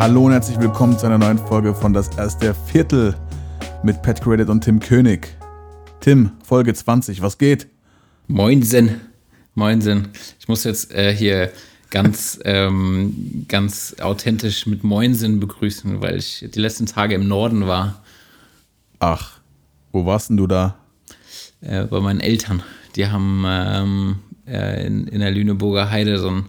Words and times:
Hallo 0.00 0.24
und 0.24 0.32
herzlich 0.32 0.58
willkommen 0.58 0.98
zu 0.98 1.04
einer 1.04 1.18
neuen 1.18 1.36
Folge 1.36 1.74
von 1.74 1.92
Das 1.92 2.08
erste 2.16 2.54
Viertel 2.54 3.14
mit 3.82 4.00
Pat 4.00 4.22
Credit 4.22 4.48
und 4.48 4.64
Tim 4.64 4.80
König. 4.80 5.36
Tim, 6.00 6.32
Folge 6.42 6.72
20, 6.72 7.20
was 7.20 7.36
geht? 7.36 7.66
Moinsen. 8.26 8.98
Moinsen. 9.54 10.08
Ich 10.38 10.48
muss 10.48 10.64
jetzt 10.64 10.90
äh, 10.94 11.14
hier 11.14 11.52
ganz, 11.90 12.40
ähm, 12.46 13.44
ganz 13.46 13.94
authentisch 14.00 14.64
mit 14.64 14.84
Moinsen 14.84 15.38
begrüßen, 15.38 16.00
weil 16.00 16.16
ich 16.16 16.46
die 16.48 16.60
letzten 16.60 16.86
Tage 16.86 17.14
im 17.14 17.28
Norden 17.28 17.66
war, 17.66 18.02
Ach, 19.00 19.32
wo 19.92 20.06
warst 20.06 20.30
denn 20.30 20.38
du 20.38 20.46
da? 20.46 20.76
äh, 21.60 21.84
bei 21.84 22.00
meinen 22.00 22.20
Eltern. 22.20 22.62
Die 22.96 23.06
haben 23.06 23.44
ähm, 23.46 24.18
äh, 24.46 24.86
in, 24.86 25.08
in 25.08 25.20
der 25.20 25.30
Lüneburger 25.30 25.90
Heide 25.90 26.16
so 26.18 26.28
einen 26.28 26.46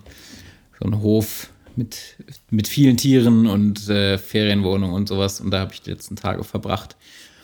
so 0.80 0.86
einen 0.86 1.02
Hof 1.02 1.50
mit, 1.77 2.17
mit 2.50 2.67
vielen 2.67 2.97
Tieren 2.97 3.47
und 3.47 3.89
äh, 3.89 4.17
Ferienwohnung 4.17 4.94
und 4.94 5.08
sowas. 5.08 5.39
Und 5.41 5.52
da 5.52 5.59
habe 5.59 5.73
ich 5.73 5.81
die 5.81 5.91
letzten 5.91 6.16
Tage 6.16 6.44
verbracht. 6.44 6.95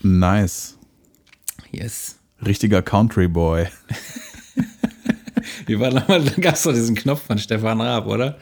Nice. 0.02 0.78
Yes. 1.72 2.17
Richtiger 2.45 2.81
Country 2.81 3.28
Boy. 3.28 3.67
Wie 5.66 5.80
war 5.80 5.92
nochmal, 5.92 6.23
da 6.23 6.31
gab 6.42 6.55
es 6.55 6.64
doch 6.64 6.73
diesen 6.73 6.95
Knopf 6.95 7.23
von 7.25 7.38
Stefan 7.38 7.81
Raab, 7.81 8.08
oder? 8.08 8.38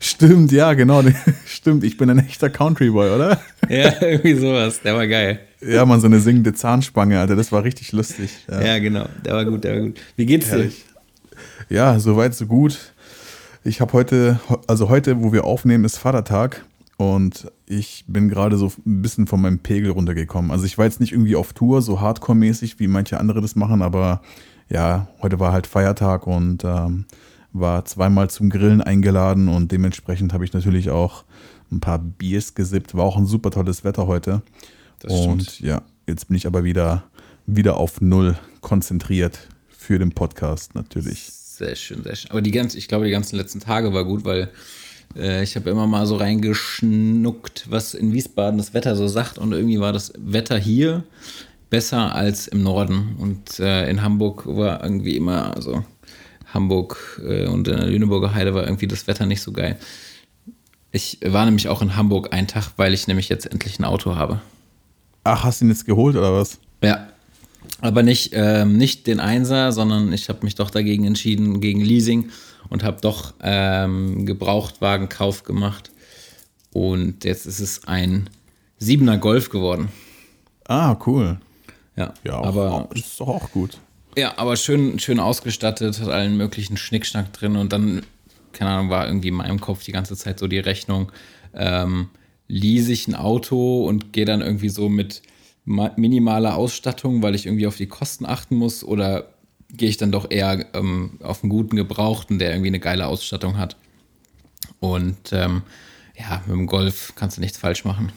Stimmt, 0.00 0.50
ja, 0.52 0.72
genau. 0.72 1.02
Stimmt, 1.46 1.84
ich 1.84 1.96
bin 1.96 2.08
ein 2.10 2.18
echter 2.18 2.50
Country 2.50 2.90
Boy, 2.90 3.10
oder? 3.10 3.40
Ja, 3.68 4.02
irgendwie 4.02 4.34
sowas. 4.34 4.80
Der 4.82 4.96
war 4.96 5.06
geil. 5.06 5.38
Ja, 5.60 5.84
man, 5.84 6.00
so 6.00 6.06
eine 6.06 6.18
singende 6.18 6.52
Zahnspange, 6.54 7.20
Alter, 7.20 7.36
das 7.36 7.52
war 7.52 7.62
richtig 7.62 7.92
lustig. 7.92 8.30
Ja, 8.50 8.62
Ja, 8.62 8.78
genau. 8.80 9.06
Der 9.24 9.34
war 9.34 9.44
gut, 9.44 9.62
der 9.62 9.74
war 9.74 9.82
gut. 9.82 10.00
Wie 10.16 10.26
geht's 10.26 10.50
dir? 10.50 10.72
Ja 11.68 12.00
soweit, 12.00 12.34
so 12.34 12.46
gut. 12.46 12.92
Ich 13.62 13.80
habe 13.80 13.92
heute, 13.92 14.40
also 14.66 14.88
heute, 14.88 15.22
wo 15.22 15.32
wir 15.32 15.44
aufnehmen, 15.44 15.84
ist 15.84 15.98
Vatertag 15.98 16.64
und 16.96 17.50
ich 17.66 18.04
bin 18.08 18.30
gerade 18.30 18.56
so 18.56 18.72
ein 18.86 19.02
bisschen 19.02 19.26
von 19.26 19.42
meinem 19.42 19.58
Pegel 19.58 19.90
runtergekommen. 19.90 20.50
Also 20.50 20.64
ich 20.64 20.78
war 20.78 20.86
jetzt 20.86 20.98
nicht 20.98 21.12
irgendwie 21.12 21.36
auf 21.36 21.52
Tour, 21.52 21.82
so 21.82 22.00
Hardcore-mäßig, 22.00 22.78
wie 22.78 22.88
manche 22.88 23.20
andere 23.20 23.42
das 23.42 23.56
machen, 23.56 23.82
aber 23.82 24.22
ja, 24.70 25.08
heute 25.20 25.40
war 25.40 25.52
halt 25.52 25.66
Feiertag 25.66 26.26
und 26.26 26.64
ähm, 26.64 27.04
war 27.52 27.84
zweimal 27.84 28.30
zum 28.30 28.48
Grillen 28.48 28.80
eingeladen 28.80 29.48
und 29.48 29.72
dementsprechend 29.72 30.32
habe 30.32 30.44
ich 30.44 30.54
natürlich 30.54 30.88
auch 30.88 31.24
ein 31.70 31.80
paar 31.80 31.98
Biers 31.98 32.54
gesippt. 32.54 32.94
War 32.94 33.04
auch 33.04 33.16
ein 33.16 33.26
super 33.26 33.50
tolles 33.50 33.84
Wetter 33.84 34.06
heute. 34.06 34.42
Das 35.00 35.12
und 35.12 35.42
stimmt. 35.42 35.60
ja, 35.60 35.82
jetzt 36.06 36.28
bin 36.28 36.36
ich 36.36 36.46
aber 36.46 36.64
wieder, 36.64 37.04
wieder 37.46 37.76
auf 37.76 38.00
Null 38.00 38.38
konzentriert 38.62 39.48
für 39.68 39.98
den 39.98 40.12
Podcast 40.12 40.74
natürlich. 40.74 41.39
Sehr 41.60 41.76
schön, 41.76 42.02
sehr 42.02 42.16
schön. 42.16 42.30
Aber 42.30 42.40
die 42.40 42.52
ganze, 42.52 42.78
ich 42.78 42.88
glaube, 42.88 43.04
die 43.04 43.10
ganzen 43.10 43.36
letzten 43.36 43.60
Tage 43.60 43.92
war 43.92 44.06
gut, 44.06 44.24
weil 44.24 44.48
äh, 45.14 45.42
ich 45.42 45.56
habe 45.56 45.68
immer 45.68 45.86
mal 45.86 46.06
so 46.06 46.16
reingeschnuckt, 46.16 47.66
was 47.68 47.92
in 47.92 48.14
Wiesbaden 48.14 48.56
das 48.56 48.72
Wetter 48.72 48.96
so 48.96 49.06
sagt. 49.08 49.36
Und 49.36 49.52
irgendwie 49.52 49.78
war 49.78 49.92
das 49.92 50.14
Wetter 50.16 50.56
hier 50.56 51.04
besser 51.68 52.14
als 52.14 52.48
im 52.48 52.62
Norden. 52.62 53.14
Und 53.18 53.60
äh, 53.60 53.90
in 53.90 54.00
Hamburg 54.00 54.46
war 54.46 54.82
irgendwie 54.82 55.18
immer, 55.18 55.54
also 55.54 55.84
Hamburg 56.54 57.20
äh, 57.28 57.46
und 57.46 57.68
in 57.68 57.76
der 57.76 57.88
Lüneburger 57.88 58.32
Heide 58.32 58.54
war 58.54 58.64
irgendwie 58.64 58.88
das 58.88 59.06
Wetter 59.06 59.26
nicht 59.26 59.42
so 59.42 59.52
geil. 59.52 59.78
Ich 60.92 61.18
war 61.22 61.44
nämlich 61.44 61.68
auch 61.68 61.82
in 61.82 61.94
Hamburg 61.94 62.32
einen 62.32 62.46
Tag, 62.48 62.72
weil 62.76 62.94
ich 62.94 63.06
nämlich 63.06 63.28
jetzt 63.28 63.44
endlich 63.44 63.78
ein 63.78 63.84
Auto 63.84 64.16
habe. 64.16 64.40
Ach, 65.24 65.44
hast 65.44 65.60
du 65.60 65.66
ihn 65.66 65.70
jetzt 65.70 65.84
geholt 65.84 66.16
oder 66.16 66.32
was? 66.32 66.58
Ja. 66.82 67.08
Aber 67.80 68.02
nicht, 68.02 68.32
ähm, 68.34 68.76
nicht 68.76 69.06
den 69.06 69.20
Einser, 69.20 69.72
sondern 69.72 70.12
ich 70.12 70.28
habe 70.28 70.40
mich 70.42 70.54
doch 70.54 70.70
dagegen 70.70 71.04
entschieden, 71.04 71.60
gegen 71.60 71.80
Leasing 71.80 72.30
und 72.68 72.82
habe 72.82 72.98
doch 73.00 73.34
ähm, 73.42 74.26
Gebrauchtwagenkauf 74.26 75.44
gemacht. 75.44 75.90
Und 76.72 77.24
jetzt 77.24 77.46
ist 77.46 77.60
es 77.60 77.86
ein 77.86 78.30
Siebener 78.78 79.18
Golf 79.18 79.50
geworden. 79.50 79.88
Ah, 80.66 80.96
cool. 81.06 81.40
Ja, 81.96 82.14
Ja, 82.24 82.38
auch, 82.38 82.46
aber, 82.46 82.72
auch, 82.72 82.92
ist 82.92 83.18
doch 83.18 83.28
auch 83.28 83.50
gut. 83.50 83.78
ja, 84.16 84.38
aber 84.38 84.56
schön, 84.56 84.98
schön 84.98 85.20
ausgestattet, 85.20 86.00
hat 86.00 86.08
allen 86.08 86.36
möglichen 86.36 86.76
Schnickschnack 86.76 87.32
drin 87.32 87.56
und 87.56 87.72
dann, 87.72 88.02
keine 88.52 88.70
Ahnung, 88.70 88.90
war 88.90 89.06
irgendwie 89.06 89.28
in 89.28 89.34
meinem 89.34 89.60
Kopf 89.60 89.84
die 89.84 89.92
ganze 89.92 90.16
Zeit 90.16 90.38
so 90.38 90.46
die 90.46 90.58
Rechnung, 90.58 91.10
ähm, 91.54 92.08
lease 92.46 92.92
ich 92.92 93.08
ein 93.08 93.14
Auto 93.14 93.84
und 93.86 94.12
gehe 94.12 94.24
dann 94.24 94.40
irgendwie 94.40 94.68
so 94.68 94.88
mit 94.88 95.22
minimaler 95.64 96.56
Ausstattung, 96.56 97.22
weil 97.22 97.34
ich 97.34 97.46
irgendwie 97.46 97.66
auf 97.66 97.76
die 97.76 97.86
Kosten 97.86 98.26
achten 98.26 98.56
muss 98.56 98.82
oder 98.82 99.26
gehe 99.72 99.88
ich 99.88 99.96
dann 99.98 100.10
doch 100.10 100.30
eher 100.30 100.66
ähm, 100.74 101.18
auf 101.22 101.42
einen 101.42 101.50
guten 101.50 101.76
Gebrauchten, 101.76 102.38
der 102.38 102.50
irgendwie 102.50 102.68
eine 102.68 102.80
geile 102.80 103.06
Ausstattung 103.06 103.56
hat. 103.56 103.76
Und 104.80 105.32
ähm, 105.32 105.62
ja, 106.18 106.42
mit 106.46 106.56
dem 106.56 106.66
Golf 106.66 107.12
kannst 107.14 107.36
du 107.36 107.40
nichts 107.40 107.58
falsch 107.58 107.84
machen. 107.84 108.12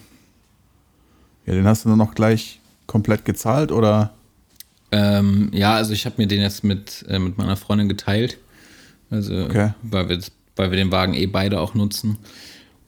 Ja, 1.46 1.54
den 1.54 1.68
hast 1.68 1.86
du 1.86 1.90
nur 1.90 1.98
noch 1.98 2.16
gleich 2.16 2.60
komplett 2.88 3.26
gezahlt 3.26 3.72
oder? 3.72 4.14
Ähm, 4.92 5.50
ja, 5.54 5.76
also 5.76 5.94
ich 5.94 6.06
habe 6.06 6.16
mir 6.18 6.28
den 6.28 6.42
jetzt 6.42 6.64
mit, 6.64 7.06
äh, 7.10 7.20
mit 7.20 7.38
meiner 7.38 7.58
Freundin 7.58 7.90
geteilt. 7.90 8.38
Also, 9.10 9.46
Okay. 9.46 9.74
weil, 9.84 10.10
wir, 10.10 10.20
weil 10.56 10.72
wir 10.72 10.78
den 10.78 10.92
Wagen 10.92 11.14
eh 11.14 11.26
beide 11.26 11.60
auch 11.60 11.74
nutzen. 11.74 12.18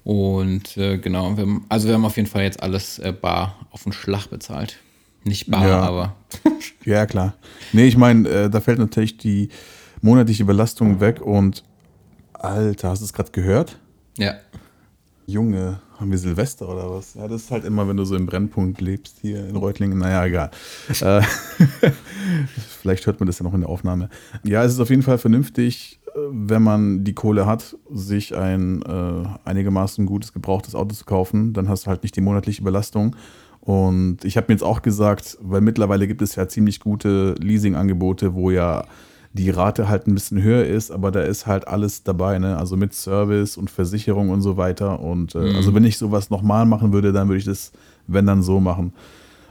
Und 0.06 0.78
äh, 0.78 0.98
genau, 1.00 1.36
wir 1.36 1.42
haben, 1.44 1.66
also 1.68 1.88
wir 1.88 1.96
haben 1.96 2.06
auf 2.06 2.16
jeden 2.16 2.30
Fall 2.30 2.44
jetzt 2.44 2.62
alles 2.64 3.00
äh, 3.00 3.12
bar 3.12 3.56
auf 3.72 3.84
den 3.84 3.92
Schlag 3.92 4.28
bezahlt. 4.30 4.78
Nicht 5.24 5.50
bar, 5.52 5.68
Ja. 5.68 5.82
aber 5.82 6.16
Ja, 6.86 7.06
klar. 7.08 7.34
Nee, 7.74 7.88
ich 7.88 7.98
meine, 7.98 8.30
äh, 8.30 8.50
da 8.50 8.62
fällt 8.62 8.78
natürlich 8.80 9.18
die 9.18 9.50
monatliche 10.02 10.46
Belastung 10.46 11.00
weg 11.00 11.20
und 11.22 11.64
Alter, 12.34 12.90
hast 12.92 13.00
du 13.00 13.06
es 13.06 13.14
gerade 13.14 13.32
gehört? 13.32 13.78
ja. 14.18 14.36
Junge, 15.28 15.80
haben 16.00 16.12
wir 16.12 16.20
Silvester 16.20 16.70
oder 16.70 16.88
was? 16.92 17.16
Ja, 17.16 17.28
das 17.28 17.42
ist 17.46 17.50
halt 17.52 17.66
immer, 17.66 17.88
wenn 17.88 17.98
du 17.98 18.06
so 18.06 18.16
im 18.16 18.28
Brennpunkt 18.28 18.80
lebst 18.80 19.18
hier 19.22 19.48
in 19.50 19.56
Reutlingen. 19.56 19.98
Naja, 19.98 20.24
egal. 20.24 20.52
Äh, 21.02 21.22
Vielleicht 22.82 23.08
hört 23.08 23.20
man 23.20 23.26
das 23.26 23.40
ja 23.40 23.44
noch 23.44 23.56
in 23.56 23.62
der 23.62 23.70
Aufnahme. 23.72 24.10
Ja, 24.44 24.64
es 24.64 24.74
ist 24.74 24.80
auf 24.80 24.92
jeden 24.92 25.02
Fall 25.02 25.18
vernünftig, 25.18 26.00
wenn 26.16 26.64
man 26.64 27.04
die 27.04 27.14
Kohle 27.14 27.46
hat, 27.46 27.78
sich 27.92 28.36
ein 28.36 28.82
äh, 28.84 29.28
einigermaßen 29.44 30.06
gutes 30.06 30.34
gebrauchtes 30.34 30.76
Auto 30.76 30.94
zu 30.96 31.06
kaufen. 31.06 31.54
Dann 31.54 31.68
hast 31.68 31.86
du 31.86 31.90
halt 31.90 32.04
nicht 32.04 32.16
die 32.16 32.22
monatliche 32.22 32.64
Belastung. 32.64 33.16
Und 33.62 34.24
ich 34.24 34.38
habe 34.38 34.46
mir 34.48 34.54
jetzt 34.54 34.64
auch 34.64 34.82
gesagt, 34.82 35.38
weil 35.42 35.62
mittlerweile 35.62 36.08
gibt 36.08 36.22
es 36.22 36.36
ja 36.36 36.48
ziemlich 36.48 36.80
gute 36.80 37.34
Leasing-Angebote, 37.40 38.36
wo 38.36 38.52
ja 38.52 38.86
die 39.34 39.50
Rate 39.50 39.90
halt 39.90 40.08
ein 40.08 40.14
bisschen 40.14 40.42
höher 40.42 40.64
ist, 40.66 40.92
aber 40.92 41.12
da 41.12 41.22
ist 41.22 41.46
halt 41.46 41.68
alles 41.68 42.04
dabei, 42.04 42.40
ne? 42.40 42.58
Also 42.58 42.78
mit 42.78 42.94
Service 42.94 43.58
und 43.58 43.70
Versicherung 43.70 44.30
und 44.30 44.42
so 44.42 44.56
weiter. 44.56 45.02
Und 45.02 45.36
äh, 45.36 45.56
also 45.56 45.74
wenn 45.74 45.84
ich 45.84 45.98
sowas 45.98 46.30
nochmal 46.30 46.66
machen 46.66 46.94
würde, 46.94 47.12
dann 47.12 47.28
würde 47.28 47.40
ich 47.40 47.46
das, 47.46 47.74
wenn 48.08 48.26
dann 48.26 48.44
so 48.44 48.62
machen. 48.62 48.94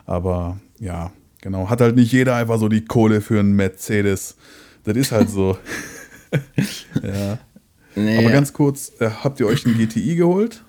Aber 0.07 0.57
ja, 0.79 1.11
genau. 1.43 1.69
Hat 1.69 1.83
halt 1.83 1.97
nicht 1.97 2.13
jeder 2.13 2.37
einfach 2.37 2.59
so 2.59 2.69
die 2.69 2.85
Kohle 2.85 3.21
für 3.21 3.41
einen 3.41 3.57
Mercedes. 3.57 4.37
Das 4.85 4.97
ist 4.97 5.13
halt 5.13 5.29
so. 5.29 5.59
ja. 7.03 7.39
Nee, 7.97 8.19
Aber 8.19 8.31
ganz 8.31 8.53
kurz, 8.53 8.93
äh, 9.01 9.11
habt 9.23 9.39
ihr 9.41 9.47
euch 9.47 9.65
einen 9.67 9.79
GTI 9.79 10.17
geholt? 10.17 10.63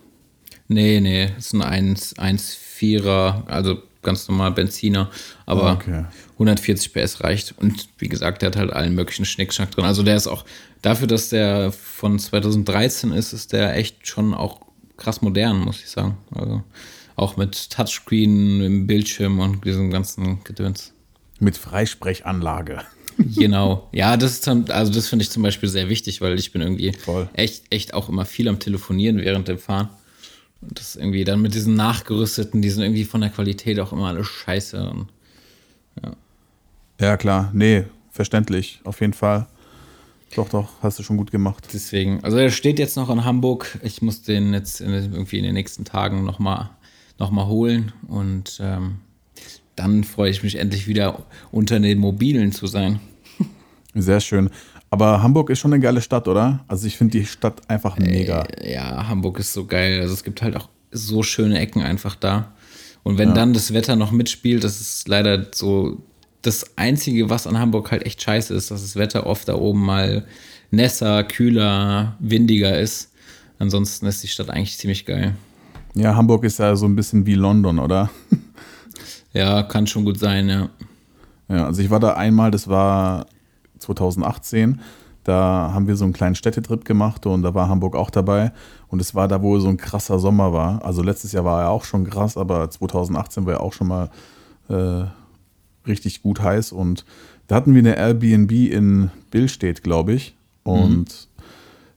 nee, 0.67 1.00
nee, 1.00 1.31
ist 1.38 1.53
ein 1.53 1.62
1, 1.62 2.17
1,4er, 2.17 3.45
also 3.47 3.77
ganz 4.01 4.27
normal 4.27 4.51
Benziner, 4.51 5.09
aber 5.45 5.73
Okay. 5.73 6.06
140 6.33 6.94
PS 6.94 7.23
reicht. 7.23 7.56
Und 7.57 7.89
wie 7.97 8.07
gesagt, 8.07 8.41
der 8.41 8.47
hat 8.47 8.56
halt 8.57 8.71
allen 8.71 8.94
möglichen 8.94 9.25
Schnickschnack 9.25 9.71
drin. 9.71 9.85
Also 9.85 10.03
der 10.03 10.15
ist 10.15 10.27
auch, 10.27 10.45
dafür, 10.81 11.07
dass 11.07 11.29
der 11.29 11.71
von 11.71 12.19
2013 12.19 13.12
ist, 13.12 13.33
ist 13.33 13.53
der 13.53 13.75
echt 13.75 14.07
schon 14.07 14.33
auch 14.33 14.62
krass 14.97 15.21
modern, 15.21 15.57
muss 15.57 15.79
ich 15.79 15.89
sagen. 15.89 16.17
Also 16.33 16.63
auch 17.15 17.38
mit 17.38 17.69
Touchscreen, 17.71 18.62
im 18.62 18.88
Bildschirm 18.88 19.39
und 19.39 19.63
diesem 19.65 19.89
ganzen 19.89 20.44
Gedöns. 20.44 20.94
Mit 21.39 21.57
Freisprechanlage. 21.57 22.81
Genau. 23.17 23.88
Ja, 23.91 24.17
das 24.17 24.33
ist 24.33 24.47
also 24.47 24.91
das 24.91 25.07
finde 25.07 25.23
ich 25.23 25.31
zum 25.31 25.44
Beispiel 25.44 25.69
sehr 25.69 25.89
wichtig, 25.89 26.21
weil 26.21 26.38
ich 26.39 26.51
bin 26.51 26.62
irgendwie 26.62 26.94
Voll. 26.94 27.29
echt, 27.33 27.63
echt 27.69 27.94
auch 27.94 28.09
immer 28.09 28.25
viel 28.25 28.47
am 28.47 28.59
Telefonieren 28.59 29.17
während 29.17 29.47
dem 29.47 29.57
Fahren. 29.57 29.89
Und 30.62 30.79
das 30.79 30.95
irgendwie 30.95 31.23
dann 31.23 31.41
mit 31.41 31.53
diesen 31.53 31.75
nachgerüsteten, 31.75 32.62
die 32.62 32.69
sind 32.69 32.83
irgendwie 32.83 33.06
von 33.06 33.21
der 33.21 33.29
Qualität 33.29 33.79
auch 33.79 33.94
immer 33.94 34.07
alle 34.07 34.23
scheiße. 34.23 34.89
Und 34.89 35.07
Ja, 37.00 37.17
klar. 37.17 37.51
Nee, 37.53 37.85
verständlich. 38.12 38.81
Auf 38.83 39.01
jeden 39.01 39.13
Fall. 39.13 39.47
Doch, 40.35 40.50
doch, 40.50 40.69
hast 40.81 41.00
du 41.00 41.03
schon 41.03 41.17
gut 41.17 41.31
gemacht. 41.31 41.67
Deswegen, 41.73 42.21
also 42.23 42.38
er 42.38 42.51
steht 42.51 42.79
jetzt 42.79 42.97
noch 42.97 43.09
in 43.09 43.23
Hamburg. 43.23 43.79
Ich 43.83 44.01
muss 44.01 44.21
den 44.21 44.53
jetzt 44.53 44.81
in, 44.81 44.91
irgendwie 44.91 45.38
in 45.38 45.45
den 45.45 45.53
nächsten 45.53 45.85
Tagen 45.85 46.25
nochmal 46.25 46.71
noch 47.17 47.31
mal 47.31 47.45
holen 47.47 47.94
und 48.09 48.57
ähm, 48.62 48.97
dann 49.75 50.04
freue 50.04 50.30
ich 50.31 50.44
mich 50.44 50.57
endlich 50.57 50.88
wieder 50.88 51.25
unter 51.51 51.80
den 51.80 52.00
Mobilen 52.00 52.51
zu 52.51 52.68
sein. 52.68 53.00
Sehr 53.94 54.19
schön. 54.19 54.50
Aber 54.89 55.22
Hamburg 55.24 55.50
ist 55.50 55.60
schon 55.60 55.74
eine 55.74 55.81
geile 55.81 56.01
Stadt, 56.01 56.27
oder? 56.27 56.63
Also 56.68 56.88
ich 56.88 56.98
finde 56.98 57.18
die 57.18 57.25
Stadt 57.25 57.62
einfach 57.69 57.98
mega. 57.98 58.44
Äh, 58.44 58.74
ja, 58.74 59.07
Hamburg 59.07 59.39
ist 59.39 59.54
so 59.54 59.66
geil. 59.66 60.01
Also 60.01 60.13
es 60.13 60.24
gibt 60.24 60.42
halt 60.42 60.56
auch 60.56 60.69
so 60.92 61.24
schöne 61.24 61.60
Ecken 61.60 61.81
einfach 61.81 62.16
da. 62.16 62.54
Und 63.04 63.18
wenn 63.18 63.30
ja. 63.30 63.36
dann 63.36 63.54
das 63.54 63.74
Wetter 63.74 63.95
noch 63.95 64.12
mitspielt, 64.12 64.63
das 64.63 64.80
ist 64.80 65.07
leider 65.07 65.48
so 65.54 66.01
das 66.42 66.77
Einzige, 66.77 67.30
was 67.30 67.48
an 67.48 67.57
Hamburg 67.57 67.92
halt 67.92 68.06
echt 68.06 68.22
scheiße 68.22 68.54
ist, 68.54 68.72
dass 68.72 68.81
das 68.81 68.95
Wetter 68.95 69.25
oft 69.25 69.48
da 69.48 69.56
oben 69.56 69.83
mal 69.83 70.25
nässer, 70.72 71.24
kühler, 71.24 72.16
windiger 72.19 72.80
ist. 72.80 73.12
Ansonsten 73.60 74.06
ist 74.06 74.24
die 74.24 74.27
Stadt 74.27 74.50
eigentlich 74.50 74.77
ziemlich 74.77 75.06
geil. 75.06 75.36
Ja, 75.95 76.16
Hamburg 76.16 76.44
ist 76.44 76.60
ja 76.60 76.75
so 76.75 76.86
ein 76.86 76.95
bisschen 76.95 77.25
wie 77.25 77.36
London, 77.36 77.80
oder? 77.80 78.10
ja, 79.36 79.64
kann 79.64 79.86
schon 79.86 80.06
gut 80.06 80.18
sein, 80.18 80.50
ja. 80.50 80.70
Ja, 81.48 81.66
also 81.66 81.82
ich 81.82 81.90
war 81.90 82.00
da 82.00 82.14
einmal, 82.14 82.52
das 82.52 82.68
war 82.68 83.28
2018. 83.80 84.80
Da 85.24 85.72
haben 85.74 85.88
wir 85.88 85.96
so 85.96 86.04
einen 86.04 86.14
kleinen 86.14 86.36
Städtetrip 86.36 86.86
gemacht 86.86 87.26
und 87.26 87.42
da 87.42 87.54
war 87.54 87.68
Hamburg 87.68 87.96
auch 87.96 88.10
dabei. 88.10 88.52
Und 88.88 89.02
es 89.02 89.16
war 89.16 89.28
da, 89.28 89.42
wo 89.42 89.60
so 89.60 89.68
ein 89.68 89.78
krasser 89.78 90.20
Sommer 90.20 90.54
war. 90.54 90.86
Also 90.86 91.02
letztes 91.02 91.32
Jahr 91.32 91.44
war 91.44 91.64
er 91.64 91.70
auch 91.72 91.84
schon 91.84 92.06
krass, 92.06 92.38
aber 92.38 92.70
2018 92.70 93.46
war 93.46 93.54
er 93.56 93.62
auch 93.62 93.74
schon 93.74 93.88
mal 93.88 94.10
äh, 94.70 95.06
richtig 95.88 96.22
gut 96.22 96.42
heiß. 96.42 96.72
Und 96.72 97.06
da 97.48 97.56
hatten 97.56 97.74
wir 97.74 97.80
eine 97.80 97.98
Airbnb 97.98 98.52
in 98.52 99.12
Billstedt, 99.32 99.84
glaube 99.84 100.14
ich. 100.14 100.36
Und 100.64 101.10
mhm. 101.10 101.44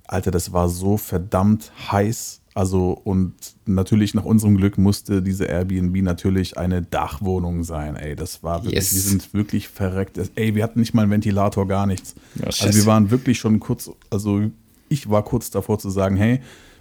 Alter, 0.06 0.30
das 0.30 0.52
war 0.52 0.68
so 0.68 0.96
verdammt 0.96 1.70
heiß. 1.92 2.40
Also, 2.58 3.00
und 3.04 3.34
natürlich 3.66 4.14
nach 4.14 4.24
unserem 4.24 4.56
Glück 4.56 4.78
musste 4.78 5.22
diese 5.22 5.44
Airbnb 5.44 6.02
natürlich 6.02 6.58
eine 6.58 6.82
Dachwohnung 6.82 7.62
sein. 7.62 7.94
Ey, 7.94 8.16
das 8.16 8.42
war 8.42 8.64
wirklich, 8.64 8.82
yes. 8.82 8.94
wir 8.94 9.00
sind 9.00 9.32
wirklich 9.32 9.68
verreckt. 9.68 10.18
Ey, 10.34 10.56
wir 10.56 10.64
hatten 10.64 10.80
nicht 10.80 10.92
mal 10.92 11.02
einen 11.02 11.12
Ventilator, 11.12 11.68
gar 11.68 11.86
nichts. 11.86 12.16
Ja, 12.34 12.46
also, 12.46 12.74
wir 12.74 12.84
waren 12.86 13.12
wirklich 13.12 13.38
schon 13.38 13.60
kurz, 13.60 13.92
also 14.10 14.42
ich 14.88 15.08
war 15.08 15.22
kurz 15.24 15.50
davor 15.50 15.78
zu 15.78 15.88
sagen, 15.88 16.16
hey, 16.16 16.40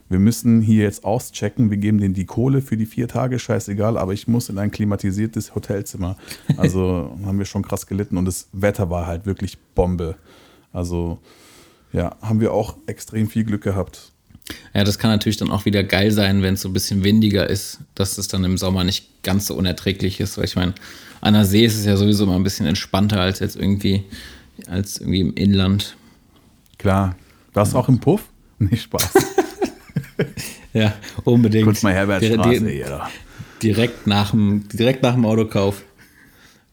wir 0.10 0.18
müssen 0.18 0.62
hier 0.62 0.82
jetzt 0.82 1.04
auschecken, 1.04 1.70
wir 1.70 1.78
geben 1.78 2.00
denen 2.00 2.16
die 2.16 2.26
Kohle 2.26 2.64
für 2.64 2.76
die 2.76 2.88
vier 2.88 3.08
Tage, 3.08 3.38
scheißegal, 3.38 4.00
aber 4.00 4.14
ich 4.14 4.28
muss 4.28 4.50
in 4.50 4.58
ein 4.58 4.72
klimatisiertes 4.72 5.54
Hotelzimmer. 5.54 6.18
Also 6.58 7.16
haben 7.24 7.38
wir 7.38 7.46
schon 7.46 7.62
krass 7.62 7.86
gelitten 7.86 8.18
und 8.18 8.26
das 8.26 8.48
Wetter 8.52 8.90
war 8.90 9.06
halt 9.06 9.28
wirklich 9.28 9.60
Bombe. 9.76 10.16
Also 10.74 11.20
ja, 11.94 12.16
haben 12.24 12.40
wir 12.40 12.52
auch 12.52 12.78
extrem 12.88 13.28
viel 13.28 13.44
Glück 13.44 13.62
gehabt. 13.62 14.12
Ja, 14.74 14.84
das 14.84 15.00
kann 15.00 15.12
natürlich 15.12 15.38
dann 15.38 15.50
auch 15.50 15.66
wieder 15.66 15.84
geil 15.84 16.12
sein, 16.12 16.42
wenn 16.42 16.54
es 16.54 16.62
so 16.62 16.70
ein 16.70 16.74
bisschen 16.74 17.04
windiger 17.04 17.50
ist, 17.50 17.80
dass 17.96 18.18
es 18.18 18.28
dann 18.28 18.44
im 18.44 18.58
Sommer 18.58 18.84
nicht 18.84 19.24
ganz 19.24 19.48
so 19.48 19.56
unerträglich 19.56 20.20
ist. 20.20 20.38
Weil 20.38 20.46
ich 20.46 20.56
meine, 20.56 20.74
an 21.22 21.34
der 21.34 21.46
See 21.46 21.66
ist 21.66 21.76
es 21.76 21.86
ja 21.86 21.98
sowieso 21.98 22.26
mal 22.26 22.36
ein 22.36 22.44
bisschen 22.44 22.66
entspannter 22.66 23.20
als 23.20 23.40
jetzt 23.40 23.56
irgendwie, 23.56 24.04
als 24.68 25.00
irgendwie 25.00 25.22
im 25.22 25.34
Inland. 25.34 25.96
Klar. 26.78 27.16
Warst 27.54 27.74
du 27.74 27.78
auch 27.78 27.90
im 27.90 28.00
Puff? 28.00 28.22
Nicht 28.60 28.84
Spaß. 28.84 29.10
ja, 30.74 30.94
unbedingt. 31.24 31.66
Kurz 31.66 31.84
mal 31.84 31.94
Herbertstraße 31.94 32.50
Dire 32.50 32.70
hier. 32.70 33.02
Direkt 33.62 34.06
nach 34.06 34.32
dem, 34.32 34.68
direkt 34.70 35.02
nach 35.02 35.14
dem 35.14 35.26
Autokauf. 35.26 35.84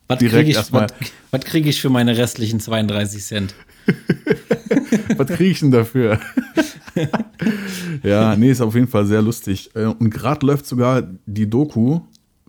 Was 0.09 0.19
kriege 0.19 0.43
ich, 0.43 0.73
was, 0.73 1.45
krieg 1.45 1.67
ich 1.67 1.81
für 1.81 1.89
meine 1.89 2.17
restlichen 2.17 2.61
32 2.61 3.25
Cent? 3.25 3.55
was 5.17 5.27
kriege 5.29 5.51
ich 5.51 5.61
denn 5.61 5.71
dafür? 5.71 6.19
ja, 8.03 8.37
nee, 8.37 8.51
ist 8.51 8.61
auf 8.61 8.75
jeden 8.75 8.89
Fall 8.89 9.07
sehr 9.07 9.23
lustig. 9.23 9.71
Äh, 9.75 9.87
und 9.87 10.11
gerade 10.11 10.47
läuft 10.47 10.67
sogar 10.67 11.03
die 11.27 11.49
Doku, 11.49 12.01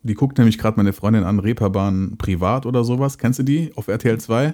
die 0.03 0.13
guckt 0.13 0.37
nämlich 0.37 0.57
gerade 0.57 0.77
meine 0.77 0.93
Freundin 0.93 1.23
an, 1.23 1.39
Reeperbahn 1.39 2.17
privat 2.17 2.65
oder 2.65 2.83
sowas. 2.83 3.17
Kennst 3.17 3.39
du 3.39 3.43
die 3.43 3.71
auf 3.75 3.87
RTL 3.87 4.19
2? 4.19 4.53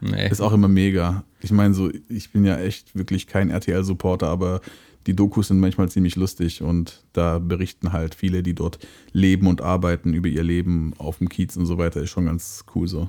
Nee. 0.00 0.28
Ist 0.28 0.40
auch 0.40 0.52
immer 0.52 0.68
mega. 0.68 1.24
Ich 1.40 1.52
meine, 1.52 1.74
so, 1.74 1.90
ich 2.08 2.32
bin 2.32 2.44
ja 2.44 2.58
echt 2.58 2.96
wirklich 2.96 3.26
kein 3.26 3.50
RTL-Supporter, 3.50 4.28
aber 4.28 4.60
die 5.06 5.16
Dokus 5.16 5.48
sind 5.48 5.60
manchmal 5.60 5.88
ziemlich 5.88 6.16
lustig 6.16 6.62
und 6.62 7.02
da 7.12 7.38
berichten 7.38 7.92
halt 7.92 8.14
viele, 8.14 8.42
die 8.42 8.54
dort 8.54 8.78
leben 9.12 9.46
und 9.46 9.62
arbeiten 9.62 10.12
über 10.12 10.28
ihr 10.28 10.42
Leben 10.42 10.92
auf 10.98 11.18
dem 11.18 11.28
Kiez 11.28 11.56
und 11.56 11.66
so 11.66 11.78
weiter. 11.78 12.02
Ist 12.02 12.10
schon 12.10 12.26
ganz 12.26 12.64
cool 12.74 12.86
so. 12.86 13.08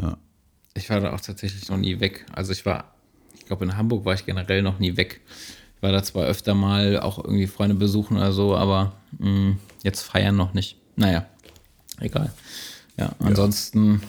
Ja. 0.00 0.18
Ich 0.76 0.90
war 0.90 1.00
da 1.00 1.12
auch 1.12 1.20
tatsächlich 1.20 1.68
noch 1.68 1.76
nie 1.76 2.00
weg. 2.00 2.26
Also 2.32 2.52
ich 2.52 2.66
war, 2.66 2.92
ich 3.34 3.46
glaube 3.46 3.64
in 3.64 3.76
Hamburg 3.76 4.04
war 4.04 4.14
ich 4.14 4.26
generell 4.26 4.62
noch 4.62 4.78
nie 4.78 4.96
weg. 4.96 5.20
Ich 5.76 5.82
war 5.82 5.92
da 5.92 6.02
zwar 6.02 6.26
öfter 6.26 6.54
mal 6.54 7.00
auch 7.00 7.18
irgendwie 7.22 7.46
Freunde 7.46 7.74
besuchen 7.74 8.16
oder 8.16 8.32
so, 8.32 8.56
aber 8.56 8.92
mh, 9.18 9.30
mm, 9.30 9.58
jetzt 9.82 10.02
feiern 10.02 10.36
noch 10.36 10.54
nicht. 10.54 10.76
Naja, 10.96 11.26
egal. 12.00 12.32
Ja, 12.98 13.10
ansonsten 13.18 13.94
ja. 13.94 14.00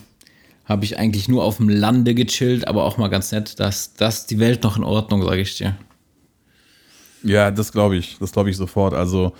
habe 0.66 0.86
ich 0.86 0.98
eigentlich 0.98 1.28
nur 1.28 1.44
auf 1.44 1.58
dem 1.58 1.69
Lande 1.69 2.16
gechillt, 2.16 2.68
aber 2.68 2.84
auch 2.84 2.98
mal 2.98 3.10
ganz 3.10 3.31
nett, 3.31 3.60
dass 3.60 3.94
das 3.94 4.28
die 4.28 4.40
Welt 4.40 4.64
noch 4.64 4.78
in 4.78 4.84
Ordnung, 4.84 5.24
sage 5.24 5.42
ich 5.42 5.58
dir. 5.58 5.75
Ja, 7.24 7.52
das 7.52 7.72
glaube 7.72 7.98
ich. 7.98 8.18
Das 8.19 8.31
glaube 8.31 8.50
ich 8.50 8.58
sofort. 8.58 8.94
Also 8.94 9.34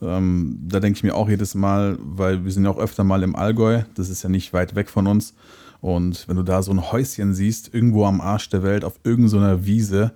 ähm, 0.00 0.58
da 0.66 0.80
denke 0.80 0.96
ich 0.96 1.02
mir 1.02 1.14
auch 1.14 1.28
jedes 1.28 1.54
Mal, 1.54 1.98
weil 2.00 2.44
wir 2.44 2.52
sind 2.52 2.64
ja 2.64 2.70
auch 2.70 2.78
öfter 2.78 3.04
mal 3.04 3.22
im 3.22 3.36
Allgäu. 3.36 3.82
Das 3.94 4.08
ist 4.08 4.22
ja 4.22 4.28
nicht 4.28 4.52
weit 4.52 4.74
weg 4.74 4.88
von 4.88 5.06
uns. 5.06 5.34
Und 5.80 6.26
wenn 6.28 6.36
du 6.36 6.42
da 6.42 6.62
so 6.62 6.72
ein 6.72 6.90
Häuschen 6.90 7.34
siehst, 7.34 7.72
irgendwo 7.72 8.04
am 8.04 8.20
Arsch 8.20 8.48
der 8.48 8.62
Welt, 8.62 8.84
auf 8.84 8.98
irgendeiner 9.04 9.64
Wiese, 9.64 10.12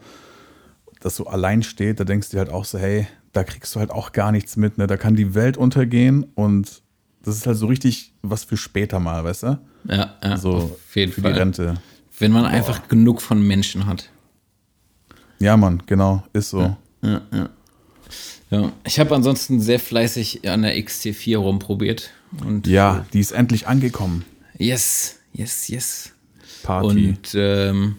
das 1.00 1.16
so 1.16 1.26
allein 1.26 1.62
steht, 1.62 2.00
da 2.00 2.04
denkst 2.04 2.30
du 2.30 2.38
halt 2.38 2.50
auch 2.50 2.64
so, 2.64 2.78
hey, 2.78 3.06
da 3.32 3.44
kriegst 3.44 3.74
du 3.74 3.80
halt 3.80 3.90
auch 3.90 4.12
gar 4.12 4.32
nichts 4.32 4.56
mit. 4.56 4.78
Ne? 4.78 4.86
Da 4.86 4.96
kann 4.96 5.16
die 5.16 5.34
Welt 5.34 5.56
untergehen 5.56 6.26
und 6.34 6.82
das 7.22 7.36
ist 7.36 7.46
halt 7.46 7.56
so 7.56 7.66
richtig 7.66 8.12
was 8.22 8.44
für 8.44 8.56
später 8.56 9.00
mal, 9.00 9.24
weißt 9.24 9.44
du? 9.44 9.58
Ja, 9.84 10.14
ja 10.22 10.36
so 10.36 10.54
auf 10.54 10.96
jeden 10.96 11.12
für 11.12 11.22
Fall. 11.22 11.32
die 11.32 11.38
Rente. 11.38 11.74
Wenn 12.18 12.32
man 12.32 12.42
Boah. 12.42 12.50
einfach 12.50 12.88
genug 12.88 13.22
von 13.22 13.44
Menschen 13.44 13.86
hat. 13.86 14.10
Ja, 15.38 15.56
Mann, 15.56 15.82
genau, 15.86 16.22
ist 16.32 16.50
so. 16.50 16.60
Ja. 16.60 16.78
Ja, 17.02 17.20
ja. 17.32 17.48
ja. 18.50 18.72
Ich 18.84 19.00
habe 19.00 19.14
ansonsten 19.14 19.60
sehr 19.60 19.80
fleißig 19.80 20.48
an 20.48 20.62
der 20.62 20.76
XT4 20.76 21.36
rumprobiert. 21.36 22.10
Und 22.44 22.66
ja, 22.66 23.06
die 23.12 23.20
ist 23.20 23.32
endlich 23.32 23.66
angekommen. 23.66 24.24
Yes, 24.56 25.18
yes, 25.32 25.68
yes. 25.68 26.12
Party. 26.62 27.08
Und 27.08 27.34
ähm, 27.34 27.96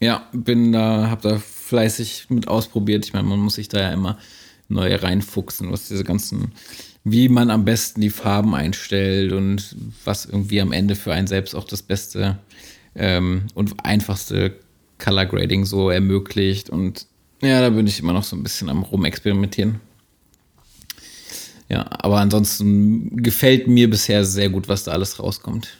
ja, 0.00 0.26
bin 0.32 0.72
da, 0.72 1.08
habe 1.08 1.28
da 1.28 1.38
fleißig 1.38 2.26
mit 2.28 2.48
ausprobiert. 2.48 3.04
Ich 3.04 3.12
meine, 3.12 3.28
man 3.28 3.38
muss 3.38 3.54
sich 3.54 3.68
da 3.68 3.80
ja 3.80 3.92
immer 3.92 4.18
neu 4.68 4.94
reinfuchsen, 4.94 5.70
was 5.70 5.88
diese 5.88 6.04
ganzen, 6.04 6.52
wie 7.04 7.28
man 7.28 7.50
am 7.50 7.64
besten 7.64 8.00
die 8.00 8.10
Farben 8.10 8.54
einstellt 8.54 9.32
und 9.32 9.76
was 10.04 10.26
irgendwie 10.26 10.60
am 10.60 10.72
Ende 10.72 10.96
für 10.96 11.12
einen 11.12 11.26
selbst 11.26 11.54
auch 11.54 11.64
das 11.64 11.82
beste 11.82 12.38
ähm, 12.94 13.46
und 13.54 13.84
einfachste 13.84 14.58
Color 14.98 15.26
Grading 15.26 15.64
so 15.64 15.90
ermöglicht. 15.90 16.70
Und 16.70 17.06
ja, 17.42 17.60
da 17.60 17.70
bin 17.70 17.86
ich 17.86 18.00
immer 18.00 18.12
noch 18.12 18.24
so 18.24 18.36
ein 18.36 18.42
bisschen 18.42 18.68
am 18.68 18.82
Rumexperimentieren. 18.82 19.80
Ja, 21.68 21.86
aber 21.90 22.20
ansonsten 22.20 23.22
gefällt 23.22 23.68
mir 23.68 23.88
bisher 23.88 24.24
sehr 24.24 24.50
gut, 24.50 24.68
was 24.68 24.84
da 24.84 24.92
alles 24.92 25.18
rauskommt. 25.18 25.78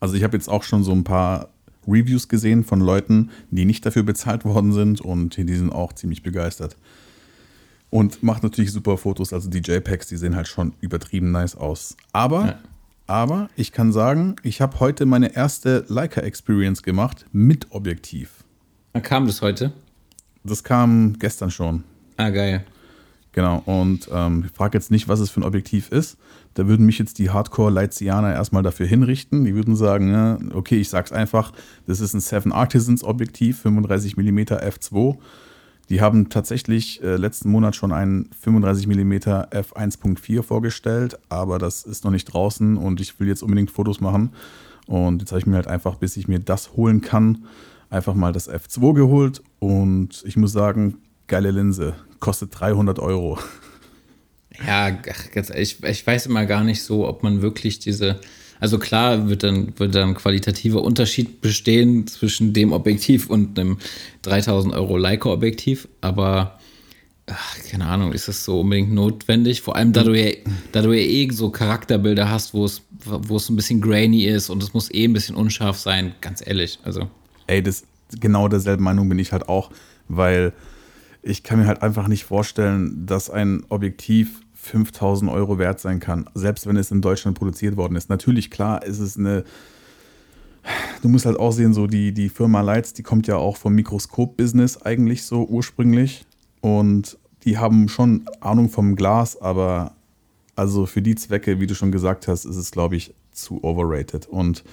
Also 0.00 0.14
ich 0.14 0.22
habe 0.22 0.36
jetzt 0.36 0.48
auch 0.48 0.62
schon 0.62 0.84
so 0.84 0.92
ein 0.92 1.04
paar 1.04 1.48
Reviews 1.86 2.28
gesehen 2.28 2.64
von 2.64 2.80
Leuten, 2.80 3.30
die 3.50 3.64
nicht 3.64 3.84
dafür 3.84 4.02
bezahlt 4.02 4.44
worden 4.44 4.72
sind 4.72 5.00
und 5.00 5.36
die 5.36 5.56
sind 5.56 5.72
auch 5.72 5.92
ziemlich 5.92 6.22
begeistert. 6.22 6.76
Und 7.90 8.22
macht 8.22 8.42
natürlich 8.42 8.70
super 8.72 8.98
Fotos, 8.98 9.32
also 9.32 9.48
die 9.48 9.60
JPEGs, 9.60 10.08
die 10.08 10.18
sehen 10.18 10.36
halt 10.36 10.46
schon 10.46 10.74
übertrieben 10.80 11.30
nice 11.30 11.56
aus. 11.56 11.96
Aber, 12.12 12.46
ja. 12.46 12.58
aber 13.06 13.48
ich 13.56 13.72
kann 13.72 13.92
sagen, 13.92 14.36
ich 14.42 14.60
habe 14.60 14.78
heute 14.80 15.06
meine 15.06 15.34
erste 15.34 15.86
Leica-Experience 15.88 16.82
gemacht 16.82 17.24
mit 17.32 17.70
Objektiv. 17.70 18.44
Wann 18.92 19.02
kam 19.02 19.26
das 19.26 19.40
heute? 19.40 19.72
Das 20.44 20.64
kam 20.64 21.18
gestern 21.18 21.50
schon. 21.50 21.84
Ah, 22.18 22.28
geil. 22.28 22.64
Genau, 23.32 23.62
und 23.64 24.08
ähm, 24.12 24.44
ich 24.46 24.52
frage 24.52 24.76
jetzt 24.76 24.90
nicht, 24.90 25.08
was 25.08 25.20
es 25.20 25.30
für 25.30 25.40
ein 25.40 25.44
Objektiv 25.44 25.90
ist. 25.90 26.18
Da 26.58 26.66
würden 26.66 26.86
mich 26.86 26.98
jetzt 26.98 27.20
die 27.20 27.30
Hardcore-Leitzianer 27.30 28.32
erstmal 28.32 28.64
dafür 28.64 28.84
hinrichten. 28.84 29.44
Die 29.44 29.54
würden 29.54 29.76
sagen, 29.76 30.10
ja, 30.10 30.38
okay, 30.54 30.80
ich 30.80 30.88
sag's 30.88 31.12
einfach, 31.12 31.52
das 31.86 32.00
ist 32.00 32.14
ein 32.14 32.20
Seven 32.20 32.50
Artisans 32.50 33.04
Objektiv, 33.04 33.60
35 33.60 34.16
mm 34.16 34.38
f2. 34.38 35.18
Die 35.88 36.00
haben 36.00 36.30
tatsächlich 36.30 37.00
äh, 37.00 37.14
letzten 37.14 37.52
Monat 37.52 37.76
schon 37.76 37.92
ein 37.92 38.28
35 38.40 38.88
mm 38.88 39.12
f1.4 39.12 40.42
vorgestellt, 40.42 41.16
aber 41.28 41.60
das 41.60 41.84
ist 41.84 42.02
noch 42.02 42.10
nicht 42.10 42.24
draußen 42.24 42.76
und 42.76 43.00
ich 43.00 43.20
will 43.20 43.28
jetzt 43.28 43.44
unbedingt 43.44 43.70
Fotos 43.70 44.00
machen. 44.00 44.32
Und 44.88 45.22
jetzt 45.22 45.30
habe 45.30 45.38
ich 45.38 45.46
mir 45.46 45.54
halt 45.54 45.68
einfach, 45.68 45.94
bis 45.94 46.16
ich 46.16 46.26
mir 46.26 46.40
das 46.40 46.72
holen 46.72 47.02
kann, 47.02 47.44
einfach 47.88 48.14
mal 48.14 48.32
das 48.32 48.50
F2 48.50 48.94
geholt 48.94 49.44
und 49.60 50.24
ich 50.26 50.36
muss 50.36 50.50
sagen, 50.50 50.96
geile 51.28 51.52
Linse. 51.52 51.94
Kostet 52.18 52.58
300 52.58 52.98
Euro. 52.98 53.38
Ja, 54.66 54.90
ganz 54.90 55.50
ehrlich, 55.50 55.82
ich 55.84 56.06
weiß 56.06 56.26
immer 56.26 56.44
gar 56.46 56.64
nicht 56.64 56.82
so, 56.82 57.06
ob 57.06 57.22
man 57.22 57.42
wirklich 57.42 57.78
diese 57.78 58.20
Also 58.60 58.78
klar 58.78 59.28
wird 59.28 59.42
dann, 59.42 59.78
wird 59.78 59.94
dann 59.94 60.14
qualitativer 60.14 60.82
Unterschied 60.82 61.40
bestehen 61.40 62.06
zwischen 62.06 62.52
dem 62.52 62.72
Objektiv 62.72 63.30
und 63.30 63.58
einem 63.58 63.78
3000 64.22 64.74
Euro 64.74 64.96
Leica-Objektiv, 64.96 65.88
aber 66.00 66.58
ach, 67.26 67.56
keine 67.70 67.86
Ahnung, 67.86 68.12
ist 68.12 68.26
das 68.28 68.44
so 68.44 68.60
unbedingt 68.60 68.92
notwendig? 68.92 69.60
Vor 69.62 69.76
allem, 69.76 69.92
da 69.92 70.02
du 70.02 70.14
ja, 70.14 70.32
da 70.72 70.82
du 70.82 70.92
ja 70.92 71.02
eh 71.02 71.28
so 71.30 71.50
Charakterbilder 71.50 72.28
hast, 72.30 72.54
wo 72.54 72.64
es, 72.64 72.82
wo 73.04 73.36
es 73.36 73.48
ein 73.48 73.56
bisschen 73.56 73.80
grainy 73.80 74.24
ist 74.24 74.50
und 74.50 74.62
es 74.62 74.74
muss 74.74 74.92
eh 74.92 75.04
ein 75.04 75.12
bisschen 75.12 75.36
unscharf 75.36 75.78
sein, 75.78 76.14
ganz 76.20 76.44
ehrlich. 76.44 76.78
Also. 76.82 77.08
Ey, 77.46 77.62
das, 77.62 77.84
genau 78.18 78.48
derselben 78.48 78.82
Meinung 78.82 79.08
bin 79.08 79.18
ich 79.18 79.32
halt 79.32 79.48
auch, 79.48 79.70
weil 80.08 80.52
ich 81.22 81.42
kann 81.42 81.60
mir 81.60 81.66
halt 81.66 81.82
einfach 81.82 82.08
nicht 82.08 82.24
vorstellen, 82.24 83.06
dass 83.06 83.30
ein 83.30 83.64
Objektiv 83.68 84.40
5000 84.60 85.30
Euro 85.30 85.58
wert 85.58 85.80
sein 85.80 86.00
kann, 86.00 86.28
selbst 86.34 86.66
wenn 86.66 86.76
es 86.76 86.90
in 86.90 87.00
Deutschland 87.00 87.38
produziert 87.38 87.76
worden 87.76 87.96
ist. 87.96 88.10
Natürlich, 88.10 88.50
klar, 88.50 88.84
ist 88.84 88.98
es 88.98 89.16
eine. 89.16 89.44
Du 91.00 91.08
musst 91.08 91.24
halt 91.24 91.38
auch 91.38 91.52
sehen, 91.52 91.72
so 91.72 91.86
die, 91.86 92.12
die 92.12 92.28
Firma 92.28 92.60
Lights, 92.60 92.92
die 92.92 93.02
kommt 93.02 93.26
ja 93.26 93.36
auch 93.36 93.56
vom 93.56 93.74
Mikroskop-Business 93.74 94.82
eigentlich 94.82 95.22
so 95.22 95.46
ursprünglich. 95.46 96.26
Und 96.60 97.16
die 97.44 97.56
haben 97.56 97.88
schon 97.88 98.28
Ahnung 98.40 98.68
vom 98.68 98.94
Glas, 98.94 99.40
aber 99.40 99.94
also 100.56 100.84
für 100.84 101.00
die 101.00 101.14
Zwecke, 101.14 101.60
wie 101.60 101.66
du 101.66 101.74
schon 101.74 101.92
gesagt 101.92 102.28
hast, 102.28 102.44
ist 102.44 102.56
es, 102.56 102.70
glaube 102.70 102.96
ich, 102.96 103.14
zu 103.30 103.62
overrated. 103.64 104.26
Und 104.26 104.64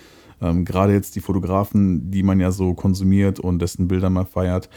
ähm, 0.42 0.66
gerade 0.66 0.94
jetzt 0.94 1.16
die 1.16 1.22
Fotografen, 1.22 2.12
die 2.12 2.24
man 2.24 2.40
ja 2.40 2.52
so 2.52 2.74
konsumiert 2.74 3.40
und 3.40 3.60
dessen 3.60 3.88
Bilder 3.88 4.10
man 4.10 4.26
feiert, 4.26 4.70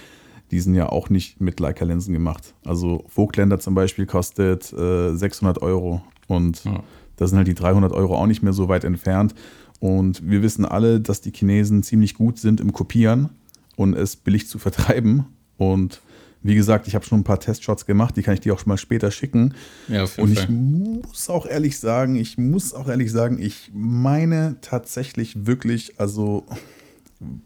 die 0.50 0.60
sind 0.60 0.74
ja 0.74 0.88
auch 0.88 1.10
nicht 1.10 1.40
mit 1.40 1.60
Leica-Linsen 1.60 2.12
gemacht. 2.12 2.54
Also 2.64 3.04
Vogtländer 3.08 3.58
zum 3.60 3.74
Beispiel 3.74 4.06
kostet 4.06 4.72
äh, 4.72 5.14
600 5.14 5.60
Euro 5.62 6.02
und 6.26 6.64
ja. 6.64 6.82
da 7.16 7.26
sind 7.26 7.38
halt 7.38 7.48
die 7.48 7.54
300 7.54 7.92
Euro 7.92 8.16
auch 8.16 8.26
nicht 8.26 8.42
mehr 8.42 8.52
so 8.52 8.68
weit 8.68 8.84
entfernt. 8.84 9.34
Und 9.80 10.28
wir 10.28 10.42
wissen 10.42 10.64
alle, 10.64 11.00
dass 11.00 11.20
die 11.20 11.30
Chinesen 11.30 11.82
ziemlich 11.82 12.14
gut 12.14 12.38
sind 12.38 12.60
im 12.60 12.72
Kopieren 12.72 13.30
und 13.76 13.94
es 13.94 14.16
billig 14.16 14.48
zu 14.48 14.58
vertreiben. 14.58 15.26
Und 15.56 16.00
wie 16.42 16.54
gesagt, 16.54 16.86
ich 16.86 16.94
habe 16.94 17.04
schon 17.04 17.20
ein 17.20 17.24
paar 17.24 17.40
Testshots 17.40 17.86
gemacht, 17.86 18.16
die 18.16 18.22
kann 18.22 18.34
ich 18.34 18.40
dir 18.40 18.54
auch 18.54 18.58
schon 18.58 18.68
mal 18.68 18.78
später 18.78 19.10
schicken. 19.10 19.54
Ja, 19.88 20.04
auf 20.04 20.16
jeden 20.16 20.30
Und 20.30 20.38
ich 20.38 20.48
muss 20.48 21.28
auch 21.28 21.46
ehrlich 21.46 21.78
sagen, 21.78 22.16
ich 22.16 22.38
muss 22.38 22.74
auch 22.74 22.88
ehrlich 22.88 23.10
sagen, 23.10 23.40
ich 23.40 23.70
meine 23.74 24.56
tatsächlich 24.60 25.46
wirklich, 25.46 25.98
also 25.98 26.46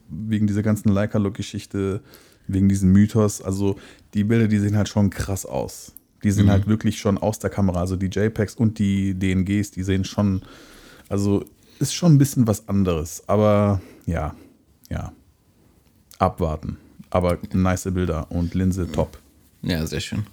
wegen 0.09 0.47
dieser 0.47 0.62
ganzen 0.62 0.90
Leica-Look-Geschichte, 0.90 2.02
wegen 2.49 2.68
diesem 2.68 2.92
Mythos. 2.92 3.42
Also 3.42 3.76
die 4.14 4.25
Bilder, 4.25 4.49
die 4.49 4.58
sehen 4.58 4.76
halt 4.76 4.88
schon 4.88 5.11
krass 5.11 5.46
aus. 5.46 5.92
Die 6.22 6.30
sind 6.30 6.46
mhm. 6.46 6.50
halt 6.50 6.66
wirklich 6.66 6.99
schon 6.99 7.18
aus 7.18 7.38
der 7.38 7.50
Kamera. 7.50 7.80
Also 7.80 7.96
die 7.96 8.06
JPEGs 8.06 8.54
und 8.54 8.78
die 8.78 9.14
DNGs, 9.14 9.72
die 9.72 9.82
sehen 9.82 10.04
schon, 10.04 10.42
also 11.08 11.44
ist 11.78 11.94
schon 11.94 12.14
ein 12.14 12.18
bisschen 12.18 12.46
was 12.46 12.68
anderes. 12.68 13.25
Aber 13.26 13.80
ja, 14.06 14.34
ja, 14.90 15.12
abwarten. 16.18 16.78
Aber 17.11 17.38
nice 17.52 17.88
Bilder 17.92 18.30
und 18.30 18.54
Linse 18.54 18.90
top. 18.90 19.18
Ja, 19.62 19.87
sehr 19.87 20.00
schön. 20.00 20.25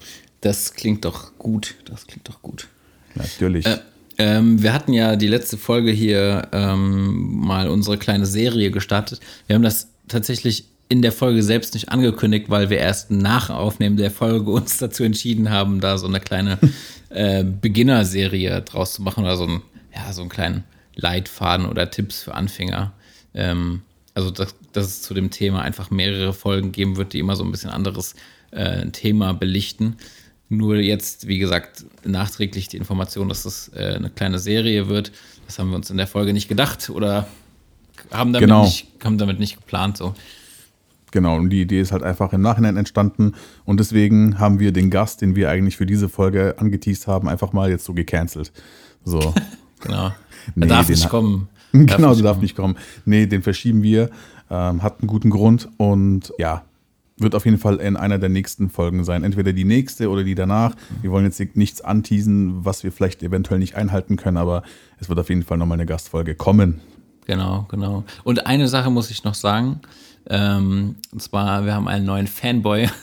Das 0.42 0.74
klingt 0.74 1.06
doch 1.06 1.38
gut. 1.38 1.76
Das 1.86 2.08
klingt 2.08 2.30
doch 2.30 2.42
gut. 2.42 2.68
Natürlich. 3.16 3.66
Äh, 3.66 3.80
ähm, 4.18 4.62
wir 4.62 4.74
hatten 4.74 4.94
ja 4.94 5.16
die 5.16 5.28
letzte 5.28 5.58
Folge 5.58 5.92
hier 5.92 6.48
ähm, 6.52 7.40
mal 7.40 7.70
unsere 7.70 7.98
kleine 7.98 8.26
Serie 8.26 8.72
gestartet. 8.72 9.20
Wir 9.48 9.56
haben 9.56 9.64
das 9.64 9.90
tatsächlich 10.08 10.66
in 10.90 11.04
der 11.04 11.12
Folge 11.12 11.44
selbst 11.44 11.76
nicht 11.76 11.90
angekündigt, 11.90 12.50
weil 12.50 12.72
wir 12.72 12.80
erst 12.80 13.12
nach 13.12 13.52
Aufnehmen 13.52 13.96
der 13.96 14.10
Folge 14.10 14.50
uns 14.50 14.80
dazu 14.80 15.04
entschieden 15.04 15.52
haben, 15.52 15.80
da 15.80 16.00
so 16.00 16.08
eine 16.08 16.20
kleine 16.20 16.58
äh, 17.10 17.44
Beginner-Serie 17.44 18.62
draus 18.62 18.94
zu 18.94 19.04
machen 19.04 19.24
oder 19.24 19.38
so, 19.38 19.46
ein, 19.46 19.62
ja, 19.96 20.12
so 20.12 20.22
einen 20.22 20.32
kleinen 20.32 20.64
Leitfaden 20.96 21.68
oder 21.68 21.92
Tipps 21.92 22.24
für 22.24 22.34
Anfänger. 22.34 22.92
Ähm, 23.36 23.84
also, 24.16 24.32
dass, 24.32 24.56
dass, 24.74 24.88
es 24.88 25.02
zu 25.04 25.14
dem 25.14 25.30
Thema 25.30 25.62
einfach 25.62 25.92
mehrere 25.92 26.34
Folgen 26.34 26.72
geben 26.72 26.98
wird, 26.98 27.14
die 27.14 27.20
immer 27.20 27.36
so 27.36 27.44
ein 27.44 27.52
bisschen 27.52 27.70
anderes 27.70 28.16
äh, 28.50 28.88
Thema 28.90 29.34
belichten. 29.34 29.96
Nur 30.50 30.78
jetzt, 30.78 31.28
wie 31.28 31.38
gesagt, 31.38 31.86
nachträglich 32.04 32.68
die 32.68 32.78
Information, 32.78 33.30
dass 33.30 33.44
das 33.44 33.72
äh, 33.76 33.94
eine 33.94 34.10
kleine 34.10 34.40
Serie 34.40 34.90
wird. 34.90 35.12
Das 35.46 35.60
haben 35.60 35.70
wir 35.70 35.76
uns 35.76 35.92
in 35.92 35.98
der 35.98 36.08
Folge 36.08 36.34
nicht 36.34 36.50
gedacht 36.50 36.90
oder 36.90 37.28
haben 38.10 38.34
damit, 38.34 38.48
genau. 38.48 38.64
nicht, 38.64 38.88
haben 39.04 39.20
damit 39.20 39.40
nicht 39.40 39.58
geplant. 39.58 39.98
So. 39.98 40.16
Genau, 41.12 41.38
und 41.38 41.50
die 41.50 41.62
Idee 41.62 41.82
ist 41.82 41.92
halt 41.92 42.04
einfach 42.04 42.34
im 42.34 42.42
Nachhinein 42.42 42.78
entstanden. 42.78 43.34
Und 43.66 43.80
deswegen 43.80 44.40
haben 44.40 44.60
wir 44.60 44.72
den 44.72 44.90
Gast, 44.90 45.22
den 45.22 45.36
wir 45.36 45.50
eigentlich 45.50 45.78
für 45.78 45.86
diese 45.86 46.10
Folge 46.10 46.56
angeteased 46.58 47.08
haben, 47.08 47.28
einfach 47.28 47.54
mal 47.54 47.70
jetzt 47.70 47.86
so 47.86 47.94
gecancelt. 47.94 48.52
So. 49.04 49.20
genau. 49.82 50.12
Nee, 50.56 50.66
er 50.66 50.68
darf 50.68 50.90
nicht 50.90 51.10
kommen. 51.10 51.50
genau, 51.72 52.16
du 52.16 52.22
darfst 52.22 52.42
nicht 52.42 52.56
kommen. 52.56 52.76
Nee, 53.06 53.26
den 53.26 53.42
verschieben 53.42 53.84
wir. 53.84 54.10
Ähm, 54.50 54.82
hat 54.82 55.00
einen 55.00 55.08
guten 55.08 55.30
Grund 55.30 55.70
und 55.78 56.34
ja, 56.40 56.64
wird 57.18 57.36
auf 57.36 57.46
jeden 57.46 57.58
Fall 57.58 57.78
in 57.78 57.98
einer 57.98 58.18
der 58.18 58.30
nächsten 58.30 58.70
Folgen 58.70 59.04
sein. 59.04 59.24
Entweder 59.24 59.54
die 59.54 59.66
nächste 59.66 60.10
oder 60.10 60.24
die 60.24 60.36
danach. 60.36 60.76
Wir 61.02 61.12
wollen 61.12 61.26
jetzt 61.26 61.40
nichts 61.56 61.82
anteasen, 61.82 62.66
was 62.66 62.84
wir 62.84 62.92
vielleicht 62.92 63.22
eventuell 63.22 63.60
nicht 63.60 63.76
einhalten 63.76 64.16
können, 64.16 64.38
aber 64.38 64.64
es 65.00 65.10
wird 65.10 65.20
auf 65.20 65.30
jeden 65.30 65.44
Fall 65.44 65.58
nochmal 65.58 65.78
eine 65.78 65.86
Gastfolge 65.86 66.36
kommen. 66.36 66.82
Genau, 67.26 67.68
genau. 67.70 68.06
Und 68.24 68.48
eine 68.48 68.68
Sache 68.68 68.90
muss 68.90 69.12
ich 69.12 69.24
noch 69.24 69.36
sagen. 69.36 69.82
Ähm, 70.30 70.96
und 71.12 71.22
zwar, 71.22 71.66
wir 71.66 71.74
haben 71.74 71.88
einen 71.88 72.06
neuen 72.06 72.28
Fanboy. 72.28 72.88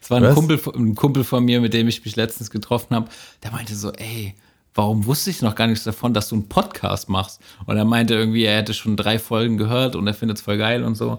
Es 0.00 0.10
war 0.10 0.22
ein 0.22 0.34
Kumpel, 0.34 0.60
ein 0.76 0.94
Kumpel 0.94 1.24
von 1.24 1.44
mir, 1.44 1.60
mit 1.60 1.74
dem 1.74 1.88
ich 1.88 2.04
mich 2.04 2.14
letztens 2.14 2.50
getroffen 2.50 2.94
habe. 2.94 3.08
Der 3.42 3.50
meinte 3.50 3.74
so, 3.74 3.90
ey, 3.90 4.36
warum 4.72 5.06
wusste 5.06 5.30
ich 5.30 5.42
noch 5.42 5.56
gar 5.56 5.66
nichts 5.66 5.82
davon, 5.82 6.14
dass 6.14 6.28
du 6.28 6.36
einen 6.36 6.48
Podcast 6.48 7.08
machst? 7.08 7.40
Und 7.66 7.76
er 7.76 7.84
meinte 7.84 8.14
irgendwie, 8.14 8.44
er 8.44 8.58
hätte 8.58 8.72
schon 8.72 8.96
drei 8.96 9.18
Folgen 9.18 9.56
gehört 9.56 9.96
und 9.96 10.06
er 10.06 10.14
findet 10.14 10.38
es 10.38 10.44
voll 10.44 10.58
geil 10.58 10.84
und 10.84 10.94
so. 10.94 11.18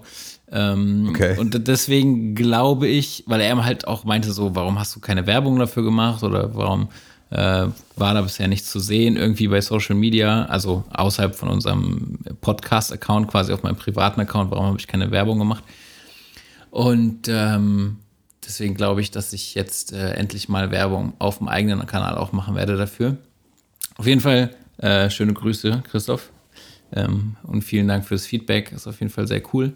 Ähm, 0.50 1.08
okay. 1.10 1.36
Und 1.38 1.68
deswegen 1.68 2.34
glaube 2.34 2.88
ich, 2.88 3.24
weil 3.26 3.42
er 3.42 3.62
halt 3.62 3.86
auch 3.86 4.04
meinte 4.04 4.32
so, 4.32 4.54
warum 4.54 4.78
hast 4.78 4.96
du 4.96 5.00
keine 5.00 5.26
Werbung 5.26 5.58
dafür 5.58 5.82
gemacht 5.82 6.22
oder 6.22 6.54
warum 6.54 6.88
äh, 7.30 7.66
war 7.96 8.14
da 8.14 8.22
bisher 8.22 8.48
nichts 8.48 8.70
zu 8.70 8.80
sehen, 8.80 9.16
irgendwie 9.16 9.48
bei 9.48 9.60
Social 9.60 9.96
Media, 9.96 10.46
also 10.46 10.84
außerhalb 10.90 11.34
von 11.34 11.48
unserem 11.48 12.18
Podcast-Account, 12.40 13.28
quasi 13.28 13.52
auf 13.52 13.62
meinem 13.62 13.76
privaten 13.76 14.20
Account, 14.20 14.50
warum 14.50 14.66
habe 14.66 14.78
ich 14.78 14.86
keine 14.86 15.10
Werbung 15.10 15.38
gemacht? 15.38 15.64
Und 16.70 17.28
ähm, 17.28 17.98
deswegen 18.46 18.74
glaube 18.74 19.00
ich, 19.00 19.10
dass 19.10 19.32
ich 19.32 19.54
jetzt 19.54 19.92
äh, 19.92 20.12
endlich 20.12 20.48
mal 20.48 20.70
Werbung 20.70 21.14
auf 21.18 21.38
dem 21.38 21.48
eigenen 21.48 21.84
Kanal 21.86 22.16
auch 22.16 22.32
machen 22.32 22.54
werde 22.54 22.76
dafür. 22.76 23.16
Auf 23.96 24.06
jeden 24.06 24.20
Fall 24.20 24.54
äh, 24.78 25.10
schöne 25.10 25.32
Grüße, 25.34 25.82
Christoph. 25.90 26.30
Ähm, 26.92 27.36
und 27.42 27.62
vielen 27.62 27.88
Dank 27.88 28.06
fürs 28.06 28.26
Feedback. 28.26 28.72
Ist 28.72 28.86
auf 28.86 29.00
jeden 29.00 29.12
Fall 29.12 29.26
sehr 29.26 29.42
cool. 29.52 29.72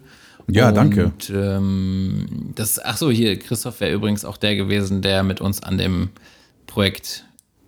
Ja, 0.47 0.69
und, 0.69 0.75
danke. 0.75 1.11
Ähm, 1.29 2.51
das, 2.55 2.83
ach 2.83 2.97
so, 2.97 3.11
hier, 3.11 3.37
Christoph 3.37 3.79
wäre 3.79 3.93
übrigens 3.93 4.25
auch 4.25 4.37
der 4.37 4.55
gewesen, 4.55 5.01
der 5.01 5.23
mit 5.23 5.41
uns 5.41 5.61
an 5.61 5.77
dem 5.77 6.09
Projekt 6.67 7.25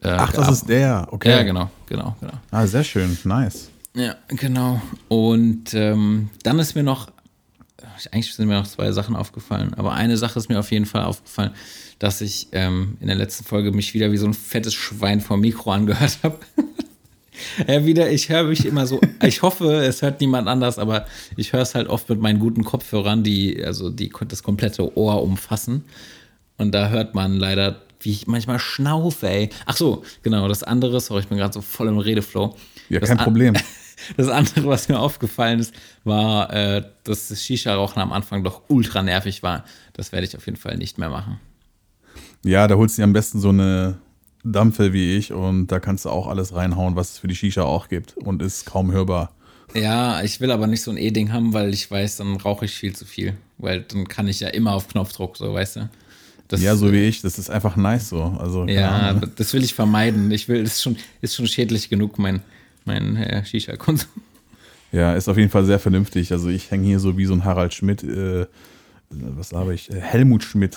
Ach, 0.08 0.32
das 0.32 0.50
ist 0.50 0.70
der, 0.70 1.08
okay. 1.12 1.30
Ja, 1.30 1.44
genau, 1.44 1.70
genau, 1.88 2.16
genau. 2.20 2.34
Ah, 2.52 2.66
sehr 2.68 2.84
schön, 2.84 3.18
nice. 3.24 3.70
Ja, 3.96 4.16
genau. 4.28 4.82
Und 5.08 5.74
ähm, 5.74 6.30
dann 6.44 6.60
ist 6.60 6.76
mir 6.76 6.84
noch, 6.84 7.10
eigentlich 8.12 8.34
sind 8.34 8.48
mir 8.48 8.56
noch 8.56 8.68
zwei 8.68 8.92
Sachen 8.92 9.16
aufgefallen, 9.16 9.74
aber 9.76 9.94
eine 9.94 10.18
Sache 10.18 10.38
ist 10.38 10.50
mir 10.50 10.60
auf 10.60 10.72
jeden 10.72 10.86
Fall 10.86 11.04
aufgefallen, 11.04 11.52
dass 12.00 12.20
ich 12.20 12.50
ähm, 12.52 12.98
in 13.00 13.08
der 13.08 13.16
letzten 13.16 13.46
Folge 13.46 13.72
mich 13.72 13.94
wieder 13.94 14.12
wie 14.12 14.18
so 14.18 14.26
ein 14.26 14.34
fettes 14.34 14.74
Schwein 14.74 15.22
vom 15.22 15.40
Mikro 15.40 15.72
angehört 15.72 16.20
habe. 16.24 16.40
ja, 17.68 17.86
wieder, 17.86 18.12
ich 18.12 18.30
höre 18.30 18.44
mich 18.44 18.66
immer 18.66 18.86
so, 18.86 19.00
ich 19.24 19.42
hoffe, 19.42 19.86
es 19.86 20.02
hört 20.02 20.20
niemand 20.20 20.50
anders, 20.50 20.78
aber 20.78 21.06
ich 21.38 21.54
höre 21.54 21.62
es 21.62 21.74
halt 21.74 21.88
oft 21.88 22.10
mit 22.10 22.20
meinen 22.20 22.40
guten 22.40 22.66
Kopfhörern, 22.66 23.24
die 23.24 23.64
also 23.64 23.90
die 23.90 24.12
das 24.28 24.44
komplette 24.44 24.98
Ohr 24.98 25.24
umfassen. 25.24 25.86
Und 26.58 26.74
da 26.74 26.90
hört 26.90 27.16
man 27.16 27.38
leider 27.38 27.82
wie 28.06 28.12
ich 28.12 28.28
manchmal 28.28 28.60
schnaufe, 28.60 29.28
ey. 29.28 29.50
Ach 29.66 29.76
so, 29.76 30.04
genau, 30.24 30.48
das 30.48 30.64
andere, 30.64 31.00
sorry, 31.02 31.22
ich 31.22 31.28
bin 31.28 31.38
gerade 31.38 31.54
so 31.54 31.62
voll 31.62 31.88
im 31.88 31.98
Redeflow. 31.98 32.56
Ja, 32.90 33.00
das 33.00 33.10
kein 33.10 33.18
Problem. 33.18 33.56
Das 34.18 34.28
andere, 34.28 34.68
was 34.68 34.90
mir 34.90 35.00
aufgefallen 35.00 35.60
ist, 35.60 35.74
war, 36.04 36.54
äh, 36.54 36.84
dass 37.06 37.30
das 37.30 37.42
Shisha-Rauchen 37.42 38.02
am 38.02 38.12
Anfang 38.12 38.44
doch 38.44 38.64
ultra 38.68 39.02
nervig 39.02 39.42
war. 39.42 39.64
Das 39.94 40.12
werde 40.12 40.28
ich 40.28 40.36
auf 40.36 40.46
jeden 40.46 40.58
Fall 40.58 40.78
nicht 40.78 40.98
mehr 40.98 41.10
machen. 41.10 41.40
Ja, 42.44 42.68
da 42.68 42.76
holst 42.76 42.98
du 42.98 43.00
dir 43.00 43.06
am 43.06 43.14
besten 43.14 43.40
so 43.40 43.50
eine 43.50 43.98
Dampfe 44.44 44.92
wie 44.92 45.16
ich 45.16 45.32
und 45.32 45.68
da 45.68 45.80
kannst 45.80 46.06
du 46.06 46.10
auch 46.10 46.28
alles 46.28 46.54
reinhauen, 46.54 46.96
was 46.98 47.14
es 47.14 47.20
für 47.20 47.28
die 47.28 47.36
Shisha 47.36 47.64
auch 47.64 47.88
gibt 47.88 48.18
und 48.18 48.42
ist 48.42 48.66
kaum 48.66 48.92
hörbar. 48.92 49.32
Ja, 49.74 50.22
ich 50.22 50.40
will 50.40 50.52
aber 50.52 50.68
nicht 50.68 50.84
so 50.84 50.92
ein 50.92 50.98
E-Ding 50.98 51.34
haben, 51.34 51.54
weil 51.54 51.74
ich 51.74 51.90
weiß, 51.90 52.18
dann 52.18 52.36
rauche 52.36 52.66
ich 52.66 52.74
viel 52.74 52.96
zu 52.96 53.06
viel. 53.06 53.36
Weil 53.58 53.82
dann 53.82 54.08
kann 54.08 54.28
ich 54.28 54.40
ja 54.40 54.50
immer 54.50 54.74
auf 54.74 54.88
Knopfdruck, 54.88 55.38
so 55.38 55.54
weißt 55.54 55.78
du. 55.78 55.90
Das, 56.48 56.62
ja, 56.62 56.76
so 56.76 56.92
wie 56.92 57.08
ich, 57.08 57.22
das 57.22 57.40
ist 57.40 57.50
einfach 57.50 57.76
nice 57.76 58.10
so. 58.10 58.22
Also, 58.40 58.66
ja, 58.66 59.14
das 59.14 59.54
will 59.54 59.64
ich 59.64 59.74
vermeiden. 59.74 60.30
Ich 60.32 60.48
will, 60.48 60.64
das 60.64 60.74
ist 60.74 60.84
schon, 60.84 60.98
ist 61.22 61.36
schon 61.36 61.48
schädlich 61.48 61.90
genug, 61.90 62.20
mein, 62.20 62.42
mein 62.86 63.16
äh, 63.18 63.44
Shisha-Konsum. 63.44 64.10
Ja, 64.92 65.16
ist 65.16 65.28
auf 65.28 65.38
jeden 65.38 65.50
Fall 65.50 65.66
sehr 65.66 65.80
vernünftig. 65.80 66.32
Also 66.32 66.50
ich 66.50 66.72
hänge 66.72 66.86
hier 66.86 67.00
so 67.00 67.18
wie 67.18 67.26
so 67.26 67.34
ein 67.34 67.44
Harald 67.44 67.74
Schmidt 67.74 68.04
äh, 68.04 68.46
was 69.10 69.52
habe 69.54 69.74
ich, 69.74 69.90
äh, 69.92 70.00
Helmut 70.00 70.44
Schmidt, 70.44 70.76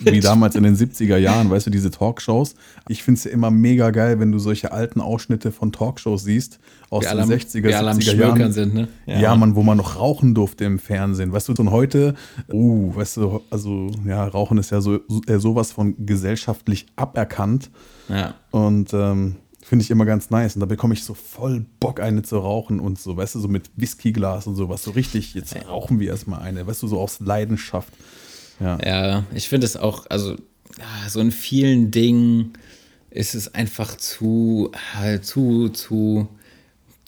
wie 0.00 0.20
damals 0.20 0.54
in 0.54 0.62
den 0.62 0.76
70er 0.76 1.16
Jahren, 1.18 1.50
weißt 1.50 1.66
du, 1.66 1.70
diese 1.70 1.90
Talkshows. 1.90 2.54
Ich 2.88 3.02
finde 3.02 3.18
es 3.18 3.24
ja 3.24 3.30
immer 3.32 3.50
mega 3.50 3.90
geil, 3.90 4.18
wenn 4.20 4.32
du 4.32 4.38
solche 4.38 4.72
alten 4.72 5.00
Ausschnitte 5.00 5.50
von 5.52 5.72
Talkshows 5.72 6.22
siehst, 6.24 6.58
aus 6.90 7.02
Wir 7.02 7.08
den 7.10 7.18
alle 7.18 7.22
am- 7.24 7.28
60er, 7.30 7.62
wir 7.64 7.78
alle 7.78 7.90
am 7.90 7.98
70er 7.98 8.10
Schmökern 8.12 8.38
Jahren. 8.38 8.52
sind, 8.52 8.74
ne? 8.74 8.88
Ja. 9.06 9.20
Ja. 9.20 9.36
man, 9.36 9.56
wo 9.56 9.62
man 9.62 9.76
noch 9.76 9.96
rauchen 9.96 10.34
durfte 10.34 10.64
im 10.64 10.78
Fernsehen. 10.78 11.32
Weißt 11.32 11.48
du, 11.48 11.54
und 11.58 11.70
heute, 11.70 12.14
uh, 12.52 12.94
weißt 12.94 13.16
du, 13.18 13.40
also 13.50 13.90
ja, 14.06 14.26
Rauchen 14.26 14.58
ist 14.58 14.70
ja 14.70 14.80
so, 14.80 15.00
so, 15.08 15.20
äh, 15.26 15.38
sowas 15.38 15.72
von 15.72 15.94
gesellschaftlich 16.06 16.86
aberkannt. 16.96 17.70
Ja. 18.08 18.34
Und 18.52 18.94
ähm, 18.94 19.36
finde 19.66 19.82
ich 19.82 19.90
immer 19.90 20.04
ganz 20.04 20.30
nice. 20.30 20.54
Und 20.54 20.60
da 20.60 20.66
bekomme 20.66 20.94
ich 20.94 21.02
so 21.02 21.14
voll 21.14 21.66
Bock, 21.80 21.98
eine 21.98 22.22
zu 22.22 22.38
rauchen 22.38 22.78
und 22.78 23.00
so, 23.00 23.16
weißt 23.16 23.34
du, 23.34 23.40
so 23.40 23.48
mit 23.48 23.68
Whiskyglas 23.74 24.46
und 24.46 24.54
sowas. 24.54 24.84
So 24.84 24.92
richtig, 24.92 25.34
jetzt 25.34 25.56
rauchen 25.66 25.98
wir 25.98 26.10
erstmal 26.10 26.40
eine, 26.40 26.68
weißt 26.68 26.84
du, 26.84 26.88
so 26.88 27.00
aus 27.00 27.18
Leidenschaft. 27.18 27.92
Ja. 28.60 28.78
Ja, 28.84 29.24
ich 29.34 29.48
finde 29.48 29.66
es 29.66 29.76
auch, 29.76 30.06
also 30.08 30.36
so 31.08 31.20
in 31.20 31.32
vielen 31.32 31.90
Dingen 31.90 32.52
ist 33.10 33.34
es 33.34 33.54
einfach 33.54 33.96
zu, 33.96 34.70
äh, 35.02 35.20
zu, 35.20 35.70
zu. 35.70 36.28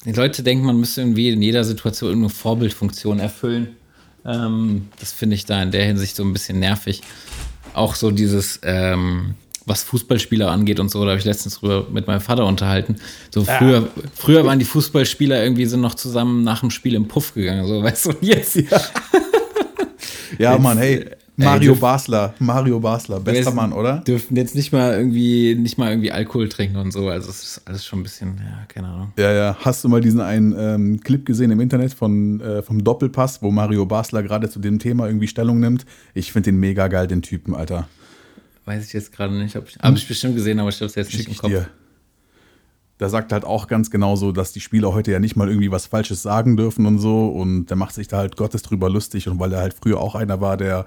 Die 0.05 0.13
Leute 0.13 0.43
denken, 0.43 0.65
man 0.65 0.81
müsste 0.81 1.03
irgendwie 1.03 1.29
in 1.29 1.43
jeder 1.43 1.63
Situation 1.63 2.11
irgendeine 2.11 2.35
Vorbildfunktion 2.35 3.21
erfüllen. 3.21 3.77
Ähm, 4.25 4.89
das 4.99 5.13
finde 5.13 5.37
ich 5.37 5.45
da 5.45 5.63
in 5.63 5.71
der 5.71 5.85
Hinsicht 5.85 6.17
so 6.17 6.25
ein 6.25 6.33
bisschen 6.33 6.59
nervig. 6.59 7.03
Auch 7.73 7.95
so 7.95 8.11
dieses, 8.11 8.59
ähm, 8.65 9.37
was 9.69 9.83
Fußballspieler 9.85 10.51
angeht 10.51 10.81
und 10.81 10.91
so, 10.91 11.03
da 11.05 11.11
habe 11.11 11.19
ich 11.19 11.25
letztens 11.25 11.61
drüber 11.61 11.87
mit 11.93 12.07
meinem 12.07 12.21
Vater 12.21 12.47
unterhalten. 12.47 12.97
So 13.31 13.45
früher, 13.45 13.89
früher 14.15 14.45
waren 14.45 14.59
die 14.59 14.65
Fußballspieler 14.65 15.43
irgendwie 15.43 15.67
sind 15.67 15.81
noch 15.81 15.95
zusammen 15.95 16.43
nach 16.45 16.61
dem 16.61 16.71
Spiel 16.71 16.95
im 16.95 17.07
Puff 17.09 17.35
gegangen, 17.35 17.67
so 17.67 17.83
weißt 17.83 18.07
du, 18.07 18.13
jetzt 18.21 18.59
Ja, 20.39 20.53
Jetzt, 20.55 20.63
Mann, 20.63 20.79
hey, 20.79 21.07
Mario 21.37 21.73
dürf- 21.73 21.81
Basler, 21.81 22.35
Mario 22.39 22.79
Basler, 22.81 23.19
bester 23.21 23.45
Jetzt 23.45 23.55
Mann, 23.55 23.73
oder? 23.73 23.99
Dürfen 23.99 24.37
jetzt 24.37 24.55
nicht 24.55 24.73
mal 24.73 24.93
irgendwie, 24.95 25.55
nicht 25.55 25.79
mal 25.79 25.91
irgendwie 25.91 26.13
Alkohol 26.13 26.49
trinken 26.49 26.77
und 26.77 26.93
so. 26.93 27.09
Also 27.09 27.31
es 27.31 27.43
ist 27.43 27.63
alles 27.65 27.85
schon 27.87 28.01
ein 28.01 28.03
bisschen, 28.03 28.37
ja, 28.39 28.65
keine 28.69 28.89
Ahnung. 28.89 29.13
Ja, 29.17 29.33
ja. 29.33 29.57
Hast 29.61 29.85
du 29.85 29.89
mal 29.89 30.01
diesen 30.01 30.21
einen 30.21 30.55
ähm, 30.59 31.01
Clip 31.01 31.25
gesehen 31.25 31.51
im 31.51 31.61
Internet 31.61 31.95
von, 31.95 32.41
äh, 32.41 32.63
vom 32.63 32.83
Doppelpass, 32.83 33.41
wo 33.41 33.51
Mario 33.51 33.87
Basler 33.87 34.23
gerade 34.23 34.51
zu 34.51 34.59
dem 34.59 34.79
Thema 34.79 35.07
irgendwie 35.07 35.29
Stellung 35.29 35.61
nimmt? 35.61 35.87
Ich 36.13 36.33
finde 36.33 36.51
den 36.51 36.61
mega 36.61 36.89
geil, 36.89 37.07
den 37.07 37.23
Typen, 37.23 37.55
Alter. 37.55 37.89
Weiß 38.69 38.87
ich 38.87 38.93
jetzt 38.93 39.13
gerade 39.13 39.35
nicht. 39.35 39.57
Habe 39.57 39.65
ich, 39.67 39.79
hab 39.79 39.97
ich 39.97 40.07
bestimmt 40.07 40.35
gesehen, 40.35 40.59
aber 40.61 40.69
ich 40.69 40.77
habe 40.77 40.85
es 40.85 40.95
jetzt 40.95 41.11
Schick 41.11 41.27
nicht 41.27 41.39
im 41.39 41.41
Kopf. 41.41 41.51
dir. 41.51 41.71
Da 42.99 43.09
sagt 43.09 43.33
halt 43.33 43.45
auch 43.45 43.67
ganz 43.67 43.91
genau 43.91 44.15
so, 44.15 44.31
dass 44.31 44.53
die 44.53 44.61
Spieler 44.61 44.93
heute 44.93 45.11
ja 45.11 45.21
nicht 45.21 45.37
mal 45.37 45.49
irgendwie 45.49 45.71
was 45.71 45.87
Falsches 45.87 46.21
sagen 46.21 46.55
dürfen 46.59 46.85
und 46.85 46.99
so. 46.99 47.29
Und 47.29 47.71
der 47.71 47.79
macht 47.79 47.95
sich 47.95 48.09
da 48.09 48.19
halt 48.19 48.37
Gottes 48.37 48.61
drüber 48.61 48.91
lustig. 48.91 49.27
Und 49.27 49.39
weil 49.39 49.55
er 49.55 49.61
halt 49.61 49.73
früher 49.73 49.99
auch 49.99 50.15
einer 50.15 50.43
war, 50.43 50.59
der 50.59 50.85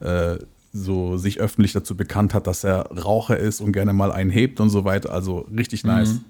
äh, 0.00 0.38
so 0.72 1.18
sich 1.18 1.38
öffentlich 1.38 1.74
dazu 1.74 1.98
bekannt 1.98 2.32
hat, 2.32 2.46
dass 2.46 2.64
er 2.64 2.86
Raucher 2.92 3.36
ist 3.36 3.60
und 3.60 3.72
gerne 3.72 3.92
mal 3.92 4.10
einen 4.10 4.30
hebt 4.30 4.58
und 4.58 4.70
so 4.70 4.86
weiter. 4.86 5.12
Also 5.12 5.40
richtig 5.54 5.84
nice. 5.84 6.22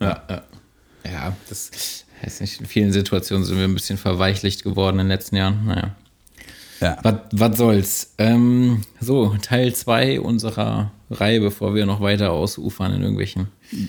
Ja, 0.00 0.22
ja. 0.28 0.42
ja, 1.10 1.36
das 1.48 2.04
heißt 2.22 2.42
nicht, 2.42 2.60
in 2.60 2.66
vielen 2.66 2.92
Situationen 2.92 3.46
sind 3.46 3.56
wir 3.56 3.64
ein 3.64 3.72
bisschen 3.72 3.96
verweichlicht 3.96 4.64
geworden 4.64 4.96
in 4.98 5.06
den 5.06 5.08
letzten 5.08 5.36
Jahren. 5.36 5.64
Naja. 5.64 5.96
Ja. 6.80 6.98
Was, 7.32 7.56
soll's? 7.56 8.14
Ähm, 8.18 8.82
so, 9.00 9.34
Teil 9.42 9.74
2 9.74 10.20
unserer 10.20 10.92
Reihe, 11.10 11.40
bevor 11.40 11.74
wir 11.74 11.86
noch 11.86 12.00
weiter 12.00 12.32
ausufern 12.32 12.92
in 12.92 13.00
irgendwelchen. 13.02 13.48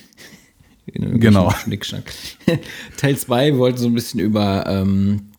In 0.90 1.04
irgendwelchen 1.04 1.20
Genau. 1.34 1.52
Schnickschnack. 1.52 2.14
Teil 2.98 3.18
2 3.18 3.48
wir 3.52 3.58
wollten 3.58 3.78
so 3.78 3.88
ein 3.88 3.94
bisschen 3.94 4.22
über, 4.22 4.66
ähm, 4.68 5.32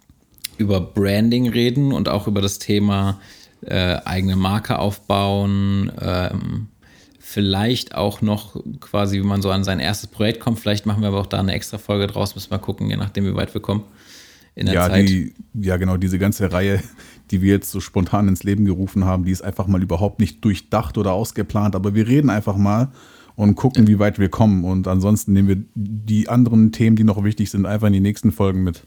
über 0.59 0.79
Branding 0.79 1.49
reden 1.49 1.93
und 1.93 2.11
auch 2.11 2.27
über 2.29 2.43
das 2.43 2.59
Thema 2.59 3.19
äh, 3.63 3.97
eigene 4.05 4.37
Marke 4.37 4.79
aufbauen. 4.79 5.91
Ähm, 6.03 6.67
vielleicht 7.19 7.95
auch 7.95 8.21
noch 8.21 8.63
quasi, 8.81 9.19
wie 9.21 9.25
man 9.27 9.41
so 9.41 9.51
an 9.51 9.65
sein 9.65 9.81
erstes 9.81 10.11
Projekt 10.11 10.41
kommt. 10.41 10.61
Vielleicht 10.61 10.85
machen 10.85 11.01
wir 11.01 11.09
aber 11.09 11.21
auch 11.21 11.27
da 11.27 11.39
eine 11.41 11.53
extra 11.55 11.79
Folge 11.79 12.09
draus. 12.09 12.35
Müssen 12.35 12.51
wir 12.51 12.59
gucken, 12.59 12.91
je 12.91 12.97
nachdem, 12.99 13.25
wie 13.25 13.35
weit 13.35 13.55
wir 13.55 13.63
kommen. 13.63 13.85
In 14.55 14.67
der 14.67 14.75
Ja, 14.75 14.89
Zeit. 14.89 15.09
die, 15.09 15.33
ja, 15.55 15.79
genau, 15.79 15.97
diese 15.97 16.19
ganze 16.19 16.53
Reihe, 16.53 16.83
die 17.31 17.43
wir 17.43 17.53
jetzt 17.53 17.71
so 17.71 17.81
spontan 17.81 18.29
ins 18.29 18.43
Leben 18.43 18.65
gerufen 18.65 19.05
haben, 19.05 19.25
die 19.25 19.31
ist 19.33 19.43
einfach 19.43 19.67
mal 19.67 19.83
überhaupt 19.83 20.21
nicht 20.21 20.45
durchdacht 20.45 20.99
oder 20.99 21.13
ausgeplant, 21.13 21.75
aber 21.77 21.95
wir 21.95 22.07
reden 22.09 22.31
einfach 22.31 22.57
mal 22.57 22.91
und 23.37 23.55
gucken, 23.55 23.87
wie 23.87 23.99
weit 23.99 24.19
wir 24.19 24.29
kommen. 24.29 24.65
Und 24.65 24.89
ansonsten 24.89 25.33
nehmen 25.33 25.49
wir 25.49 25.63
die 25.75 26.29
anderen 26.29 26.73
Themen, 26.73 26.97
die 26.97 27.05
noch 27.05 27.23
wichtig 27.25 27.51
sind, 27.51 27.67
einfach 27.67 27.87
in 27.87 27.93
die 27.93 28.01
nächsten 28.01 28.33
Folgen 28.33 28.65
mit. 28.65 28.83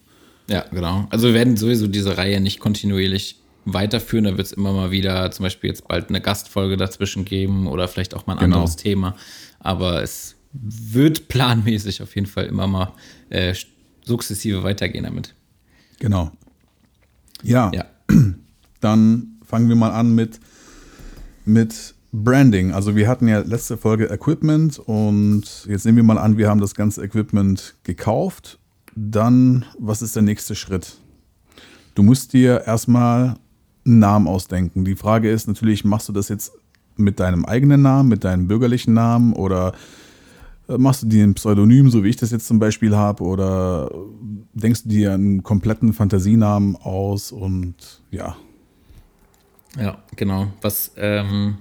Ja, 0.47 0.65
genau. 0.71 1.07
Also 1.09 1.27
wir 1.27 1.33
werden 1.33 1.55
sowieso 1.55 1.87
diese 1.87 2.17
Reihe 2.17 2.41
nicht 2.41 2.59
kontinuierlich 2.59 3.37
weiterführen. 3.65 4.25
Da 4.25 4.31
wird 4.37 4.47
es 4.47 4.51
immer 4.53 4.73
mal 4.73 4.91
wieder 4.91 5.31
zum 5.31 5.43
Beispiel 5.43 5.69
jetzt 5.69 5.87
bald 5.87 6.09
eine 6.09 6.19
Gastfolge 6.19 6.75
dazwischen 6.77 7.23
geben 7.25 7.67
oder 7.67 7.87
vielleicht 7.87 8.13
auch 8.15 8.27
mal 8.27 8.33
ein 8.33 8.39
Genau. 8.39 8.57
anderes 8.57 8.75
Thema. 8.75 9.15
Aber 9.59 10.01
es 10.03 10.35
wird 10.51 11.29
planmäßig 11.29 12.01
auf 12.01 12.13
jeden 12.15 12.27
Fall 12.27 12.45
immer 12.47 12.67
mal 12.67 12.91
äh, 13.29 13.53
sukzessive 14.03 14.63
weitergehen 14.63 15.05
damit. 15.05 15.33
Genau. 15.99 16.31
Ja, 17.43 17.71
Ja. 17.73 17.85
Dann 18.79 19.39
fangen 19.45 19.69
wir 19.69 19.75
mal 19.75 19.91
an 19.91 20.15
mit, 20.15 20.39
mit 21.45 21.95
Branding. 22.11 22.73
Also 22.73 22.95
wir 22.95 23.07
hatten 23.07 23.27
ja 23.27 23.39
letzte 23.39 23.77
Folge 23.77 24.05
Equipment 24.05 24.79
und 24.79 25.65
jetzt 25.67 25.85
nehmen 25.85 25.97
wir 25.97 26.03
mal 26.03 26.17
an, 26.17 26.37
wir 26.37 26.49
haben 26.49 26.59
das 26.59 26.75
ganze 26.75 27.03
Equipment 27.03 27.75
gekauft. 27.83 28.59
Dann, 28.95 29.65
was 29.79 30.01
ist 30.01 30.15
der 30.15 30.23
nächste 30.23 30.55
Schritt? 30.55 30.97
Du 31.95 32.03
musst 32.03 32.33
dir 32.33 32.63
erstmal 32.65 33.35
einen 33.85 33.99
Namen 33.99 34.27
ausdenken. 34.27 34.83
Die 34.85 34.95
Frage 34.95 35.31
ist 35.31 35.47
natürlich, 35.47 35.85
machst 35.85 36.09
du 36.09 36.13
das 36.13 36.29
jetzt 36.29 36.51
mit 36.97 37.19
deinem 37.19 37.45
eigenen 37.45 37.81
Namen, 37.81 38.09
mit 38.09 38.23
deinem 38.23 38.47
bürgerlichen 38.47 38.93
Namen 38.93 39.33
oder 39.33 39.73
machst 40.77 41.03
du 41.03 41.07
dir 41.07 41.23
ein 41.23 41.33
Pseudonym, 41.33 41.89
so 41.89 42.03
wie 42.03 42.09
ich 42.09 42.17
das 42.17 42.31
jetzt 42.31 42.47
zum 42.47 42.59
Beispiel 42.59 42.95
habe, 42.95 43.23
oder 43.23 43.91
denkst 44.53 44.83
du 44.83 44.89
dir 44.89 45.13
einen 45.13 45.43
kompletten 45.43 45.93
Fantasienamen 45.93 46.75
aus 46.75 47.31
und 47.31 47.75
ja. 48.11 48.37
Ja, 49.79 50.03
genau. 50.15 50.47
Was, 50.61 50.91
ähm, 50.97 51.57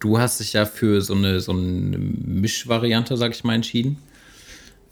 du 0.00 0.18
hast 0.18 0.40
dich 0.40 0.52
ja 0.52 0.66
für 0.66 1.00
so 1.00 1.14
eine, 1.14 1.40
so 1.40 1.52
eine 1.52 1.98
Mischvariante, 1.98 3.16
sag 3.16 3.32
ich 3.32 3.44
mal, 3.44 3.54
entschieden. 3.54 3.98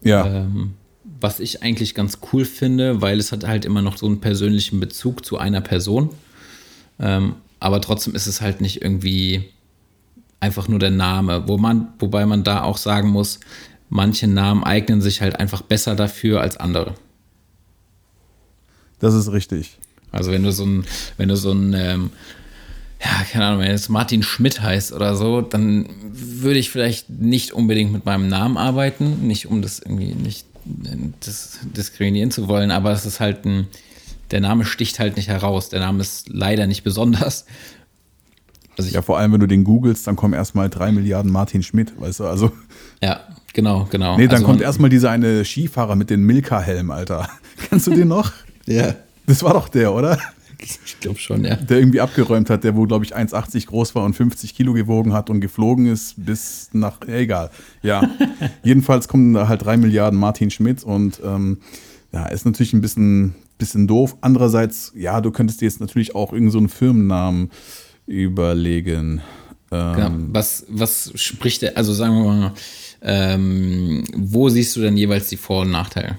Ja, 0.03 0.27
Ähm, 0.27 0.75
was 1.21 1.41
ich 1.41 1.63
eigentlich 1.63 1.95
ganz 1.95 2.19
cool 2.33 2.45
finde, 2.45 3.03
weil 3.03 3.19
es 3.19 3.31
hat 3.31 3.47
halt 3.47 3.65
immer 3.65 3.83
noch 3.83 3.99
so 3.99 4.07
einen 4.07 4.21
persönlichen 4.21 4.81
Bezug 4.81 5.25
zu 5.25 5.39
einer 5.39 5.61
Person. 5.61 6.11
Ähm, 6.99 7.37
aber 7.61 7.81
trotzdem 7.81 8.15
ist 8.15 8.27
es 8.27 8.41
halt 8.41 8.61
nicht 8.61 8.83
irgendwie 8.83 9.45
einfach 10.45 10.69
nur 10.69 10.79
der 10.79 10.91
Name, 10.91 11.49
wo 11.49 11.57
man, 11.57 11.89
wobei 11.99 12.27
man 12.27 12.45
da 12.45 12.63
auch 12.63 12.77
sagen 12.77 13.09
muss, 13.09 13.41
manche 13.89 14.27
Namen 14.27 14.63
eignen 14.63 15.01
sich 15.01 15.23
halt 15.23 15.41
einfach 15.41 15.63
besser 15.63 15.97
dafür 15.97 16.41
als 16.43 16.59
andere. 16.59 16.95
das 19.01 19.15
ist 19.15 19.33
richtig. 19.33 19.79
Also 20.13 20.31
wenn 20.31 20.43
du 20.43 20.53
so 20.53 20.65
ein, 20.65 20.85
wenn 21.17 21.29
du 21.29 21.37
so 21.37 21.51
ein, 21.53 21.75
ähm, 21.75 22.11
ja, 23.03 23.25
keine 23.33 23.47
Ahnung, 23.47 23.61
wenn 23.61 23.71
jetzt 23.71 23.89
Martin 23.89 24.23
Schmidt 24.23 24.61
heißt 24.61 24.93
oder 24.93 25.17
so, 25.17 25.41
dann 25.41 25.89
würde 26.13 26.59
ich 26.59 26.71
vielleicht 26.71 27.11
nicht 27.11 27.53
unbedingt 27.53 27.93
mit 27.93 28.05
meinem 28.05 28.29
Namen 28.29 28.57
arbeiten, 28.57 29.27
nicht 29.27 29.47
um 29.47 29.63
das 29.63 29.79
irgendwie 29.79 30.15
nicht 30.15 30.47
äh, 30.85 30.97
das 31.21 31.59
diskriminieren 31.63 32.31
zu 32.31 32.49
wollen, 32.49 32.71
aber 32.71 32.93
es 32.93 33.07
ist 33.07 33.19
halt 33.19 33.45
ein, 33.45 33.67
der 34.31 34.41
Name 34.41 34.65
sticht 34.65 34.99
halt 34.99 35.17
nicht 35.17 35.29
heraus. 35.29 35.69
Der 35.69 35.81
Name 35.81 36.01
ist 36.01 36.29
leider 36.29 36.67
nicht 36.67 36.85
besonders. 36.85 37.47
Also 38.77 38.91
Ja, 38.91 39.03
vor 39.03 39.19
allem, 39.19 39.33
wenn 39.33 39.41
du 39.41 39.47
den 39.47 39.65
googelst, 39.65 40.07
dann 40.07 40.17
kommen 40.17 40.35
erstmal 40.35 40.69
drei 40.71 40.93
Milliarden 40.93 41.31
Martin 41.31 41.63
Schmidt, 41.63 41.93
weißt 42.01 42.21
du, 42.21 42.25
also. 42.27 42.53
ja, 43.03 43.21
genau, 43.53 43.87
genau. 43.91 44.17
Nee, 44.17 44.27
dann 44.27 44.37
also 44.37 44.47
kommt 44.47 44.61
erstmal 44.61 44.91
dieser 44.91 45.11
eine 45.11 45.45
Skifahrer 45.45 45.97
mit 45.97 46.11
dem 46.11 46.25
Milka-Helm, 46.27 46.91
Alter. 46.91 47.29
Kennst 47.69 47.87
du 47.87 47.93
den 47.93 48.09
noch? 48.09 48.33
Ja, 48.67 48.95
Das 49.27 49.43
war 49.43 49.55
doch 49.55 49.69
der, 49.69 49.93
oder? 49.95 50.19
ich 50.61 50.99
glaube 51.01 51.19
schon, 51.19 51.45
ja. 51.45 51.57
Der 51.57 51.79
irgendwie 51.79 52.01
abgeräumt 52.01 52.49
hat, 52.49 52.65
der 52.65 52.75
wohl, 52.75 52.87
glaube 52.89 53.05
ich, 53.05 53.15
1,80 53.15 53.67
groß 53.67 53.95
war 53.95 54.05
und 54.05 54.15
50 54.15 54.55
Kilo 54.55 54.73
gewogen 54.73 55.13
hat 55.13 55.29
und 55.31 55.41
geflogen 55.41 55.87
ist 55.87 56.15
bis 56.17 56.71
nach, 56.73 56.99
ja, 57.07 57.15
egal. 57.17 57.51
Ja, 57.83 58.09
jedenfalls 58.63 59.09
kommen 59.09 59.35
da 59.35 59.49
halt 59.49 59.65
drei 59.65 59.77
Milliarden 59.77 60.19
Martin 60.19 60.51
Schmidt 60.51 60.83
und 60.83 61.21
ähm, 61.25 61.59
ja, 62.13 62.27
ist 62.27 62.47
natürlich 62.47 62.73
ein 62.73 62.81
bisschen, 62.81 63.35
bisschen 63.59 63.87
doof. 63.87 64.17
Andererseits, 64.21 64.93
ja, 64.95 65.21
du 65.21 65.31
könntest 65.31 65.61
dir 65.61 65.67
jetzt 65.67 65.81
natürlich 65.81 66.15
auch 66.15 66.33
irgendeinen 66.33 66.53
so 66.53 66.59
einen 66.59 66.69
Firmennamen 66.69 67.51
überlegen. 68.07 69.21
Ähm, 69.71 69.95
Genau. 69.97 70.11
Was, 70.33 70.67
was 70.69 71.13
spricht 71.17 71.63
der, 71.63 71.77
also 71.77 71.93
sagen 71.93 72.15
wir 72.15 72.25
mal, 72.25 72.53
ähm, 73.03 74.05
wo 74.15 74.49
siehst 74.49 74.77
du 74.77 74.81
denn 74.81 74.97
jeweils 74.97 75.29
die 75.29 75.37
Vor- 75.37 75.63
und 75.63 75.71
Nachteile? 75.71 76.19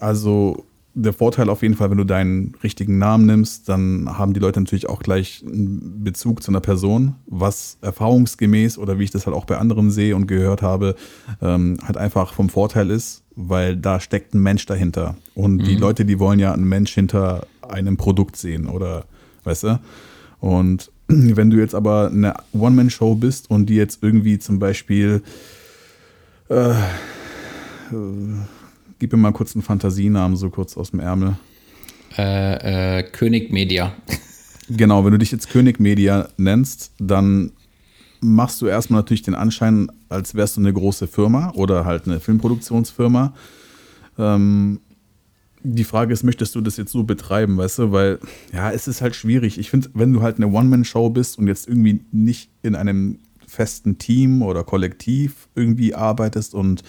Also 0.00 0.64
der 0.94 1.12
Vorteil 1.12 1.48
auf 1.48 1.62
jeden 1.62 1.76
Fall, 1.76 1.90
wenn 1.90 1.98
du 1.98 2.04
deinen 2.04 2.54
richtigen 2.64 2.98
Namen 2.98 3.24
nimmst, 3.24 3.68
dann 3.68 4.18
haben 4.18 4.34
die 4.34 4.40
Leute 4.40 4.60
natürlich 4.60 4.88
auch 4.88 5.00
gleich 5.00 5.42
einen 5.46 6.02
Bezug 6.02 6.42
zu 6.42 6.50
einer 6.50 6.60
Person, 6.60 7.14
was 7.26 7.78
erfahrungsgemäß 7.80 8.76
oder 8.76 8.98
wie 8.98 9.04
ich 9.04 9.10
das 9.10 9.26
halt 9.26 9.36
auch 9.36 9.44
bei 9.44 9.56
anderen 9.58 9.90
sehe 9.90 10.16
und 10.16 10.26
gehört 10.26 10.62
habe, 10.62 10.96
ähm, 11.40 11.78
halt 11.84 11.96
einfach 11.96 12.32
vom 12.32 12.48
Vorteil 12.48 12.90
ist, 12.90 13.22
weil 13.36 13.76
da 13.76 14.00
steckt 14.00 14.34
ein 14.34 14.42
Mensch 14.42 14.66
dahinter. 14.66 15.16
Und 15.34 15.58
die 15.58 15.76
Leute, 15.76 16.04
die 16.04 16.18
wollen 16.18 16.40
ja 16.40 16.52
einen 16.52 16.68
Mensch 16.68 16.92
hinter 16.92 17.46
einem 17.62 17.96
Produkt 17.96 18.36
sehen 18.36 18.66
oder, 18.66 19.04
weißt 19.44 19.64
du? 19.64 19.80
Und 20.40 20.90
wenn 21.08 21.50
du 21.50 21.58
jetzt 21.58 21.74
aber 21.74 22.08
eine 22.08 22.34
One-Man-Show 22.52 23.14
bist 23.14 23.50
und 23.50 23.66
die 23.66 23.76
jetzt 23.76 24.02
irgendwie 24.02 24.38
zum 24.38 24.58
Beispiel, 24.58 25.22
äh, 26.48 26.70
äh, 26.70 26.76
gib 28.98 29.12
mir 29.12 29.18
mal 29.18 29.32
kurz 29.32 29.54
einen 29.54 29.62
Fantasienamen, 29.62 30.36
so 30.36 30.50
kurz 30.50 30.76
aus 30.76 30.90
dem 30.90 31.00
Ärmel. 31.00 31.36
Äh, 32.16 32.98
äh, 32.98 33.02
König 33.02 33.52
Media. 33.52 33.92
Genau, 34.72 35.04
wenn 35.04 35.10
du 35.10 35.18
dich 35.18 35.32
jetzt 35.32 35.50
König 35.50 35.80
Media 35.80 36.28
nennst, 36.36 36.92
dann 37.00 37.50
machst 38.20 38.62
du 38.62 38.66
erstmal 38.66 39.00
natürlich 39.00 39.22
den 39.22 39.34
Anschein, 39.34 39.90
als 40.08 40.36
wärst 40.36 40.56
du 40.56 40.60
eine 40.60 40.72
große 40.72 41.08
Firma 41.08 41.50
oder 41.56 41.84
halt 41.84 42.06
eine 42.06 42.20
Filmproduktionsfirma. 42.20 43.34
Ähm, 44.16 44.80
die 45.62 45.84
Frage 45.84 46.12
ist, 46.12 46.22
möchtest 46.22 46.54
du 46.54 46.60
das 46.60 46.76
jetzt 46.76 46.92
so 46.92 47.04
betreiben, 47.04 47.56
weißt 47.58 47.78
du? 47.78 47.92
Weil, 47.92 48.18
ja, 48.52 48.70
es 48.70 48.88
ist 48.88 49.02
halt 49.02 49.14
schwierig. 49.14 49.58
Ich 49.58 49.70
finde, 49.70 49.90
wenn 49.94 50.12
du 50.12 50.22
halt 50.22 50.36
eine 50.36 50.48
One-Man-Show 50.48 51.10
bist 51.10 51.38
und 51.38 51.46
jetzt 51.46 51.68
irgendwie 51.68 52.04
nicht 52.12 52.50
in 52.62 52.74
einem 52.74 53.18
festen 53.46 53.98
Team 53.98 54.42
oder 54.42 54.64
Kollektiv 54.64 55.48
irgendwie 55.54 55.94
arbeitest 55.94 56.54
und 56.54 56.82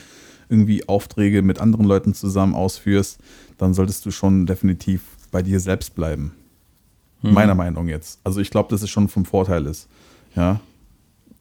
irgendwie 0.49 0.87
Aufträge 0.87 1.41
mit 1.41 1.59
anderen 1.59 1.85
Leuten 1.85 2.13
zusammen 2.13 2.53
ausführst, 2.53 3.19
dann 3.57 3.73
solltest 3.73 4.05
du 4.05 4.11
schon 4.11 4.45
definitiv 4.45 5.01
bei 5.31 5.41
dir 5.41 5.59
selbst 5.59 5.95
bleiben. 5.95 6.33
Mhm. 7.21 7.33
Meiner 7.33 7.55
Meinung 7.55 7.87
jetzt. 7.87 8.19
Also 8.23 8.41
ich 8.41 8.51
glaube, 8.51 8.69
dass 8.69 8.81
es 8.81 8.89
schon 8.89 9.07
vom 9.07 9.25
Vorteil 9.25 9.65
ist. 9.65 9.87
Ja. 10.35 10.59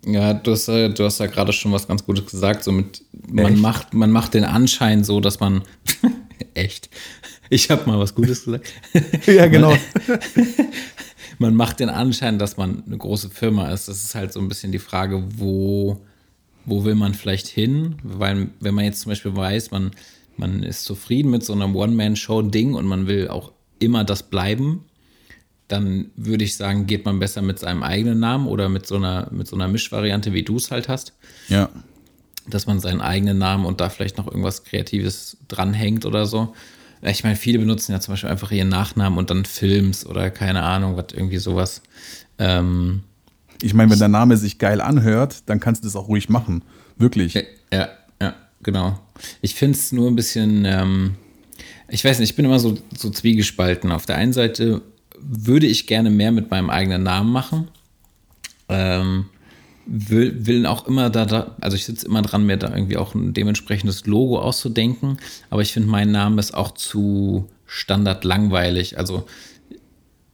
Ja, 0.05 0.33
du 0.33 0.53
hast, 0.53 0.69
du 0.69 0.99
hast 1.01 1.21
ja 1.21 1.27
gerade 1.27 1.53
schon 1.53 1.73
was 1.73 1.87
ganz 1.87 2.05
Gutes 2.05 2.27
gesagt. 2.27 2.65
So 2.65 2.73
mit, 2.73 3.03
man, 3.29 3.61
macht, 3.61 3.93
man 3.93 4.11
macht 4.11 4.33
den 4.35 4.45
Anschein 4.45 5.05
so, 5.05 5.21
dass 5.21 5.41
man. 5.41 5.63
Echt. 6.55 6.91
Ich 7.49 7.71
habe 7.71 7.89
mal 7.89 7.99
was 7.99 8.15
Gutes 8.15 8.45
gesagt. 8.45 8.73
ja, 9.27 9.47
genau. 9.47 9.77
man 11.39 11.55
macht 11.55 11.81
den 11.81 11.89
Anschein, 11.89 12.39
dass 12.39 12.57
man 12.57 12.85
eine 12.87 12.99
große 12.99 13.31
Firma 13.31 13.71
ist. 13.71 13.89
Das 13.89 14.05
ist 14.05 14.15
halt 14.15 14.33
so 14.33 14.41
ein 14.41 14.49
bisschen 14.49 14.73
die 14.73 14.79
Frage, 14.79 15.25
wo, 15.37 16.01
wo 16.65 16.85
will 16.85 16.95
man 16.95 17.15
vielleicht 17.15 17.47
hin? 17.47 17.97
Weil, 18.03 18.49
wenn 18.61 18.75
man 18.75 18.85
jetzt 18.85 19.01
zum 19.01 19.11
Beispiel 19.11 19.35
weiß, 19.35 19.71
man, 19.71 19.91
man 20.37 20.63
ist 20.63 20.85
zufrieden 20.85 21.31
mit 21.31 21.45
so 21.45 21.53
einem 21.53 21.75
One-Man-Show-Ding 21.75 22.75
und 22.75 22.87
man 22.87 23.07
will 23.07 23.29
auch 23.29 23.53
immer 23.79 24.05
das 24.05 24.23
bleiben, 24.23 24.85
dann 25.69 26.11
würde 26.17 26.45
ich 26.45 26.57
sagen, 26.57 26.87
geht 26.87 27.05
man 27.05 27.19
besser 27.19 27.43
mit 27.43 27.59
seinem 27.59 27.83
eigenen 27.83 28.19
Namen 28.19 28.47
oder 28.47 28.69
mit 28.69 28.87
so 28.87 28.97
einer, 28.97 29.29
mit 29.31 29.47
so 29.47 29.57
einer 29.57 29.69
Mischvariante, 29.69 30.33
wie 30.33 30.43
du 30.43 30.57
es 30.57 30.71
halt 30.71 30.89
hast. 30.89 31.15
Ja. 31.49 31.69
Dass 32.51 32.67
man 32.67 32.81
seinen 32.81 33.01
eigenen 33.01 33.39
Namen 33.39 33.65
und 33.65 33.81
da 33.81 33.89
vielleicht 33.89 34.19
noch 34.19 34.27
irgendwas 34.27 34.65
Kreatives 34.65 35.37
dranhängt 35.49 36.05
oder 36.07 36.27
so. 36.27 36.55
Ich 37.03 37.25
meine, 37.25 37.37
viele 37.37 37.59
benutzen 37.59 37.93
ja 37.93 38.01
zum 38.01 38.13
Beispiel 38.13 38.29
einfach 38.29 38.51
ihren 38.51 38.69
Nachnamen 38.69 39.19
und 39.19 39.31
dann 39.31 39.45
Films 39.45 40.05
oder 40.05 40.31
keine 40.31 40.63
Ahnung, 40.63 40.97
was 40.97 41.07
irgendwie 41.15 41.39
sowas. 41.39 41.81
Ähm, 42.39 43.05
ich 43.63 43.75
meine, 43.75 43.91
wenn 43.91 43.99
der 43.99 44.09
Name 44.09 44.37
sich 44.37 44.59
geil 44.59 44.81
anhört, 44.81 45.43
dann 45.47 45.61
kannst 45.61 45.83
du 45.83 45.89
das 45.89 45.97
auch 45.97 46.09
ruhig 46.09 46.29
machen. 46.29 46.63
Wirklich. 46.97 47.35
Ja, 47.73 47.89
ja, 48.21 48.35
genau. 48.63 48.99
Ich 49.41 49.55
finde 49.55 49.79
es 49.79 49.93
nur 49.93 50.09
ein 50.09 50.17
bisschen, 50.17 50.65
ähm, 50.65 51.15
ich 51.89 52.05
weiß 52.05 52.19
nicht, 52.19 52.31
ich 52.31 52.37
bin 52.37 52.45
immer 52.45 52.59
so, 52.59 52.79
so 52.97 53.11
zwiegespalten. 53.11 53.93
Auf 53.93 54.07
der 54.07 54.17
einen 54.17 54.33
Seite 54.33 54.83
würde 55.19 55.67
ich 55.67 55.87
gerne 55.87 56.11
mehr 56.11 56.33
mit 56.33 56.51
meinem 56.51 56.71
eigenen 56.71 57.03
Namen 57.03 57.33
machen. 57.33 57.69
Ähm, 58.69 59.27
will, 59.87 60.47
will 60.47 60.67
auch 60.67 60.87
immer 60.87 61.11
da, 61.11 61.27
da 61.27 61.57
also 61.61 61.77
ich 61.77 61.85
sitze 61.85 62.07
immer 62.07 62.23
dran, 62.23 62.47
mir 62.47 62.57
da 62.57 62.75
irgendwie 62.75 62.97
auch 62.97 63.15
ein 63.15 63.33
dementsprechendes 63.33 64.07
Logo 64.07 64.39
auszudenken, 64.41 65.19
aber 65.51 65.63
ich 65.63 65.73
finde, 65.73 65.89
mein 65.89 66.11
Name 66.11 66.41
ist 66.41 66.55
auch 66.55 66.73
zu 66.73 67.49
standard 67.67 68.25
langweilig. 68.25 68.99
Also 68.99 69.27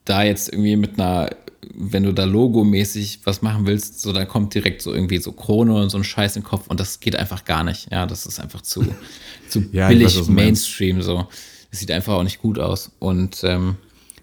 da 0.05 0.23
jetzt 0.23 0.53
irgendwie 0.53 0.77
mit 0.77 0.99
einer, 0.99 1.31
wenn 1.75 2.05
du 2.05 2.13
da 2.13 2.25
logomäßig 2.25 3.21
was 3.25 3.43
machen 3.43 3.67
willst, 3.67 4.01
so 4.01 4.13
dann 4.13 4.27
kommt 4.27 4.55
direkt 4.55 4.81
so 4.83 4.95
irgendwie 4.95 5.19
so 5.19 5.33
Krone 5.33 5.75
und 5.75 5.91
so 5.91 5.99
ein 5.99 6.05
Scheiß 6.05 6.37
in 6.37 6.43
den 6.43 6.49
Kopf 6.49 6.69
und 6.69 6.81
das 6.81 7.01
geht 7.01 7.17
einfach 7.17 7.45
gar 7.45 7.65
nicht. 7.65 7.93
Ja, 7.93 8.07
das 8.07 8.27
ist 8.27 8.41
einfach 8.41 8.63
zu, 8.63 8.85
zu 9.49 9.65
ja, 9.73 9.89
billig 9.89 10.19
weiß, 10.19 10.29
Mainstream 10.29 11.03
so. 11.03 11.29
Das 11.71 11.81
sieht 11.81 11.91
einfach 11.91 12.15
auch 12.15 12.23
nicht 12.23 12.41
gut 12.41 12.59
aus. 12.59 12.93
Und 13.01 13.43
ähm, 13.45 13.77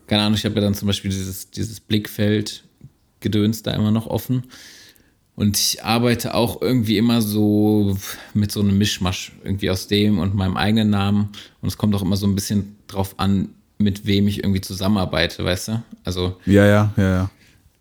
keine 0.08 0.24
Ahnung, 0.24 0.36
ich 0.36 0.46
habe 0.46 0.56
ja 0.56 0.62
dann 0.62 0.74
zum 0.74 0.88
Beispiel 0.88 1.12
dieses, 1.12 1.52
dieses 1.52 1.80
Blickfeld-Gedöns 1.80 3.62
da 3.62 3.72
immer 3.72 3.92
noch 3.92 4.08
offen. 4.08 4.44
Und 5.36 5.58
ich 5.58 5.84
arbeite 5.84 6.36
auch 6.36 6.62
irgendwie 6.62 6.98
immer 6.98 7.22
so 7.22 7.98
mit 8.34 8.52
so 8.52 8.60
einem 8.60 8.78
Mischmasch 8.78 9.32
irgendwie 9.44 9.70
aus 9.72 9.88
dem 9.88 10.20
und 10.20 10.36
meinem 10.36 10.58
eigenen 10.58 10.92
Namen. 10.92 11.30
Und 11.62 11.68
es 11.68 11.78
kommt 11.78 11.96
auch 11.96 12.04
immer 12.04 12.18
so 12.18 12.28
ein 12.28 12.36
bisschen 12.36 12.76
drauf 12.88 13.16
an, 13.18 13.50
mit 13.80 14.06
wem 14.06 14.28
ich 14.28 14.40
irgendwie 14.40 14.62
zusammenarbeite, 14.62 15.44
weißt 15.44 15.68
du? 15.70 15.84
Also. 16.04 16.38
Ja, 16.46 16.66
ja, 16.68 16.94
ja, 16.98 17.30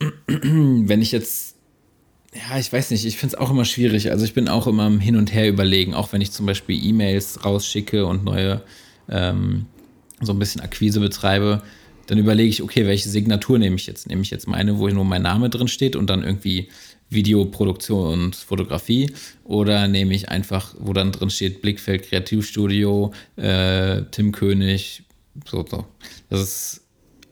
ja. 0.01 0.09
Wenn 0.27 1.03
ich 1.03 1.13
jetzt. 1.13 1.57
Ja, 2.35 2.59
ich 2.59 2.73
weiß 2.73 2.91
nicht, 2.91 3.05
ich 3.05 3.19
finde 3.19 3.37
es 3.37 3.41
auch 3.41 3.51
immer 3.51 3.67
schwierig. 3.67 4.11
Also 4.11 4.25
ich 4.25 4.33
bin 4.33 4.49
auch 4.49 4.67
immer 4.67 4.87
im 4.87 5.01
Hin 5.01 5.17
und 5.17 5.35
Her 5.35 5.51
überlegen, 5.51 5.93
auch 5.93 6.15
wenn 6.15 6.23
ich 6.23 6.33
zum 6.33 6.47
Beispiel 6.47 6.83
E-Mails 6.83 7.45
rausschicke 7.45 8.07
und 8.07 8.25
neue 8.25 8.63
ähm, 9.11 9.67
so 10.23 10.33
ein 10.33 10.39
bisschen 10.39 10.63
Akquise 10.63 10.99
betreibe 10.99 11.61
dann 12.07 12.19
überlege 12.19 12.49
ich, 12.49 12.63
okay, 12.63 12.87
welche 12.87 13.09
Signatur 13.09 13.59
nehme 13.59 13.77
ich 13.77 13.87
jetzt? 13.87 14.09
Nehme 14.09 14.23
ich 14.23 14.31
jetzt 14.31 14.49
meine, 14.49 14.79
wo 14.79 14.89
nur 14.89 15.05
mein 15.05 15.23
Name 15.23 15.51
drin 15.51 15.69
steht 15.69 15.97
und 15.97 16.09
dann 16.09 16.23
irgendwie 16.23 16.69
Videoproduktion 17.13 18.13
und 18.13 18.37
Fotografie 18.37 19.13
oder 19.45 19.89
nehme 19.89 20.15
ich 20.15 20.29
einfach, 20.29 20.75
wo 20.79 20.93
dann 20.93 21.13
drin 21.13 21.31
steht 21.31 21.63
Blickfeld 21.63 22.05
Kreativstudio, 22.05 23.13
äh, 23.37 24.03
Tim 24.11 24.33
König, 24.33 25.05
so, 25.47 25.65
so. 25.69 25.87
Das 26.29 26.41
ist, 26.41 26.81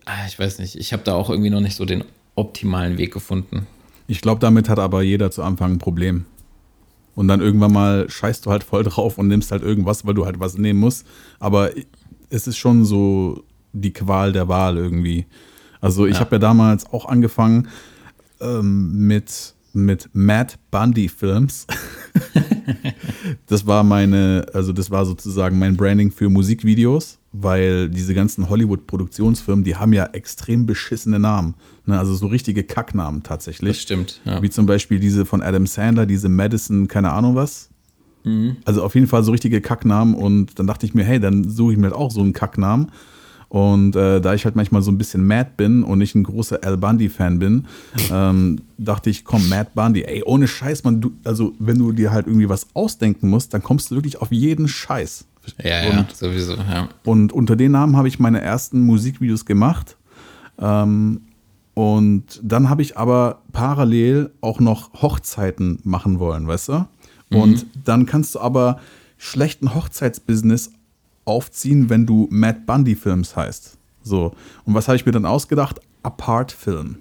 ah, 0.05 0.27
ich 0.27 0.38
weiß 0.38 0.59
nicht, 0.59 0.77
ich 0.77 0.93
habe 0.93 1.03
da 1.05 1.14
auch 1.14 1.31
irgendwie 1.31 1.51
noch 1.51 1.61
nicht 1.61 1.77
so 1.77 1.85
den 1.85 2.05
optimalen 2.35 2.99
Weg 2.99 3.12
gefunden. 3.12 3.66
Ich 4.07 4.21
glaube, 4.21 4.40
damit 4.40 4.69
hat 4.69 4.79
aber 4.79 5.03
jeder 5.03 5.31
zu 5.31 5.43
Anfang 5.43 5.73
ein 5.73 5.79
Problem. 5.79 6.27
Und 7.14 7.29
dann 7.29 7.40
irgendwann 7.40 7.73
mal 7.73 8.09
scheißt 8.09 8.47
du 8.47 8.51
halt 8.51 8.64
voll 8.64 8.83
drauf 8.83 9.19
und 9.19 9.29
nimmst 9.29 9.53
halt 9.53 9.62
irgendwas, 9.62 10.07
weil 10.07 10.14
du 10.14 10.25
halt 10.27 10.40
was 10.40 10.57
nehmen 10.57 10.81
musst. 10.81 11.07
Aber 11.38 11.71
es 12.31 12.47
ist 12.47 12.57
schon 12.57 12.85
so 12.85 13.45
die 13.73 13.93
Qual 13.93 14.33
der 14.33 14.49
Wahl 14.49 14.77
irgendwie. 14.77 15.27
Also 15.81 16.07
ich 16.07 16.14
ja. 16.14 16.21
habe 16.21 16.37
ja 16.37 16.38
damals 16.38 16.87
auch 16.93 17.07
angefangen 17.07 17.69
ähm, 18.40 19.07
mit, 19.07 19.55
mit 19.74 20.09
Matt 20.12 20.59
Bundy 20.70 21.09
Films. 21.09 21.66
das 23.46 23.66
war 23.66 23.85
meine, 23.85 24.46
also 24.52 24.72
das 24.72 24.90
war 24.90 25.04
sozusagen 25.04 25.59
mein 25.59 25.76
Branding 25.76 26.11
für 26.11 26.28
Musikvideos, 26.28 27.18
weil 27.33 27.88
diese 27.88 28.14
ganzen 28.14 28.48
Hollywood-Produktionsfirmen, 28.48 29.64
die 29.64 29.76
haben 29.76 29.92
ja 29.92 30.06
extrem 30.06 30.66
beschissene 30.66 31.18
Namen. 31.18 31.54
Ne? 31.87 31.98
Also 31.98 32.14
so 32.14 32.26
richtige 32.26 32.64
Kacknamen 32.64 33.22
tatsächlich. 33.22 33.76
Das 33.76 33.83
stimmt. 33.83 34.20
Ja. 34.24 34.42
Wie 34.42 34.50
zum 34.50 34.66
Beispiel 34.66 34.98
diese 34.98 35.24
von 35.24 35.42
Adam 35.42 35.66
Sandler, 35.66 36.06
diese 36.06 36.28
Madison, 36.28 36.88
keine 36.88 37.12
Ahnung 37.12 37.35
was. 37.35 37.70
Mhm. 38.24 38.56
Also 38.64 38.83
auf 38.83 38.94
jeden 38.94 39.06
Fall 39.06 39.24
so 39.24 39.33
richtige 39.33 39.61
Kacknamen 39.61 40.14
und 40.14 40.59
dann 40.59 40.66
dachte 40.66 40.87
ich 40.87 40.94
mir, 40.94 41.04
hey, 41.04 41.20
dann 41.20 41.48
suche 41.48 41.72
ich 41.72 41.78
mir 41.78 41.87
halt 41.87 41.94
auch 41.94 42.11
so 42.11 42.20
einen 42.20 42.33
Kacknamen 42.33 42.90
und 43.50 43.96
äh, 43.96 44.20
da 44.20 44.32
ich 44.32 44.44
halt 44.44 44.54
manchmal 44.54 44.80
so 44.80 44.92
ein 44.92 44.96
bisschen 44.96 45.26
mad 45.26 45.50
bin 45.56 45.82
und 45.82 45.98
nicht 45.98 46.14
ein 46.14 46.22
großer 46.22 46.60
Al 46.62 46.76
Bundy-Fan 46.76 47.40
bin, 47.40 47.66
ähm, 48.10 48.60
dachte 48.78 49.10
ich, 49.10 49.24
komm, 49.24 49.48
Mad 49.48 49.70
Bundy, 49.74 50.02
ey, 50.04 50.22
ohne 50.24 50.46
Scheiß, 50.46 50.84
man, 50.84 51.00
du, 51.00 51.10
also 51.24 51.52
wenn 51.58 51.76
du 51.76 51.90
dir 51.90 52.12
halt 52.12 52.28
irgendwie 52.28 52.48
was 52.48 52.68
ausdenken 52.74 53.28
musst, 53.28 53.52
dann 53.52 53.60
kommst 53.60 53.90
du 53.90 53.96
wirklich 53.96 54.20
auf 54.20 54.30
jeden 54.30 54.68
Scheiß. 54.68 55.26
Ja, 55.64 55.88
und, 55.88 55.96
ja, 55.96 56.06
sowieso, 56.14 56.54
ja. 56.54 56.88
Und 57.04 57.32
unter 57.32 57.56
den 57.56 57.72
Namen 57.72 57.96
habe 57.96 58.06
ich 58.06 58.20
meine 58.20 58.40
ersten 58.40 58.82
Musikvideos 58.82 59.44
gemacht. 59.44 59.96
Ähm, 60.60 61.22
und 61.74 62.40
dann 62.44 62.70
habe 62.70 62.82
ich 62.82 62.96
aber 62.96 63.42
parallel 63.50 64.30
auch 64.40 64.60
noch 64.60 64.92
Hochzeiten 65.02 65.80
machen 65.82 66.20
wollen, 66.20 66.46
weißt 66.46 66.68
du? 66.68 66.86
Und 67.32 67.64
mhm. 67.64 67.70
dann 67.84 68.06
kannst 68.06 68.36
du 68.36 68.40
aber 68.40 68.78
schlechten 69.18 69.74
Hochzeitsbusiness 69.74 70.70
aufziehen, 71.24 71.90
wenn 71.90 72.06
du 72.06 72.28
Matt 72.30 72.66
Bundy 72.66 72.94
Films 72.94 73.37
heißt. 73.37 73.78
So. 74.02 74.33
Und 74.64 74.74
was 74.74 74.88
habe 74.88 74.96
ich 74.96 75.06
mir 75.06 75.12
dann 75.12 75.26
ausgedacht? 75.26 75.80
Apart 76.02 76.52
Film. 76.52 76.98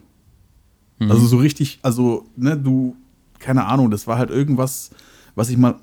Mhm. 0.99 1.11
Also 1.11 1.25
so 1.25 1.37
richtig, 1.37 1.79
also, 1.81 2.25
ne, 2.35 2.57
du, 2.57 2.95
keine 3.39 3.65
Ahnung, 3.65 3.89
das 3.89 4.07
war 4.07 4.17
halt 4.17 4.29
irgendwas, 4.29 4.91
was 5.35 5.49
ich 5.49 5.57
mal 5.57 5.75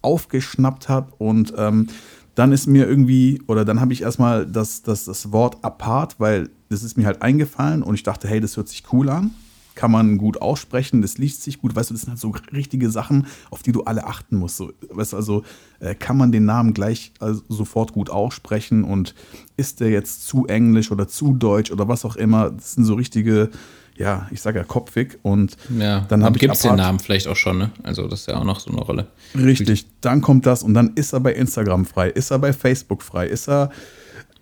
aufgeschnappt 0.00 0.88
habe 0.88 1.12
und 1.18 1.52
ähm, 1.56 1.86
dann 2.34 2.50
ist 2.50 2.66
mir 2.66 2.88
irgendwie, 2.88 3.42
oder 3.46 3.64
dann 3.64 3.80
habe 3.80 3.92
ich 3.92 4.02
erstmal 4.02 4.46
das, 4.46 4.82
das, 4.82 5.04
das 5.04 5.32
Wort 5.32 5.58
apart, 5.62 6.18
weil 6.18 6.48
das 6.70 6.82
ist 6.82 6.96
mir 6.96 7.06
halt 7.06 7.20
eingefallen 7.20 7.82
und 7.82 7.94
ich 7.94 8.02
dachte, 8.02 8.26
hey, 8.26 8.40
das 8.40 8.56
hört 8.56 8.68
sich 8.68 8.82
cool 8.92 9.10
an 9.10 9.32
kann 9.74 9.90
man 9.90 10.18
gut 10.18 10.40
aussprechen, 10.40 11.02
das 11.02 11.18
liest 11.18 11.42
sich 11.42 11.60
gut, 11.60 11.74
weißt 11.74 11.90
du, 11.90 11.94
das 11.94 12.02
sind 12.02 12.10
halt 12.10 12.20
so 12.20 12.34
richtige 12.52 12.90
Sachen, 12.90 13.26
auf 13.50 13.62
die 13.62 13.72
du 13.72 13.84
alle 13.84 14.06
achten 14.06 14.36
musst. 14.36 14.56
So, 14.56 14.72
weißt 14.90 15.12
du, 15.12 15.16
also 15.16 15.44
äh, 15.80 15.94
kann 15.94 16.16
man 16.16 16.32
den 16.32 16.44
Namen 16.44 16.74
gleich 16.74 17.12
also, 17.18 17.42
sofort 17.48 17.92
gut 17.92 18.10
aussprechen 18.10 18.84
und 18.84 19.14
ist 19.56 19.80
der 19.80 19.90
jetzt 19.90 20.26
zu 20.26 20.46
englisch 20.46 20.90
oder 20.90 21.08
zu 21.08 21.34
deutsch 21.34 21.70
oder 21.70 21.88
was 21.88 22.04
auch 22.04 22.16
immer, 22.16 22.50
das 22.50 22.74
sind 22.74 22.84
so 22.84 22.94
richtige, 22.94 23.50
ja, 23.96 24.26
ich 24.30 24.40
sage 24.40 24.58
ja 24.58 24.64
kopfig 24.64 25.18
und 25.22 25.56
ja, 25.78 26.00
dann 26.08 26.24
habe 26.24 26.36
ich 26.36 26.40
gibt 26.40 26.64
den 26.64 26.76
Namen 26.76 26.98
vielleicht 26.98 27.28
auch 27.28 27.36
schon, 27.36 27.58
ne? 27.58 27.70
Also 27.82 28.08
das 28.08 28.20
ist 28.20 28.26
ja 28.26 28.36
auch 28.36 28.44
noch 28.44 28.60
so 28.60 28.70
eine 28.70 28.80
Rolle. 28.80 29.08
Richtig, 29.34 29.86
dann 30.00 30.20
kommt 30.20 30.46
das 30.46 30.62
und 30.62 30.74
dann 30.74 30.92
ist 30.94 31.12
er 31.12 31.20
bei 31.20 31.32
Instagram 31.32 31.84
frei, 31.84 32.08
ist 32.10 32.30
er 32.30 32.38
bei 32.38 32.52
Facebook 32.52 33.02
frei, 33.02 33.26
ist 33.26 33.48
er 33.48 33.70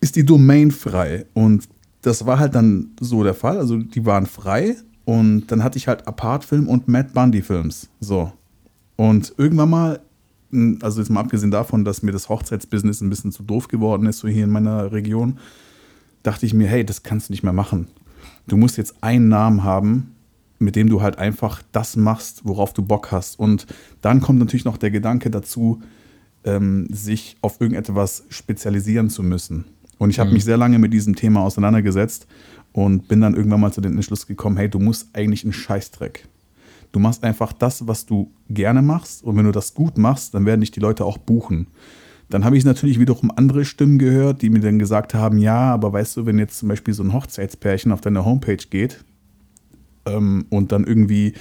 ist 0.00 0.16
die 0.16 0.24
Domain 0.24 0.70
frei 0.70 1.26
und 1.34 1.68
das 2.02 2.24
war 2.24 2.38
halt 2.38 2.54
dann 2.54 2.92
so 3.00 3.22
der 3.22 3.34
Fall. 3.34 3.58
Also 3.58 3.76
die 3.76 4.06
waren 4.06 4.26
frei 4.26 4.76
und 5.11 5.49
dann 5.49 5.64
hatte 5.64 5.77
ich 5.77 5.88
halt 5.88 6.07
Apart-Film 6.07 6.68
und 6.68 6.87
Matt 6.87 7.12
Bundy-Films. 7.14 7.88
So. 7.99 8.31
Und 8.94 9.35
irgendwann 9.38 9.68
mal, 9.68 10.01
also 10.83 11.01
jetzt 11.01 11.11
mal 11.11 11.18
abgesehen 11.18 11.51
davon, 11.51 11.85
dass 11.85 12.05
mir 12.05 12.12
das 12.12 12.29
Hochzeitsbusiness 12.29 13.01
ein 13.01 13.11
bisschen 13.11 13.33
zu 13.33 13.42
doof 13.42 13.66
geworden 13.66 14.07
ist, 14.07 14.20
so 14.20 14.29
hier 14.29 14.44
in 14.44 14.51
meiner 14.51 14.92
Region, 14.92 15.40
dachte 16.23 16.46
ich 16.46 16.55
mir, 16.55 16.68
hey, 16.68 16.85
das 16.85 17.03
kannst 17.03 17.29
du 17.29 17.33
nicht 17.33 17.42
mehr 17.42 17.53
machen. 17.53 17.88
Du 18.46 18.57
musst 18.57 18.77
jetzt 18.77 19.03
einen 19.03 19.29
Namen 19.29 19.64
haben, 19.64 20.14
mit 20.61 20.77
dem 20.77 20.88
du 20.88 21.03
halt 21.03 21.18
einfach 21.18 21.61
das 21.73 21.96
machst, 21.96 22.42
worauf 22.44 22.73
du 22.73 22.83
Bock 22.83 23.11
hast. 23.11 23.37
Und 23.37 23.66
dann 24.03 24.20
kommt 24.20 24.38
natürlich 24.38 24.64
noch 24.64 24.77
der 24.77 24.92
Gedanke 24.92 25.29
dazu, 25.29 25.83
ähm, 26.44 26.87
sich 26.88 27.37
auf 27.40 27.61
irgendetwas 27.61 28.27
spezialisieren 28.29 29.11
zu 29.11 29.25
müssen. 29.25 29.64
Und 29.99 30.11
ich 30.11 30.20
habe 30.20 30.31
mhm. 30.31 30.35
mich 30.35 30.44
sehr 30.44 30.57
lange 30.57 30.79
mit 30.79 30.92
diesem 30.92 31.16
Thema 31.16 31.40
auseinandergesetzt 31.40 32.29
und 32.72 33.09
bin 33.09 33.20
dann 33.20 33.35
irgendwann 33.35 33.61
mal 33.61 33.72
zu 33.72 33.80
dem 33.80 33.94
Entschluss 33.94 34.26
gekommen, 34.26 34.56
hey, 34.56 34.68
du 34.68 34.78
musst 34.78 35.09
eigentlich 35.14 35.44
einen 35.44 35.52
Scheißdreck. 35.52 36.28
Du 36.92 36.98
machst 36.98 37.22
einfach 37.24 37.52
das, 37.52 37.87
was 37.87 38.06
du 38.06 38.33
gerne 38.48 38.83
machst. 38.83 39.22
Und 39.22 39.37
wenn 39.37 39.44
du 39.44 39.52
das 39.52 39.74
gut 39.74 39.96
machst, 39.98 40.35
dann 40.35 40.46
werden 40.46 40.61
dich 40.61 40.70
die 40.70 40.80
Leute 40.80 41.04
auch 41.04 41.18
buchen. 41.18 41.68
Dann 42.28 42.44
habe 42.44 42.56
ich 42.56 42.64
natürlich 42.64 43.00
wiederum 43.00 43.33
andere 43.35 43.64
Stimmen 43.64 43.98
gehört, 43.98 44.42
die 44.42 44.50
mir 44.50 44.61
dann 44.61 44.78
gesagt 44.78 45.14
haben, 45.14 45.38
ja, 45.38 45.72
aber 45.72 45.92
weißt 45.92 46.16
du, 46.16 46.26
wenn 46.26 46.38
jetzt 46.38 46.59
zum 46.59 46.68
Beispiel 46.68 46.94
so 46.94 47.02
ein 47.02 47.12
Hochzeitspärchen 47.12 47.90
auf 47.90 48.00
deine 48.00 48.24
Homepage 48.24 48.56
geht 48.56 49.04
ähm, 50.06 50.46
und 50.48 50.70
dann 50.70 50.85
irgendwie 50.85 51.35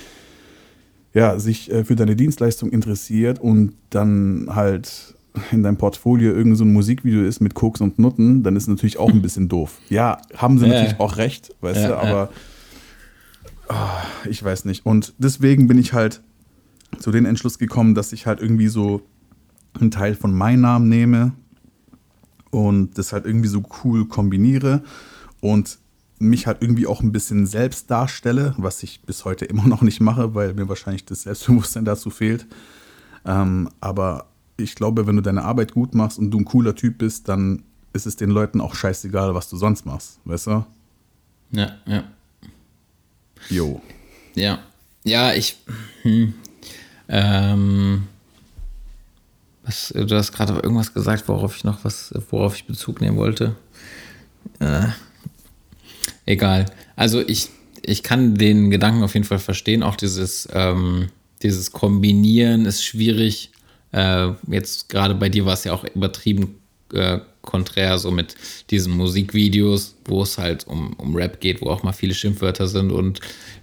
ja, 1.13 1.39
sich 1.39 1.71
äh, 1.71 1.83
für 1.83 1.95
deine 1.95 2.15
Dienstleistung 2.15 2.71
interessiert 2.71 3.39
und 3.39 3.73
dann 3.89 4.47
halt 4.49 5.15
in 5.51 5.63
deinem 5.63 5.77
Portfolio 5.77 6.33
irgend 6.33 6.57
so 6.57 6.63
ein 6.63 6.73
Musikvideo 6.73 7.23
ist 7.23 7.39
mit 7.39 7.53
Koks 7.53 7.81
und 7.81 7.99
Nutten, 7.99 8.43
dann 8.43 8.55
ist 8.55 8.63
es 8.63 8.69
natürlich 8.69 8.97
auch 8.97 9.09
ein 9.09 9.21
bisschen 9.23 9.47
doof. 9.47 9.79
Ja, 9.89 10.17
haben 10.35 10.57
sie 10.57 10.67
ja. 10.67 10.73
natürlich 10.73 10.99
auch 10.99 11.17
recht, 11.17 11.55
weißt 11.61 11.81
ja, 11.81 11.87
du, 11.89 11.97
aber 11.97 12.29
oh, 13.69 14.27
ich 14.29 14.43
weiß 14.43 14.65
nicht. 14.65 14.85
Und 14.85 15.13
deswegen 15.17 15.67
bin 15.67 15.77
ich 15.77 15.93
halt 15.93 16.21
zu 16.99 17.11
dem 17.11 17.25
Entschluss 17.25 17.59
gekommen, 17.59 17.95
dass 17.95 18.13
ich 18.13 18.25
halt 18.25 18.41
irgendwie 18.41 18.67
so 18.67 19.01
einen 19.79 19.91
Teil 19.91 20.15
von 20.15 20.33
meinem 20.33 20.61
Namen 20.61 20.89
nehme 20.89 21.33
und 22.49 22.97
das 22.97 23.13
halt 23.13 23.25
irgendwie 23.25 23.47
so 23.47 23.63
cool 23.83 24.07
kombiniere 24.07 24.81
und 25.39 25.77
mich 26.17 26.47
halt 26.47 26.61
irgendwie 26.61 26.87
auch 26.87 27.01
ein 27.01 27.11
bisschen 27.11 27.45
selbst 27.45 27.89
darstelle, 27.89 28.53
was 28.57 28.83
ich 28.83 29.01
bis 29.03 29.23
heute 29.23 29.45
immer 29.45 29.67
noch 29.67 29.81
nicht 29.81 30.01
mache, 30.01 30.35
weil 30.35 30.53
mir 30.53 30.67
wahrscheinlich 30.67 31.05
das 31.05 31.23
Selbstbewusstsein 31.23 31.85
dazu 31.85 32.09
fehlt. 32.09 32.47
Ähm, 33.25 33.69
aber 33.79 34.25
ich 34.59 34.75
glaube, 34.75 35.07
wenn 35.07 35.15
du 35.15 35.21
deine 35.21 35.43
Arbeit 35.43 35.73
gut 35.73 35.93
machst 35.93 36.19
und 36.19 36.31
du 36.31 36.39
ein 36.39 36.45
cooler 36.45 36.75
Typ 36.75 36.99
bist, 36.99 37.27
dann 37.29 37.63
ist 37.93 38.05
es 38.05 38.15
den 38.15 38.29
Leuten 38.29 38.61
auch 38.61 38.75
scheißegal, 38.75 39.33
was 39.33 39.49
du 39.49 39.57
sonst 39.57 39.85
machst, 39.85 40.19
weißt 40.25 40.47
du? 40.47 40.65
Ja, 41.51 41.77
ja. 41.85 42.03
Jo. 43.49 43.81
Ja. 44.35 44.59
Ja, 45.03 45.33
ich. 45.33 45.57
Hm, 46.03 46.33
ähm, 47.07 48.03
was, 49.63 49.93
du 49.95 50.15
hast 50.15 50.31
gerade 50.31 50.53
irgendwas 50.53 50.93
gesagt, 50.93 51.27
worauf 51.27 51.55
ich 51.55 51.63
noch 51.63 51.83
was, 51.83 52.13
worauf 52.29 52.55
ich 52.55 52.65
Bezug 52.65 53.01
nehmen 53.01 53.17
wollte. 53.17 53.55
Äh, 54.59 54.87
egal. 56.25 56.65
Also 56.95 57.21
ich, 57.21 57.49
ich 57.81 58.03
kann 58.03 58.35
den 58.35 58.69
Gedanken 58.69 59.03
auf 59.03 59.13
jeden 59.13 59.25
Fall 59.25 59.39
verstehen. 59.39 59.83
Auch 59.83 59.95
dieses, 59.95 60.47
ähm, 60.53 61.09
dieses 61.41 61.71
Kombinieren 61.71 62.65
ist 62.65 62.83
schwierig. 62.83 63.51
Äh, 63.91 64.29
jetzt 64.47 64.89
gerade 64.89 65.15
bei 65.15 65.29
dir 65.29 65.45
war 65.45 65.53
es 65.53 65.63
ja 65.63 65.73
auch 65.73 65.83
übertrieben 65.83 66.59
äh, 66.93 67.19
konträr, 67.41 67.97
so 67.97 68.11
mit 68.11 68.35
diesen 68.69 68.95
Musikvideos, 68.95 69.95
wo 70.05 70.23
es 70.23 70.37
halt 70.37 70.67
um, 70.67 70.93
um 70.93 71.15
Rap 71.15 71.39
geht, 71.39 71.61
wo 71.61 71.69
auch 71.69 71.83
mal 71.83 71.93
viele 71.93 72.13
Schimpfwörter 72.13 72.67
sind 72.67 72.91
und 72.91 73.21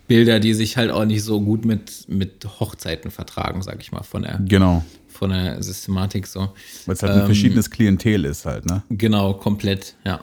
Bilder, 0.09 0.41
die 0.41 0.55
sich 0.55 0.77
halt 0.77 0.91
auch 0.91 1.05
nicht 1.05 1.23
so 1.23 1.41
gut 1.41 1.65
mit, 1.65 2.09
mit 2.09 2.47
Hochzeiten 2.61 3.11
vertragen, 3.11 3.63
sag 3.63 3.81
ich 3.81 3.93
mal, 3.93 4.03
von 4.03 4.23
der, 4.23 4.41
genau. 4.45 4.85
von 5.09 5.31
der 5.31 5.63
Systematik 5.63 6.27
so. 6.27 6.53
Weil 6.87 6.95
es 6.95 7.03
halt 7.03 7.13
ein 7.13 7.21
ähm, 7.21 7.27
verschiedenes 7.27 7.71
Klientel 7.71 8.25
ist 8.25 8.47
halt, 8.47 8.67
ne? 8.67 8.83
Genau, 8.89 9.35
komplett, 9.35 9.97
ja. 10.05 10.21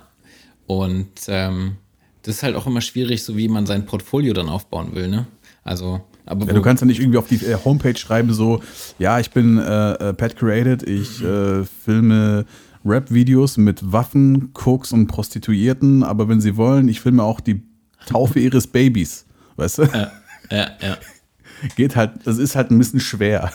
Und 0.66 1.10
ähm, 1.28 1.78
das 2.22 2.36
ist 2.36 2.44
halt 2.44 2.56
auch 2.56 2.66
immer 2.66 2.82
schwierig, 2.82 3.24
so 3.24 3.36
wie 3.38 3.50
man 3.50 3.66
sein 3.66 3.86
Portfolio 3.86 4.34
dann 4.34 4.50
aufbauen 4.50 4.96
will, 4.96 5.10
ne? 5.10 5.28
Also, 5.64 6.02
aber. 6.26 6.46
Ja, 6.46 6.54
du 6.54 6.62
kannst 6.62 6.82
ja 6.82 6.88
nicht 6.88 7.00
irgendwie 7.00 7.18
auf 7.18 7.28
die 7.28 7.44
äh, 7.46 7.58
Homepage 7.64 7.98
schreiben, 7.98 8.34
so, 8.34 8.62
ja, 9.00 9.20
ich 9.20 9.32
bin 9.32 9.58
äh, 9.58 9.94
äh 9.94 10.14
Pat 10.14 10.36
Created, 10.36 10.84
ich 10.84 11.24
äh, 11.24 11.64
filme 11.64 12.46
Rap-Videos 12.86 13.58
mit 13.58 13.92
Waffen, 13.92 14.54
Koks 14.54 14.92
und 14.92 15.08
Prostituierten, 15.08 16.04
aber 16.04 16.28
wenn 16.28 16.42
sie 16.42 16.58
wollen, 16.58 16.88
ich 16.88 17.02
filme 17.02 17.24
auch 17.24 17.40
die 17.40 17.64
Taufe 18.06 18.40
ihres 18.40 18.68
Babys. 18.68 19.26
Weißt 19.56 19.80
du? 19.80 19.84
Ja, 19.84 20.12
ja, 20.52 20.72
ja. 20.82 20.98
Geht 21.76 21.96
halt, 21.96 22.12
das 22.26 22.38
ist 22.38 22.56
halt 22.56 22.72
ein 22.72 22.78
bisschen 22.78 23.00
schwer. 23.00 23.52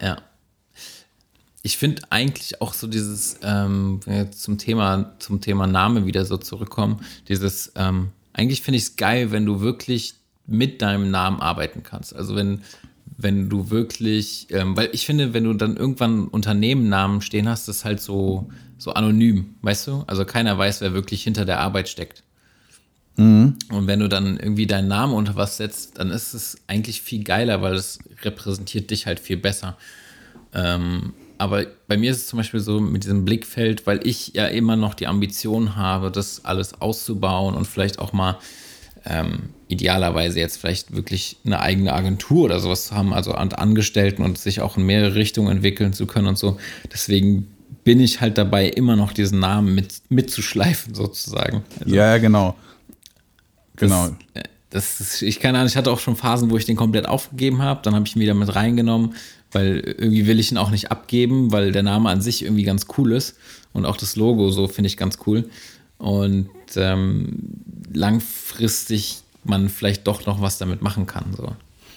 Ja. 0.00 0.18
Ich 1.62 1.76
finde 1.78 2.02
eigentlich 2.10 2.60
auch 2.60 2.74
so 2.74 2.86
dieses, 2.86 3.38
ähm, 3.42 4.00
wenn 4.04 4.14
wir 4.16 4.30
zum 4.30 4.58
Thema, 4.58 5.14
zum 5.18 5.40
Thema 5.40 5.66
Name 5.66 6.06
wieder 6.06 6.24
so 6.24 6.36
zurückkommen, 6.36 7.00
dieses, 7.28 7.72
ähm, 7.76 8.08
eigentlich 8.32 8.62
finde 8.62 8.78
ich 8.78 8.84
es 8.84 8.96
geil, 8.96 9.30
wenn 9.30 9.46
du 9.46 9.60
wirklich 9.60 10.14
mit 10.50 10.82
deinem 10.82 11.10
Namen 11.10 11.40
arbeiten 11.40 11.82
kannst. 11.82 12.14
Also 12.14 12.36
wenn, 12.36 12.62
wenn 13.16 13.48
du 13.48 13.70
wirklich, 13.70 14.48
ähm, 14.50 14.76
weil 14.76 14.90
ich 14.92 15.06
finde, 15.06 15.32
wenn 15.32 15.44
du 15.44 15.54
dann 15.54 15.76
irgendwann 15.76 16.28
Unternehmennamen 16.28 17.22
stehen 17.22 17.48
hast, 17.48 17.68
das 17.68 17.78
ist 17.78 17.84
halt 17.84 18.00
so, 18.00 18.50
so 18.76 18.92
anonym, 18.92 19.54
weißt 19.62 19.86
du? 19.86 20.04
Also 20.06 20.24
keiner 20.24 20.58
weiß, 20.58 20.80
wer 20.80 20.92
wirklich 20.92 21.22
hinter 21.22 21.44
der 21.44 21.60
Arbeit 21.60 21.88
steckt. 21.88 22.24
Mhm. 23.16 23.56
Und 23.70 23.86
wenn 23.86 24.00
du 24.00 24.08
dann 24.08 24.38
irgendwie 24.38 24.66
deinen 24.66 24.88
Namen 24.88 25.14
unter 25.14 25.36
was 25.36 25.56
setzt, 25.56 25.98
dann 25.98 26.10
ist 26.10 26.34
es 26.34 26.58
eigentlich 26.66 27.02
viel 27.02 27.22
geiler, 27.22 27.62
weil 27.62 27.74
es 27.74 27.98
repräsentiert 28.22 28.90
dich 28.90 29.06
halt 29.06 29.20
viel 29.20 29.36
besser. 29.36 29.76
Ähm, 30.52 31.12
aber 31.38 31.66
bei 31.86 31.96
mir 31.96 32.10
ist 32.10 32.18
es 32.18 32.26
zum 32.26 32.38
Beispiel 32.38 32.60
so 32.60 32.80
mit 32.80 33.04
diesem 33.04 33.24
Blickfeld, 33.24 33.86
weil 33.86 34.06
ich 34.06 34.34
ja 34.34 34.46
immer 34.46 34.76
noch 34.76 34.94
die 34.94 35.06
Ambition 35.06 35.76
habe, 35.76 36.10
das 36.10 36.44
alles 36.44 36.80
auszubauen 36.80 37.54
und 37.54 37.66
vielleicht 37.66 37.98
auch 37.98 38.12
mal 38.12 38.38
ähm, 39.04 39.50
idealerweise 39.68 40.40
jetzt 40.40 40.58
vielleicht 40.58 40.94
wirklich 40.94 41.38
eine 41.44 41.60
eigene 41.60 41.92
Agentur 41.92 42.44
oder 42.44 42.60
sowas 42.60 42.86
zu 42.86 42.94
haben, 42.94 43.12
also 43.12 43.32
an 43.32 43.52
Angestellten 43.52 44.22
und 44.22 44.38
sich 44.38 44.60
auch 44.60 44.76
in 44.76 44.84
mehrere 44.84 45.14
Richtungen 45.14 45.50
entwickeln 45.50 45.92
zu 45.92 46.06
können 46.06 46.26
und 46.26 46.38
so. 46.38 46.58
Deswegen 46.92 47.48
bin 47.84 48.00
ich 48.00 48.20
halt 48.20 48.36
dabei, 48.36 48.68
immer 48.68 48.96
noch 48.96 49.12
diesen 49.12 49.38
Namen 49.38 49.74
mit, 49.74 50.02
mitzuschleifen, 50.08 50.94
sozusagen. 50.94 51.62
Also, 51.80 51.94
ja, 51.94 52.18
genau. 52.18 52.56
Genau. 53.76 54.08
Das, 54.34 54.42
äh, 54.42 54.48
das 54.70 55.00
ist, 55.00 55.22
ich 55.22 55.40
keine 55.40 55.58
Ahnung, 55.58 55.68
ich 55.68 55.76
hatte 55.76 55.90
auch 55.90 55.98
schon 55.98 56.16
Phasen, 56.16 56.50
wo 56.50 56.56
ich 56.56 56.64
den 56.64 56.76
komplett 56.76 57.06
aufgegeben 57.06 57.62
habe. 57.62 57.80
Dann 57.82 57.94
habe 57.94 58.06
ich 58.06 58.14
ihn 58.14 58.22
wieder 58.22 58.34
mit 58.34 58.54
reingenommen, 58.54 59.14
weil 59.50 59.80
irgendwie 59.98 60.26
will 60.26 60.38
ich 60.38 60.52
ihn 60.52 60.58
auch 60.58 60.70
nicht 60.70 60.90
abgeben, 60.90 61.52
weil 61.52 61.72
der 61.72 61.82
Name 61.82 62.10
an 62.10 62.20
sich 62.20 62.44
irgendwie 62.44 62.62
ganz 62.62 62.86
cool 62.96 63.12
ist. 63.12 63.36
Und 63.72 63.86
auch 63.86 63.96
das 63.96 64.16
Logo 64.16 64.50
so 64.50 64.68
finde 64.68 64.88
ich 64.88 64.96
ganz 64.96 65.18
cool. 65.26 65.48
Und 66.00 66.48
ähm, 66.76 67.38
langfristig 67.92 69.22
man 69.44 69.68
vielleicht 69.68 70.06
doch 70.06 70.26
noch 70.26 70.40
was 70.40 70.58
damit 70.58 70.82
machen 70.82 71.06
kann. 71.06 71.26
So. 71.36 71.54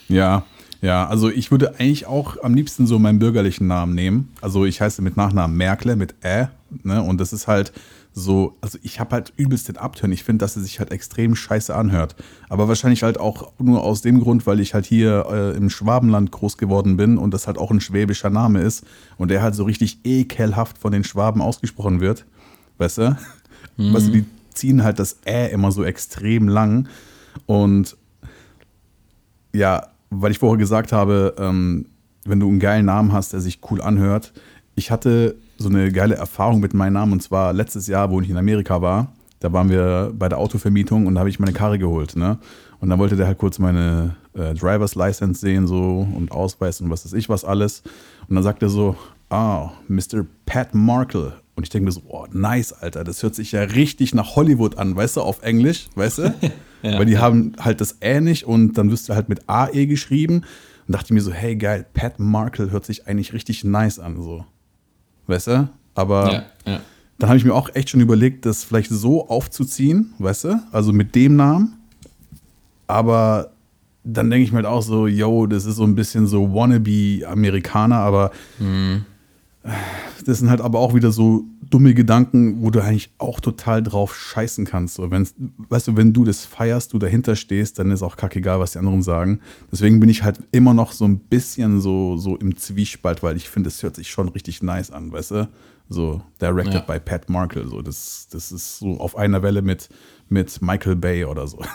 Ja, 0.08 0.46
ja, 0.82 1.08
also 1.08 1.30
ich 1.30 1.50
würde 1.50 1.80
eigentlich 1.80 2.06
auch 2.08 2.36
am 2.44 2.54
liebsten 2.54 2.86
so 2.86 3.00
meinen 3.00 3.18
bürgerlichen 3.18 3.68
Namen 3.68 3.96
nehmen. 3.96 4.34
Also 4.42 4.66
ich 4.66 4.82
heiße 4.82 5.02
mit 5.02 5.16
Nachnamen 5.16 5.56
Merkle 5.56 5.96
mit 5.96 6.16
Ä, 6.26 6.50
ne? 6.84 7.02
Und 7.02 7.22
das 7.22 7.32
ist 7.32 7.48
halt 7.48 7.72
so, 8.12 8.58
also 8.60 8.78
ich 8.84 9.00
habe 9.00 9.12
halt 9.12 9.32
übelst 9.38 9.70
den 9.70 9.78
Abturn. 9.78 10.12
Ich 10.12 10.26
finde, 10.26 10.44
dass 10.44 10.58
er 10.58 10.62
sich 10.62 10.80
halt 10.80 10.92
extrem 10.92 11.36
scheiße 11.36 11.74
anhört. 11.74 12.16
Aber 12.50 12.68
wahrscheinlich 12.68 13.02
halt 13.02 13.18
auch 13.18 13.54
nur 13.60 13.82
aus 13.82 14.02
dem 14.02 14.20
Grund, 14.20 14.46
weil 14.46 14.60
ich 14.60 14.74
halt 14.74 14.86
hier 14.86 15.26
äh, 15.32 15.58
im 15.58 15.70
Schwabenland 15.70 16.32
groß 16.32 16.58
geworden 16.58 16.98
bin 16.98 17.18
und 17.18 17.34
das 17.34 17.48
halt 17.48 17.58
auch 17.58 17.72
ein 17.72 17.80
schwäbischer 17.82 18.30
Name 18.30 18.62
ist 18.62 18.86
und 19.18 19.32
der 19.32 19.42
halt 19.42 19.56
so 19.56 19.64
richtig 19.64 20.00
ekelhaft 20.04 20.78
von 20.78 20.92
den 20.92 21.06
Schwaben 21.06 21.42
ausgesprochen 21.42 22.02
wird. 22.02 22.26
Weißt 22.78 22.98
du? 22.98 23.18
Mhm. 23.78 23.94
Weißt 23.94 24.08
du, 24.08 24.12
die 24.12 24.26
ziehen 24.54 24.84
halt 24.84 25.00
das 25.00 25.18
Ä 25.26 25.52
immer 25.52 25.72
so 25.72 25.84
extrem 25.84 26.48
lang. 26.48 26.88
Und 27.46 27.98
ja, 29.54 29.88
weil 30.10 30.32
ich 30.32 30.40
vorher 30.40 30.58
gesagt 30.58 30.92
habe, 30.92 31.36
ähm, 31.38 31.86
wenn 32.26 32.40
du 32.40 32.48
einen 32.48 32.60
geilen 32.60 32.86
Namen 32.86 33.12
hast, 33.12 33.34
der 33.34 33.42
sich 33.42 33.60
cool 33.70 33.82
anhört. 33.82 34.34
Ich 34.76 34.92
hatte 34.92 35.36
so 35.58 35.70
eine 35.70 35.92
geile 35.92 36.16
Erfahrung 36.16 36.60
mit 36.60 36.74
meinem 36.74 36.94
Namen 36.94 37.14
und 37.14 37.24
zwar 37.24 37.54
letztes 37.54 37.88
Jahr, 37.88 38.10
wo 38.12 38.22
ich 38.22 38.30
in 38.30 38.38
Amerika 38.38 38.82
war. 38.82 39.12
Da 39.40 39.52
waren 39.52 39.70
wir 39.70 40.14
bei 40.18 40.30
der 40.30 40.38
Autovermietung 40.38 41.06
und 41.06 41.16
da 41.16 41.20
habe 41.20 41.30
ich 41.30 41.40
meine 41.40 41.54
Karre 41.54 41.78
geholt. 41.78 42.16
Ne? 42.16 42.38
Und 42.80 42.90
dann 42.90 42.98
wollte 42.98 43.16
der 43.16 43.28
halt 43.28 43.38
kurz 43.38 43.60
meine 43.60 44.16
äh, 44.34 44.54
Driver's 44.54 44.96
License 44.96 45.42
sehen 45.42 45.68
so 45.68 46.08
und 46.16 46.32
Ausweis 46.32 46.82
und 46.82 46.90
was 46.90 47.06
weiß 47.06 47.14
ich 47.14 47.30
was 47.30 47.44
alles. 47.44 47.84
Und 48.28 48.36
dann 48.36 48.44
sagt 48.44 48.64
er 48.64 48.70
so, 48.70 48.96
ah, 49.30 49.72
Mr. 49.88 50.26
Pat 50.46 50.74
Markle. 50.74 51.34
Und 51.56 51.64
ich 51.64 51.70
denke 51.70 51.86
mir 51.86 51.92
so, 51.92 52.02
oh, 52.08 52.26
nice, 52.32 52.74
Alter, 52.74 53.04
das 53.04 53.22
hört 53.22 53.36
sich 53.36 53.52
ja 53.52 53.62
richtig 53.62 54.16
nach 54.16 54.36
Hollywood 54.36 54.78
an, 54.78 54.96
weißt 54.96 55.18
du, 55.18 55.22
auf 55.22 55.44
Englisch, 55.44 55.88
weißt 55.96 56.18
du? 56.18 56.34
ja, 56.84 56.98
Weil 56.98 57.06
die 57.06 57.14
ja. 57.14 57.22
haben 57.22 57.54
halt 57.60 57.80
das 57.80 57.98
Ä 58.02 58.22
nicht 58.22 58.46
und 58.46 58.74
dann 58.74 58.90
wirst 58.90 59.08
du 59.10 59.14
halt 59.16 59.30
mit 59.30 59.48
AE 59.48 59.86
geschrieben. 59.86 60.44
Und 60.88 60.92
dachte 60.96 61.14
mir 61.14 61.22
so, 61.22 61.32
hey, 61.32 61.56
geil, 61.56 61.86
Pat 61.94 62.20
Markle 62.20 62.72
hört 62.72 62.86
sich 62.86 63.08
eigentlich 63.08 63.34
richtig 63.34 63.64
nice 63.64 64.00
an, 64.00 64.22
so. 64.22 64.46
Weißt 65.28 65.48
du? 65.48 65.70
Aber 65.96 66.46
ja, 66.66 66.82
dann 67.20 67.30
habe 67.30 67.38
ich 67.38 67.46
mir 67.46 67.54
auch 67.54 67.70
echt 67.74 67.92
schon 67.92 68.02
überlegt, 68.02 68.46
das 68.46 68.64
vielleicht 68.64 68.90
so 68.90 69.30
aufzuziehen, 69.30 70.14
weißt 70.18 70.46
du? 70.46 70.60
Also 70.72 70.92
mit 70.92 71.14
dem 71.16 71.36
Namen. 71.36 71.78
Aber 72.88 73.52
dann 74.04 74.30
denke 74.30 74.44
ich 74.44 74.52
mir 74.52 74.58
halt 74.58 74.66
auch 74.66 74.82
so, 74.82 75.08
yo, 75.08 75.46
das 75.48 75.66
ist 75.66 75.78
so 75.78 75.84
ein 75.84 75.96
bisschen 75.96 76.28
so 76.28 76.54
wannabe 76.54 77.22
Amerikaner, 77.26 77.98
aber 77.98 78.32
Mhm. 78.60 79.06
Das 80.26 80.40
sind 80.40 80.50
halt 80.50 80.62
aber 80.62 80.80
auch 80.80 80.94
wieder 80.94 81.12
so 81.12 81.46
dumme 81.70 81.94
Gedanken, 81.94 82.62
wo 82.62 82.70
du 82.70 82.82
eigentlich 82.82 83.12
auch 83.18 83.40
total 83.40 83.82
drauf 83.82 84.16
scheißen 84.16 84.66
kannst. 84.66 84.96
So, 84.96 85.10
wenn's, 85.10 85.34
weißt 85.70 85.88
du, 85.88 85.98
wenn 85.98 86.14
du 86.14 86.24
das 86.24 86.46
feierst, 86.46 86.94
du 86.94 87.00
dahinter 87.00 87.36
stehst, 87.36 87.80
dann 87.80 87.90
ist 87.92 88.04
auch 88.04 88.16
kackegal, 88.18 88.60
was 88.60 88.74
die 88.74 88.80
anderen 88.80 89.02
sagen. 89.02 89.40
Deswegen 89.72 90.00
bin 90.00 90.10
ich 90.10 90.24
halt 90.24 90.40
immer 90.52 90.74
noch 90.74 90.92
so 90.92 91.06
ein 91.06 91.18
bisschen 91.20 91.82
so, 91.82 92.18
so 92.18 92.36
im 92.36 92.58
Zwiespalt, 92.58 93.24
weil 93.24 93.38
ich 93.38 93.50
finde, 93.50 93.70
es 93.70 93.82
hört 93.82 93.96
sich 93.96 94.12
schon 94.12 94.30
richtig 94.30 94.62
nice 94.62 94.92
an, 94.92 95.12
weißt 95.12 95.32
du? 95.32 95.50
So, 95.90 96.22
directed 96.42 96.74
Ja. 96.76 96.80
by 96.82 97.00
Pat 97.00 97.30
Markle. 97.30 97.68
So, 97.68 97.82
das, 97.82 98.28
das 98.32 98.52
ist 98.52 98.80
so 98.80 99.00
auf 99.00 99.16
einer 99.18 99.42
Welle 99.44 99.62
mit, 99.62 99.90
mit 100.30 100.62
Michael 100.62 100.96
Bay 100.96 101.26
oder 101.26 101.48
so. 101.48 101.60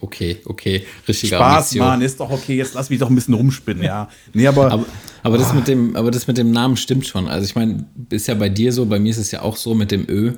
Okay, 0.00 0.40
okay. 0.44 0.84
Richtige 1.06 1.36
Spaß, 1.36 1.68
Ambition. 1.68 1.86
Mann, 1.86 2.02
ist 2.02 2.20
doch 2.20 2.30
okay, 2.30 2.56
jetzt 2.56 2.74
lass 2.74 2.90
mich 2.90 2.98
doch 2.98 3.08
ein 3.08 3.14
bisschen 3.14 3.32
rumspinnen, 3.32 3.82
ja. 3.82 4.08
Nee, 4.34 4.46
aber, 4.46 4.70
Aber, 4.70 4.84
aber, 5.28 5.38
das 5.38 5.54
mit 5.54 5.68
dem, 5.68 5.94
aber 5.96 6.10
das 6.10 6.26
mit 6.26 6.36
dem 6.38 6.50
Namen 6.50 6.76
stimmt 6.76 7.06
schon. 7.06 7.28
Also 7.28 7.44
ich 7.44 7.54
meine, 7.54 7.86
ist 8.10 8.26
ja 8.28 8.34
bei 8.34 8.48
dir 8.48 8.72
so, 8.72 8.86
bei 8.86 8.98
mir 8.98 9.10
ist 9.10 9.18
es 9.18 9.30
ja 9.30 9.42
auch 9.42 9.56
so 9.56 9.74
mit 9.74 9.90
dem 9.90 10.06
Ö. 10.08 10.32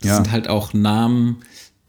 Das 0.00 0.10
Ja. 0.10 0.16
sind 0.16 0.30
halt 0.32 0.48
auch 0.48 0.72
Namen, 0.72 1.36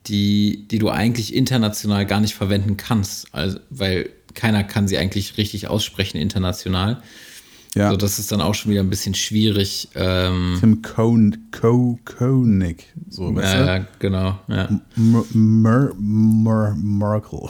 die, 0.07 0.67
die 0.69 0.79
du 0.79 0.89
eigentlich 0.89 1.33
international 1.33 2.05
gar 2.05 2.19
nicht 2.21 2.35
verwenden 2.35 2.77
kannst. 2.77 3.33
Also, 3.33 3.59
weil 3.69 4.09
keiner 4.33 4.63
kann 4.63 4.87
sie 4.87 4.97
eigentlich 4.97 5.37
richtig 5.37 5.67
aussprechen 5.67 6.17
international. 6.17 7.01
ja, 7.73 7.85
Also 7.85 7.97
das 7.97 8.19
ist 8.19 8.31
dann 8.31 8.41
auch 8.41 8.53
schon 8.53 8.71
wieder 8.71 8.81
ein 8.81 8.89
bisschen 8.89 9.15
schwierig. 9.15 9.89
Ähm, 9.95 10.57
Tim 10.59 10.81
Cohn, 10.81 11.47
Co, 11.51 11.97
Koenig, 12.05 12.83
so, 13.09 13.33
weißt 13.35 13.53
du? 13.53 13.57
ja, 13.59 13.77
ja, 13.77 13.85
genau. 13.99 14.39
Ja. 14.47 14.69
Mer, 14.95 15.23
Mer, 15.33 15.93
Mer, 15.97 16.75
Merkel. 16.77 17.49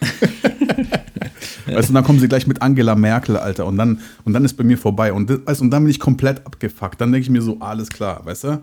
weißt 1.66 1.88
du, 1.90 1.92
dann 1.92 2.04
kommen 2.04 2.18
sie 2.18 2.28
gleich 2.28 2.46
mit 2.46 2.62
Angela 2.62 2.94
Merkel, 2.94 3.36
Alter, 3.36 3.66
und 3.66 3.76
dann, 3.76 4.00
und 4.24 4.32
dann 4.32 4.44
ist 4.44 4.54
bei 4.54 4.64
mir 4.64 4.78
vorbei. 4.78 5.12
Und, 5.12 5.30
das, 5.30 5.38
weißt, 5.44 5.60
und 5.62 5.70
dann 5.70 5.82
bin 5.84 5.90
ich 5.90 6.00
komplett 6.00 6.44
abgefuckt. 6.46 7.00
Dann 7.00 7.12
denke 7.12 7.24
ich 7.24 7.30
mir 7.30 7.42
so, 7.42 7.58
alles 7.60 7.88
klar, 7.88 8.24
weißt 8.24 8.44
du? 8.44 8.62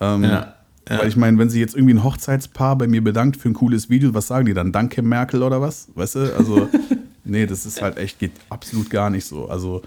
Ähm, 0.00 0.24
Ja, 0.24 0.54
Weil 0.88 1.08
ich 1.08 1.16
meine, 1.16 1.38
wenn 1.38 1.48
sie 1.48 1.60
jetzt 1.60 1.74
irgendwie 1.74 1.94
ein 1.94 2.04
Hochzeitspaar 2.04 2.76
bei 2.76 2.86
mir 2.86 3.02
bedankt 3.02 3.36
für 3.38 3.48
ein 3.48 3.54
cooles 3.54 3.88
Video, 3.88 4.12
was 4.12 4.26
sagen 4.26 4.44
die 4.46 4.54
dann? 4.54 4.70
Danke 4.72 5.00
Merkel 5.02 5.42
oder 5.42 5.60
was? 5.60 5.88
Weißt 5.94 6.16
du? 6.16 6.36
Also, 6.36 6.68
nee, 7.24 7.46
das 7.46 7.64
ist 7.64 7.80
halt 7.80 7.96
echt, 7.96 8.18
geht 8.18 8.32
absolut 8.50 8.90
gar 8.90 9.08
nicht 9.10 9.24
so. 9.24 9.48
Also, 9.48 9.80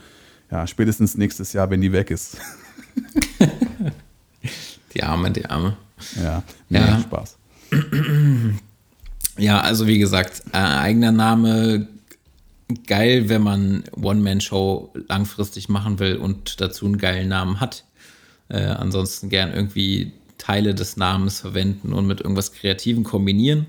ja, 0.49 0.65
spätestens 0.65 1.15
nächstes 1.17 1.53
Jahr, 1.53 1.69
wenn 1.69 1.81
die 1.81 1.91
weg 1.91 2.09
ist. 2.09 2.37
Die 4.93 5.03
Arme, 5.03 5.29
die 5.29 5.45
Arme. 5.45 5.77
ja, 6.19 6.41
nee, 6.69 6.79
Ja. 6.79 6.99
Spaß. 6.99 7.37
Ja, 9.37 9.61
also 9.61 9.87
wie 9.87 9.99
gesagt, 9.99 10.43
äh, 10.51 10.57
eigener 10.57 11.11
Name, 11.11 11.87
geil, 12.87 13.29
wenn 13.29 13.43
man 13.43 13.83
One-Man-Show 14.01 14.93
langfristig 15.07 15.69
machen 15.69 15.99
will 15.99 16.17
und 16.17 16.59
dazu 16.59 16.85
einen 16.85 16.97
geilen 16.97 17.29
Namen 17.29 17.59
hat. 17.59 17.85
Äh, 18.49 18.61
ansonsten 18.63 19.29
gern 19.29 19.53
irgendwie 19.53 20.11
Teile 20.37 20.73
des 20.73 20.97
Namens 20.97 21.39
verwenden 21.39 21.93
und 21.93 22.07
mit 22.07 22.21
irgendwas 22.21 22.51
Kreativem 22.51 23.03
kombinieren. 23.03 23.67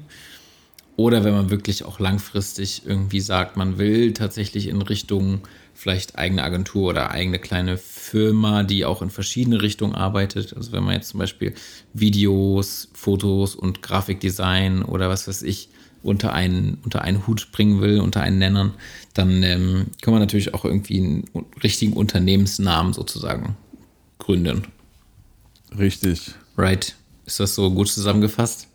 Oder 0.96 1.22
wenn 1.22 1.32
man 1.32 1.50
wirklich 1.50 1.84
auch 1.84 2.00
langfristig 2.00 2.82
irgendwie 2.84 3.20
sagt, 3.20 3.56
man 3.56 3.78
will 3.78 4.12
tatsächlich 4.14 4.68
in 4.68 4.82
Richtung 4.82 5.42
vielleicht 5.78 6.18
eigene 6.18 6.42
Agentur 6.42 6.90
oder 6.90 7.12
eigene 7.12 7.38
kleine 7.38 7.78
Firma, 7.78 8.64
die 8.64 8.84
auch 8.84 9.00
in 9.00 9.10
verschiedene 9.10 9.62
Richtungen 9.62 9.94
arbeitet. 9.94 10.52
Also 10.56 10.72
wenn 10.72 10.82
man 10.82 10.94
jetzt 10.94 11.10
zum 11.10 11.20
Beispiel 11.20 11.54
Videos, 11.94 12.88
Fotos 12.94 13.54
und 13.54 13.80
Grafikdesign 13.80 14.82
oder 14.82 15.08
was 15.08 15.28
weiß 15.28 15.42
ich 15.42 15.68
unter 16.02 16.32
einen, 16.32 16.78
unter 16.82 17.02
einen 17.02 17.28
Hut 17.28 17.52
bringen 17.52 17.80
will, 17.80 18.00
unter 18.00 18.22
einen 18.22 18.38
Nennern, 18.38 18.74
dann 19.14 19.44
ähm, 19.44 19.86
kann 20.02 20.12
man 20.12 20.20
natürlich 20.20 20.52
auch 20.52 20.64
irgendwie 20.64 20.98
einen 20.98 21.24
richtigen 21.62 21.92
Unternehmensnamen 21.92 22.92
sozusagen 22.92 23.54
gründen. 24.18 24.64
Richtig. 25.78 26.32
Right? 26.56 26.96
Ist 27.24 27.38
das 27.38 27.54
so 27.54 27.70
gut 27.70 27.88
zusammengefasst? 27.88 28.66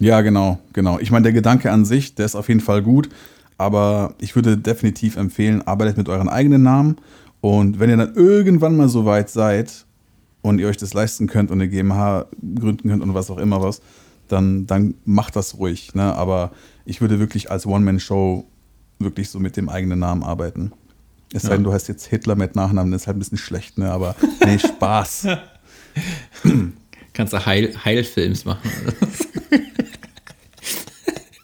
Ja, 0.00 0.22
genau, 0.22 0.60
genau. 0.72 0.98
Ich 0.98 1.10
meine, 1.10 1.24
der 1.24 1.32
Gedanke 1.32 1.70
an 1.72 1.84
sich, 1.84 2.14
der 2.14 2.24
ist 2.24 2.36
auf 2.36 2.48
jeden 2.48 2.60
Fall 2.60 2.82
gut, 2.82 3.10
aber 3.58 4.14
ich 4.18 4.34
würde 4.34 4.56
definitiv 4.56 5.16
empfehlen, 5.16 5.66
arbeitet 5.66 5.98
mit 5.98 6.08
euren 6.08 6.28
eigenen 6.28 6.62
Namen 6.62 6.96
und 7.40 7.78
wenn 7.78 7.90
ihr 7.90 7.96
dann 7.96 8.14
irgendwann 8.14 8.76
mal 8.76 8.88
so 8.88 9.04
weit 9.04 9.30
seid 9.30 9.84
und 10.42 10.58
ihr 10.58 10.68
euch 10.68 10.76
das 10.76 10.94
leisten 10.94 11.26
könnt 11.26 11.50
und 11.50 11.60
eine 11.60 11.68
GmbH 11.68 12.26
gründen 12.54 12.88
könnt 12.88 13.02
und 13.02 13.14
was 13.14 13.30
auch 13.30 13.38
immer 13.38 13.62
was, 13.62 13.80
dann, 14.28 14.66
dann 14.66 14.94
macht 15.04 15.36
das 15.36 15.58
ruhig. 15.58 15.94
Ne? 15.94 16.14
Aber 16.14 16.52
ich 16.84 17.00
würde 17.00 17.18
wirklich 17.18 17.50
als 17.50 17.66
One-Man-Show 17.66 18.44
wirklich 18.98 19.30
so 19.30 19.38
mit 19.38 19.56
dem 19.56 19.68
eigenen 19.68 20.00
Namen 20.00 20.22
arbeiten. 20.22 20.72
Es 21.32 21.42
sei 21.42 21.56
denn, 21.56 21.64
du 21.64 21.72
heißt 21.72 21.88
jetzt 21.88 22.06
Hitler 22.06 22.36
mit 22.36 22.56
Nachnamen, 22.56 22.90
das 22.90 23.02
ist 23.02 23.06
halt 23.06 23.16
ein 23.16 23.20
bisschen 23.20 23.38
schlecht, 23.38 23.76
ne? 23.78 23.90
aber 23.90 24.16
nee, 24.44 24.58
Spaß. 24.58 25.26
Kannst 27.12 27.32
du 27.32 27.44
Heil 27.44 27.74
Heilfilms 27.84 28.44
machen. 28.44 28.70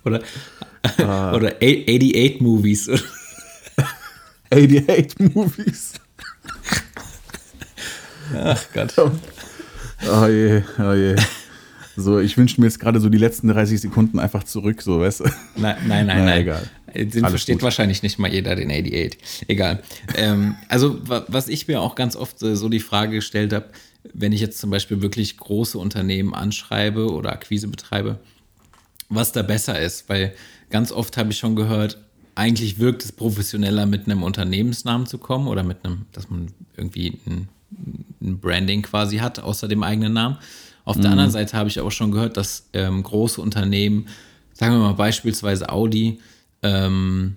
oder 0.05 0.22
oder 0.99 1.55
88 1.62 2.40
Movies. 2.40 2.88
88 4.51 5.35
Movies. 5.35 5.92
Ach 8.37 8.64
Gott. 8.73 8.94
Oh 8.99 10.27
je, 10.27 10.62
oh 10.79 10.92
je. 10.92 11.16
So, 11.97 12.18
ich 12.18 12.37
wünsche 12.37 12.61
mir 12.61 12.66
jetzt 12.66 12.81
gerade 12.81 12.99
so 13.01 13.09
die 13.09 13.18
letzten 13.18 13.49
30 13.49 13.81
Sekunden 13.81 14.18
einfach 14.18 14.42
zurück, 14.44 14.83
so, 14.83 15.01
weißt 15.01 15.20
du? 15.20 15.25
Nein, 15.57 15.77
nein, 15.87 16.07
nein, 16.07 16.18
Na, 16.18 16.25
nein. 16.25 16.40
egal. 16.42 16.68
Den 16.94 17.25
Alles 17.25 17.33
versteht 17.33 17.57
gut. 17.57 17.62
wahrscheinlich 17.62 18.03
nicht 18.03 18.18
mal 18.18 18.33
jeder, 18.33 18.57
den 18.57 18.70
88. 18.70 19.18
Egal. 19.49 19.83
ähm, 20.16 20.57
also, 20.68 20.99
wa- 21.09 21.25
was 21.29 21.49
ich 21.49 21.68
mir 21.68 21.81
auch 21.81 21.94
ganz 21.94 22.16
oft 22.16 22.42
äh, 22.42 22.57
so 22.57 22.68
die 22.68 22.81
Frage 22.81 23.16
gestellt 23.16 23.53
habe, 23.53 23.66
wenn 24.12 24.33
ich 24.33 24.40
jetzt 24.40 24.59
zum 24.59 24.70
Beispiel 24.70 25.03
wirklich 25.03 25.37
große 25.37 25.79
Unternehmen 25.79 26.35
anschreibe 26.35 27.11
oder 27.12 27.33
Akquise 27.33 27.68
betreibe, 27.68 28.18
was 29.09 29.33
da 29.33 29.42
besser 29.42 29.79
ist, 29.81 30.09
weil 30.09 30.35
ganz 30.75 30.91
oft 30.91 31.17
habe 31.17 31.31
ich 31.31 31.39
schon 31.39 31.55
gehört, 31.55 31.99
eigentlich 32.35 32.81
wirkt 32.81 33.05
es 33.05 33.13
professioneller, 33.13 33.87
mit 33.87 34.07
einem 34.07 34.25
Unternehmensnamen 34.25 35.07
zu 35.07 35.19
kommen 35.19 35.47
oder 35.47 35.63
mit 35.63 35.85
einem, 35.85 36.07
dass 36.11 36.29
man 36.29 36.49
irgendwie 36.77 37.21
ein, 37.29 37.49
ein 38.21 38.41
Branding 38.41 38.83
quasi 38.83 39.19
hat, 39.19 39.39
außer 39.39 39.69
dem 39.69 39.85
eigenen 39.85 40.15
Namen. 40.15 40.39
Auf 40.85 40.99
der 40.99 41.13
anderen 41.13 41.31
Seite 41.31 41.57
habe 41.57 41.69
ich 41.69 41.79
auch 41.79 41.93
schon 41.93 42.11
gehört, 42.11 42.37
dass 42.37 42.71
ähm, 42.73 43.05
große 43.05 43.41
Unternehmen, 43.41 44.09
sagen 44.53 44.75
wir 44.75 44.81
mal 44.81 44.95
beispielsweise 44.95 45.69
Audi, 45.69 46.19
ähm, 46.63 47.37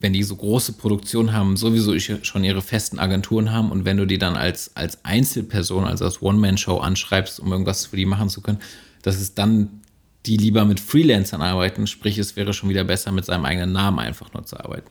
wenn 0.00 0.14
die 0.14 0.22
so 0.22 0.34
große 0.34 0.72
Produktionen 0.72 1.34
haben, 1.34 1.58
sowieso 1.58 1.98
schon 1.98 2.42
ihre 2.42 2.62
festen 2.62 2.98
Agenturen 2.98 3.52
haben 3.52 3.70
und 3.70 3.84
wenn 3.84 3.98
du 3.98 4.06
die 4.06 4.18
dann 4.18 4.34
als, 4.34 4.74
als 4.76 5.04
Einzelperson, 5.04 5.84
also 5.84 6.06
als 6.06 6.22
One-Man-Show 6.22 6.78
anschreibst, 6.78 7.38
um 7.38 7.52
irgendwas 7.52 7.84
für 7.84 7.96
die 7.96 8.06
machen 8.06 8.30
zu 8.30 8.40
können, 8.40 8.60
dass 9.02 9.20
es 9.20 9.34
dann 9.34 9.82
die 10.26 10.36
lieber 10.36 10.64
mit 10.64 10.80
Freelancern 10.80 11.42
arbeiten, 11.42 11.86
sprich 11.86 12.18
es 12.18 12.36
wäre 12.36 12.52
schon 12.52 12.68
wieder 12.68 12.84
besser, 12.84 13.12
mit 13.12 13.24
seinem 13.24 13.44
eigenen 13.44 13.72
Namen 13.72 13.98
einfach 13.98 14.32
nur 14.34 14.44
zu 14.44 14.58
arbeiten. 14.58 14.90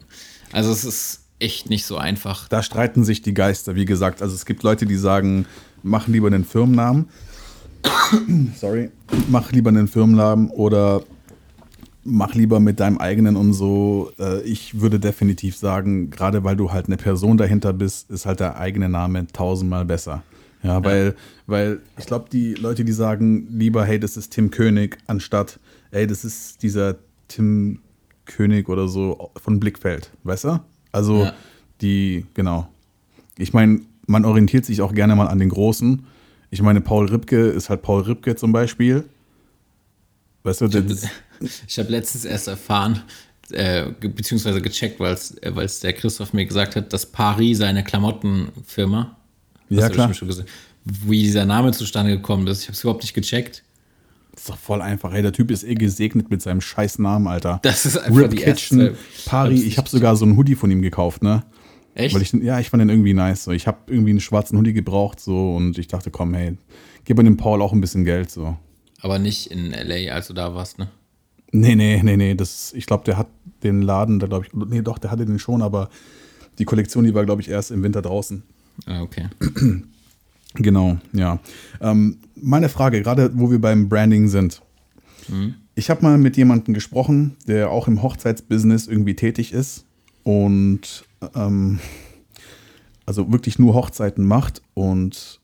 Also 0.52 0.72
es 0.72 0.86
ist 0.86 1.22
echt 1.40 1.70
nicht 1.70 1.86
so 1.86 1.98
einfach. 1.98 2.48
Da 2.48 2.64
streiten 2.64 3.04
sich 3.04 3.22
die 3.22 3.34
Geister, 3.34 3.76
wie 3.76 3.86
gesagt. 3.86 4.22
Also 4.22 4.36
es 4.36 4.46
gibt 4.46 4.64
Leute, 4.64 4.86
die 4.86 4.96
sagen, 4.96 5.46
mach 5.84 6.08
lieber 6.08 6.28
einen 6.28 6.46
Firmennamen. 6.46 7.10
Sorry. 8.60 8.90
Mach 9.30 9.52
lieber 9.52 9.70
einen 9.70 9.88
Firmennamen 9.88 10.50
oder 10.50 11.04
mach 12.04 12.34
lieber 12.36 12.60
mit 12.60 12.80
deinem 12.80 12.98
eigenen 13.00 13.36
und 13.36 13.54
so. 13.54 14.12
Äh, 14.20 14.42
Ich 14.42 14.80
würde 14.80 15.00
definitiv 15.00 15.58
sagen, 15.58 16.10
gerade 16.10 16.44
weil 16.44 16.56
du 16.56 16.72
halt 16.72 16.88
eine 16.88 16.98
Person 16.98 17.38
dahinter 17.38 17.74
bist, 17.74 18.10
ist 18.10 18.26
halt 18.26 18.40
der 18.40 18.58
eigene 18.58 18.90
Name 18.90 19.28
tausendmal 19.28 19.86
besser. 19.86 20.24
Ja, 20.66 20.84
weil, 20.84 21.16
weil 21.46 21.82
ich 21.98 22.06
glaube, 22.06 22.30
die 22.32 22.56
Leute, 22.56 22.84
die 22.86 22.92
sagen 22.92 23.48
lieber, 23.52 23.86
hey, 23.86 24.00
das 24.00 24.18
ist 24.18 24.32
Tim 24.32 24.50
König, 24.50 24.98
anstatt, 25.08 25.60
ey, 25.92 26.08
das 26.08 26.26
ist 26.26 26.64
dieser 26.64 26.96
Tim 27.28 27.80
König 28.26 28.68
oder 28.70 28.88
so 28.88 29.32
von 29.38 29.60
Blickfeld, 29.60 30.12
weißt 30.24 30.46
du? 30.46 30.60
Also 30.92 31.24
Ja. 31.24 31.34
die, 31.82 32.26
genau. 32.34 32.68
Ich 33.38 33.54
meine, 33.54 33.82
man 34.08 34.26
orientiert 34.26 34.66
sich 34.66 34.82
auch 34.82 34.94
gerne 34.94 35.16
mal 35.16 35.28
an 35.28 35.40
den 35.40 35.50
Großen. 35.50 36.06
Ich 36.50 36.62
meine, 36.62 36.82
Paul 36.82 37.08
Ripke 37.08 37.48
ist 37.50 37.70
halt 37.70 37.82
Paul 37.82 38.02
Ripke 38.04 38.36
zum 38.36 38.52
Beispiel. 38.52 39.04
Weißt 40.44 40.62
du, 40.62 40.66
Ich 41.68 41.80
habe 41.80 41.90
letztens 41.90 42.24
erst 42.26 42.48
erfahren, 42.48 43.02
äh, 43.52 43.92
beziehungsweise 44.00 44.62
gecheckt, 44.62 45.00
weil 45.00 45.14
es 45.14 45.80
der 45.80 45.94
Christoph 45.94 46.34
mir 46.34 46.46
gesagt 46.46 46.76
hat, 46.76 46.94
dass 46.94 47.06
Paris 47.06 47.58
seine 47.60 47.84
Klamottenfirma, 47.84 49.18
Ja, 49.70 49.84
hast 49.84 49.90
du 49.92 50.26
klar. 50.26 50.46
wie 50.86 51.22
dieser 51.24 51.46
Name 51.46 51.72
zustande 51.72 52.12
gekommen 52.12 52.46
ist. 52.48 52.62
Ich 52.62 52.68
habe 52.68 52.74
es 52.74 52.84
überhaupt 52.84 53.04
nicht 53.04 53.14
gecheckt. 53.14 53.64
ist 54.36 54.50
doch 54.50 54.58
voll 54.58 54.82
einfach. 54.82 55.14
Ey, 55.14 55.22
der 55.22 55.34
Typ 55.34 55.50
ist 55.52 55.64
eh 55.64 55.76
gesegnet 55.76 56.30
mit 56.30 56.42
seinem 56.42 56.62
scheiß 56.62 57.00
Namen, 57.00 57.28
Alter. 57.28 57.60
Das 57.64 57.86
ist 57.86 57.98
einfach 57.98 58.22
Rip 58.22 58.32
die 58.32 58.38
Kitchen, 58.38 58.80
erste- 58.80 58.98
Pari. 59.26 59.56
Ich 59.62 59.78
habe 59.78 59.90
sogar 59.90 60.16
so 60.16 60.26
einen 60.26 60.38
Hoodie 60.38 60.56
von 60.56 60.70
ihm 60.72 60.82
gekauft, 60.82 61.24
ne? 61.24 61.44
Echt? 61.96 62.14
Weil 62.14 62.22
ich, 62.22 62.34
ja, 62.34 62.60
ich 62.60 62.70
fand 62.70 62.82
den 62.82 62.90
irgendwie 62.90 63.14
nice. 63.14 63.46
So. 63.46 63.52
Ich 63.52 63.68
habe 63.68 63.78
irgendwie 63.88 64.10
einen 64.12 64.20
schwarzen 64.20 64.58
Hoodie 64.58 64.74
gebraucht 64.74 65.20
so 65.20 65.56
und 65.56 65.78
ich 65.78 65.88
dachte, 65.88 66.12
komm, 66.12 66.34
hey, 66.34 66.58
gib 67.06 67.18
mir 67.18 67.24
dem 67.24 67.38
Paul 67.38 67.62
auch 67.62 67.72
ein 67.74 67.80
bisschen 67.82 68.04
Geld 68.04 68.30
so. 68.30 68.58
Aber 69.02 69.18
nicht 69.18 69.48
in 69.48 69.72
LA, 69.72 70.14
als 70.14 70.28
du 70.28 70.34
da 70.34 70.54
warst, 70.54 70.78
ne? 70.78 70.90
Nee, 71.52 71.76
nee, 71.76 72.02
nee, 72.04 72.18
nee. 72.18 72.36
Das, 72.36 72.74
ich 72.74 72.86
glaube, 72.86 73.06
der 73.06 73.18
hat 73.18 73.28
den 73.64 73.82
Laden, 73.82 74.20
da 74.20 74.28
glaube 74.28 74.46
ich, 74.46 74.54
nee, 74.54 74.82
doch, 74.82 74.98
der 74.98 75.10
hatte 75.12 75.26
den 75.26 75.40
schon, 75.40 75.62
aber 75.62 75.90
die 76.60 76.66
Kollektion, 76.66 77.06
die 77.06 77.14
war, 77.14 77.24
glaube 77.26 77.42
ich, 77.42 77.48
erst 77.50 77.72
im 77.72 77.82
Winter 77.84 78.02
draußen. 78.02 78.44
Ah, 78.86 79.02
okay. 79.02 79.28
Genau, 80.58 80.98
ja. 81.12 81.40
Ähm, 81.82 82.20
meine 82.42 82.70
Frage, 82.70 83.02
gerade 83.02 83.30
wo 83.38 83.52
wir 83.52 83.60
beim 83.60 83.90
Branding 83.90 84.30
sind. 84.30 84.62
Ich 85.76 85.90
habe 85.90 86.02
mal 86.02 86.18
mit 86.18 86.38
jemandem 86.38 86.74
gesprochen, 86.74 87.36
der 87.46 87.72
auch 87.72 87.90
im 87.90 88.02
Hochzeitsbusiness 88.02 88.88
irgendwie 88.88 89.16
tätig 89.16 89.52
ist 89.52 89.84
und 90.24 91.04
ähm, 91.36 91.80
also 93.06 93.30
wirklich 93.34 93.60
nur 93.60 93.74
Hochzeiten 93.74 94.24
macht 94.26 94.62
und 94.76 95.42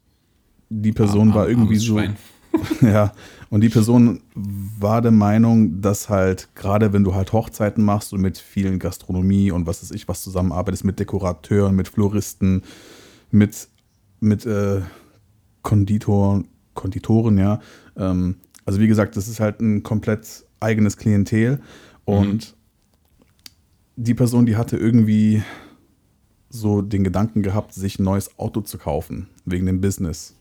die 0.70 0.94
Person 0.94 1.32
Ah, 1.32 1.36
war 1.36 1.42
arm- 1.44 1.50
irgendwie 1.50 1.78
so. 1.78 2.00
Ja, 2.82 3.12
und 3.50 3.62
die 3.62 3.70
Person 3.70 4.22
war 4.36 5.02
der 5.02 5.12
Meinung, 5.12 5.82
dass 5.82 6.08
halt 6.08 6.48
gerade 6.56 6.94
wenn 6.94 7.04
du 7.04 7.16
halt 7.16 7.34
Hochzeiten 7.34 7.84
machst 7.84 8.14
und 8.14 8.22
mit 8.22 8.38
vielen 8.38 8.78
Gastronomie 8.80 9.52
und 9.52 9.68
was 9.68 9.82
weiß 9.82 9.92
ich 9.92 10.08
was 10.08 10.22
zusammenarbeitest, 10.22 10.86
mit 10.86 11.00
Dekorateuren, 11.00 11.76
mit 11.76 11.88
Floristen, 11.90 12.64
mit, 13.32 13.68
mit 14.20 14.46
äh, 14.46 14.82
Konditor, 15.62 16.44
Konditoren, 16.74 17.38
ja. 17.38 17.60
Ähm, 17.98 18.36
also 18.66 18.80
wie 18.80 18.88
gesagt, 18.88 19.18
das 19.18 19.28
ist 19.28 19.40
halt 19.40 19.60
ein 19.60 19.84
komplett 19.84 20.46
eigenes 20.60 20.98
Klientel 20.98 21.62
und 22.06 22.56
die 23.96 24.14
Person, 24.14 24.46
die 24.46 24.56
hatte 24.56 24.78
irgendwie 24.78 25.44
so 26.50 26.82
den 26.82 27.04
Gedanken 27.04 27.44
gehabt, 27.44 27.74
sich 27.74 28.00
ein 28.00 28.04
neues 28.04 28.38
Auto 28.38 28.62
zu 28.62 28.78
kaufen, 28.78 29.28
wegen 29.46 29.66
dem 29.66 29.82
Business. 29.82 30.36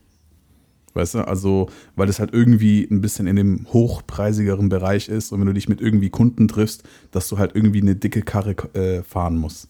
Weißt 0.93 1.13
du, 1.15 1.27
also, 1.27 1.69
weil 1.95 2.09
es 2.09 2.19
halt 2.19 2.33
irgendwie 2.33 2.85
ein 2.91 2.99
bisschen 2.99 3.25
in 3.25 3.37
dem 3.37 3.65
hochpreisigeren 3.71 4.67
Bereich 4.67 5.07
ist 5.07 5.31
und 5.31 5.39
wenn 5.39 5.47
du 5.47 5.53
dich 5.53 5.69
mit 5.69 5.79
irgendwie 5.79 6.09
Kunden 6.09 6.49
triffst, 6.49 6.83
dass 7.11 7.29
du 7.29 7.37
halt 7.37 7.55
irgendwie 7.55 7.81
eine 7.81 7.95
dicke 7.95 8.23
Karre 8.23 8.55
äh, 8.73 9.01
fahren 9.03 9.37
musst. 9.37 9.69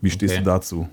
Wie 0.00 0.10
stehst 0.10 0.34
Okay. 0.34 0.44
du 0.44 0.50
dazu? 0.50 0.88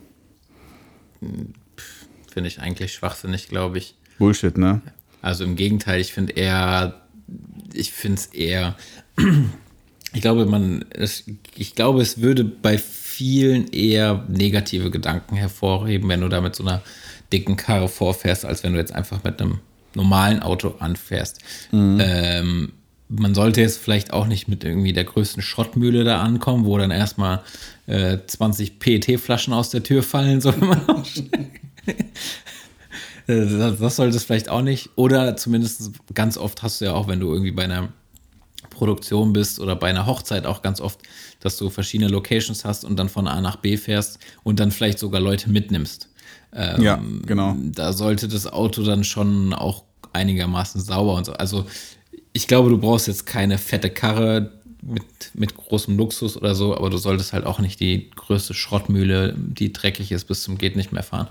Finde 2.31 2.47
ich 2.47 2.59
eigentlich 2.59 2.93
schwachsinnig, 2.93 3.49
glaube 3.49 3.77
ich. 3.77 3.95
Bullshit, 4.17 4.57
ne? 4.57 4.81
Also 5.21 5.43
im 5.43 5.55
Gegenteil, 5.55 5.99
ich 5.99 6.13
finde 6.13 6.33
eher, 6.33 7.01
ich 7.73 7.91
finde 7.91 8.19
es 8.19 8.25
eher, 8.27 8.75
ich 10.13 10.21
glaube, 10.21 10.45
man, 10.45 10.85
es, 10.91 11.25
ich 11.55 11.75
glaube, 11.75 12.01
es 12.01 12.21
würde 12.21 12.43
bei 12.43 12.77
vielen 12.77 13.67
eher 13.67 14.25
negative 14.29 14.91
Gedanken 14.91 15.35
hervorheben, 15.35 16.07
wenn 16.09 16.21
du 16.21 16.29
da 16.29 16.41
mit 16.41 16.55
so 16.55 16.63
einer 16.63 16.81
dicken 17.33 17.57
Karre 17.57 17.89
vorfährst, 17.89 18.45
als 18.45 18.63
wenn 18.63 18.73
du 18.73 18.79
jetzt 18.79 18.93
einfach 18.93 19.23
mit 19.23 19.41
einem 19.41 19.59
normalen 19.93 20.41
Auto 20.41 20.75
anfährst. 20.79 21.39
Ähm, 21.73 22.71
man 23.09 23.33
sollte 23.33 23.61
jetzt 23.61 23.79
vielleicht 23.79 24.13
auch 24.13 24.27
nicht 24.27 24.47
mit 24.47 24.63
irgendwie 24.63 24.93
der 24.93 25.03
größten 25.03 25.41
Schrottmühle 25.41 26.03
da 26.03 26.21
ankommen, 26.21 26.65
wo 26.65 26.77
dann 26.77 26.91
erstmal 26.91 27.41
äh, 27.87 28.19
20 28.25 28.79
PET-Flaschen 28.79 29.51
aus 29.51 29.71
der 29.71 29.83
Tür 29.83 30.03
fallen, 30.03 30.41
so 30.41 30.53
wenn 30.59 30.67
man 30.69 31.03
Das, 33.27 33.77
das 33.77 33.95
sollte 33.95 34.17
es 34.17 34.23
vielleicht 34.23 34.49
auch 34.49 34.63
nicht. 34.63 34.89
Oder 34.95 35.37
zumindest 35.37 35.91
ganz 36.15 36.35
oft 36.35 36.63
hast 36.63 36.81
du 36.81 36.85
ja 36.85 36.93
auch, 36.93 37.07
wenn 37.07 37.19
du 37.19 37.31
irgendwie 37.31 37.51
bei 37.51 37.63
einer 37.63 37.89
Produktion 38.71 39.33
bist 39.33 39.59
oder 39.59 39.75
bei 39.75 39.89
einer 39.89 40.07
Hochzeit 40.07 40.47
auch 40.47 40.63
ganz 40.63 40.81
oft, 40.81 41.01
dass 41.39 41.55
du 41.57 41.69
verschiedene 41.69 42.09
Locations 42.09 42.65
hast 42.65 42.85
und 42.85 42.97
dann 42.97 43.07
von 43.07 43.27
A 43.27 43.39
nach 43.39 43.57
B 43.57 43.77
fährst 43.77 44.17
und 44.43 44.59
dann 44.59 44.71
vielleicht 44.71 44.97
sogar 44.97 45.21
Leute 45.21 45.49
mitnimmst. 45.51 46.09
Ähm, 46.53 46.81
Ja, 46.81 46.99
genau. 47.25 47.55
Da 47.59 47.93
sollte 47.93 48.27
das 48.27 48.47
Auto 48.47 48.81
dann 48.81 49.03
schon 49.03 49.53
auch 49.53 49.83
einigermaßen 50.11 50.81
sauber 50.81 51.13
und 51.13 51.25
so. 51.25 51.33
Also 51.33 51.67
ich 52.33 52.47
glaube, 52.47 52.69
du 52.69 52.79
brauchst 52.79 53.07
jetzt 53.07 53.25
keine 53.25 53.57
fette 53.57 53.89
Karre 53.89 54.58
mit, 54.81 55.03
mit 55.33 55.55
großem 55.55 55.97
Luxus 55.97 56.37
oder 56.37 56.55
so, 56.55 56.75
aber 56.75 56.89
du 56.89 56.97
solltest 56.97 57.33
halt 57.33 57.45
auch 57.45 57.59
nicht 57.59 57.79
die 57.79 58.09
größte 58.15 58.53
Schrottmühle, 58.53 59.35
die 59.37 59.73
dreckig 59.73 60.11
ist, 60.11 60.25
bis 60.25 60.43
zum 60.43 60.57
Geht 60.57 60.75
nicht 60.75 60.91
mehr 60.91 61.03
fahren. 61.03 61.27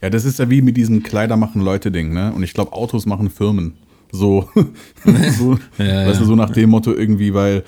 Ja, 0.00 0.10
das 0.10 0.24
ist 0.24 0.38
ja 0.38 0.50
wie 0.50 0.62
mit 0.62 0.76
diesem 0.76 1.02
Kleider 1.02 1.36
machen 1.36 1.62
Leute-Ding, 1.62 2.12
ne? 2.12 2.32
Und 2.34 2.42
ich 2.42 2.54
glaube, 2.54 2.72
Autos 2.72 3.06
machen 3.06 3.30
Firmen. 3.30 3.74
So, 4.10 4.48
so 5.38 5.58
Ja, 5.78 6.06
weißt 6.06 6.20
du, 6.20 6.24
so 6.24 6.34
nach 6.34 6.50
dem 6.50 6.70
Motto 6.70 6.92
irgendwie, 6.92 7.32
weil, 7.34 7.62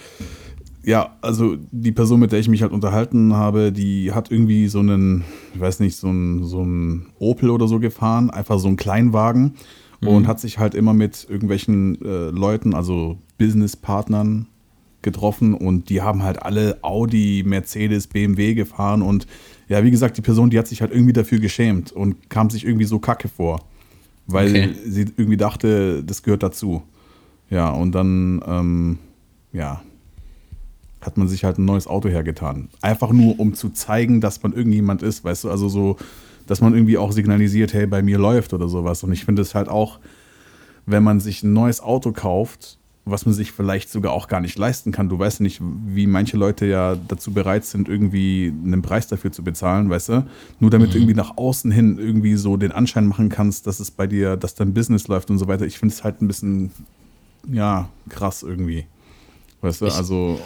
ja, 0.83 1.17
also 1.23 1.57
die 1.71 1.93
Person, 1.93 2.21
mit 2.21 2.33
der 2.33 2.41
ich 2.41 2.49
mich 2.49 2.63
halt 2.63 2.73
unterhalten 2.73 3.35
habe, 3.35 3.73
die 3.73 4.13
hat 4.13 4.31
irgendwie 4.31 4.67
so 4.69 4.81
einen, 4.81 5.25
ich 5.55 5.61
weiß 5.61 5.81
nicht, 5.81 5.97
so 5.97 6.09
einen, 6.09 6.45
so 6.45 6.61
einen 6.61 7.07
Opel 7.19 7.51
oder 7.51 7.69
so 7.69 7.79
gefahren, 7.79 8.31
einfach 8.31 8.59
so 8.59 8.67
einen 8.67 8.77
Kleinwagen 8.77 9.55
und 10.07 10.29
hat 10.29 10.41
sich 10.41 10.59
halt 10.59 10.75
immer 10.75 10.93
mit 10.93 11.27
irgendwelchen 11.29 12.01
äh, 12.05 12.31
Leuten, 12.31 12.75
also 12.75 13.19
Businesspartnern 13.39 14.47
getroffen 15.03 15.55
und 15.55 15.91
die 15.91 16.01
haben 16.03 16.23
halt 16.23 16.43
alle 16.43 16.79
Audi, 16.83 17.43
Mercedes, 17.47 18.07
BMW 18.07 18.55
gefahren 18.55 19.03
und 19.03 19.27
ja, 19.69 19.83
wie 19.85 19.91
gesagt, 19.91 20.17
die 20.17 20.23
Person, 20.23 20.51
die 20.51 20.59
hat 20.59 20.67
sich 20.67 20.81
halt 20.81 20.93
irgendwie 20.93 21.13
dafür 21.13 21.39
geschämt 21.39 21.93
und 21.93 22.31
kam 22.31 22.51
sich 22.51 22.65
irgendwie 22.65 22.85
so 22.87 22.99
kacke 22.99 23.29
vor, 23.29 23.61
weil 24.27 24.49
Okay. 24.49 24.75
sie 24.87 25.07
irgendwie 25.17 25.37
dachte, 25.37 26.03
das 26.05 26.23
gehört 26.23 26.43
dazu. 26.43 26.83
Ja, 27.51 27.71
und 27.71 27.93
dann, 27.93 28.43
ähm, 28.47 28.99
ja, 29.53 29.83
hat 31.01 31.19
man 31.19 31.29
sich 31.29 31.45
halt 31.45 31.59
ein 31.59 31.67
neues 31.67 31.87
Auto 31.87 32.09
hergetan. 32.09 32.69
Einfach 32.81 33.13
nur, 33.13 33.39
um 33.39 33.55
zu 33.55 33.69
zeigen, 33.71 34.21
dass 34.23 34.43
man 34.43 34.53
irgendjemand 34.55 35.03
ist, 35.03 35.23
weißt 35.25 35.45
du, 35.45 35.51
also 35.51 35.69
so, 35.69 35.97
dass 36.47 36.61
man 36.63 36.75
irgendwie 36.75 36.97
auch 36.99 37.13
signalisiert, 37.13 37.75
hey, 37.75 37.87
bei 37.87 38.03
mir 38.03 38.19
läuft 38.19 38.55
oder 38.55 38.69
sowas. 38.69 39.03
Und 39.03 39.13
ich 39.13 39.25
finde 39.25 39.43
es 39.43 39.55
halt 39.55 39.69
auch, 39.69 39.99
wenn 40.87 41.03
man 41.03 41.21
sich 41.21 41.43
ein 41.43 41.53
neues 41.53 41.81
Auto 41.83 42.13
kauft, 42.13 42.79
was 43.07 43.27
man 43.27 43.35
sich 43.35 43.53
vielleicht 43.53 43.91
sogar 43.91 44.13
auch 44.13 44.29
gar 44.29 44.41
nicht 44.41 44.57
leisten 44.59 44.91
kann. 44.93 45.09
Du 45.11 45.19
weißt 45.19 45.41
nicht, 45.43 45.61
wie 45.63 46.07
manche 46.07 46.37
Leute 46.39 46.65
ja 46.67 46.97
dazu 47.09 47.33
bereit 47.33 47.65
sind, 47.67 47.89
irgendwie 47.89 48.51
einen 48.65 48.81
Preis 48.83 49.07
dafür 49.09 49.31
zu 49.31 49.45
bezahlen, 49.45 49.91
weißt 49.91 50.09
du? 50.09 50.27
Nur 50.61 50.71
damit 50.71 50.95
du 50.95 50.99
irgendwie 50.99 51.15
nach 51.15 51.37
außen 51.37 51.71
hin 51.71 51.99
irgendwie 51.99 52.37
so 52.37 52.57
den 52.57 52.73
Anschein 52.73 53.07
machen 53.07 53.29
kannst, 53.29 53.67
dass 53.67 53.79
es 53.81 53.91
bei 53.91 54.07
dir, 54.07 54.37
dass 54.37 54.55
dein 54.55 54.73
Business 54.73 55.07
läuft 55.09 55.31
und 55.31 55.39
so 55.39 55.47
weiter. 55.49 55.67
Ich 55.67 55.79
finde 55.79 55.95
es 55.95 56.03
halt 56.03 56.23
ein 56.23 56.29
bisschen, 56.29 56.71
ja, 57.53 57.89
krass 58.09 58.43
irgendwie. 58.43 58.87
Weißt 59.61 59.83
du, 59.83 59.87
Ich- 59.87 59.95
also, 59.95 60.41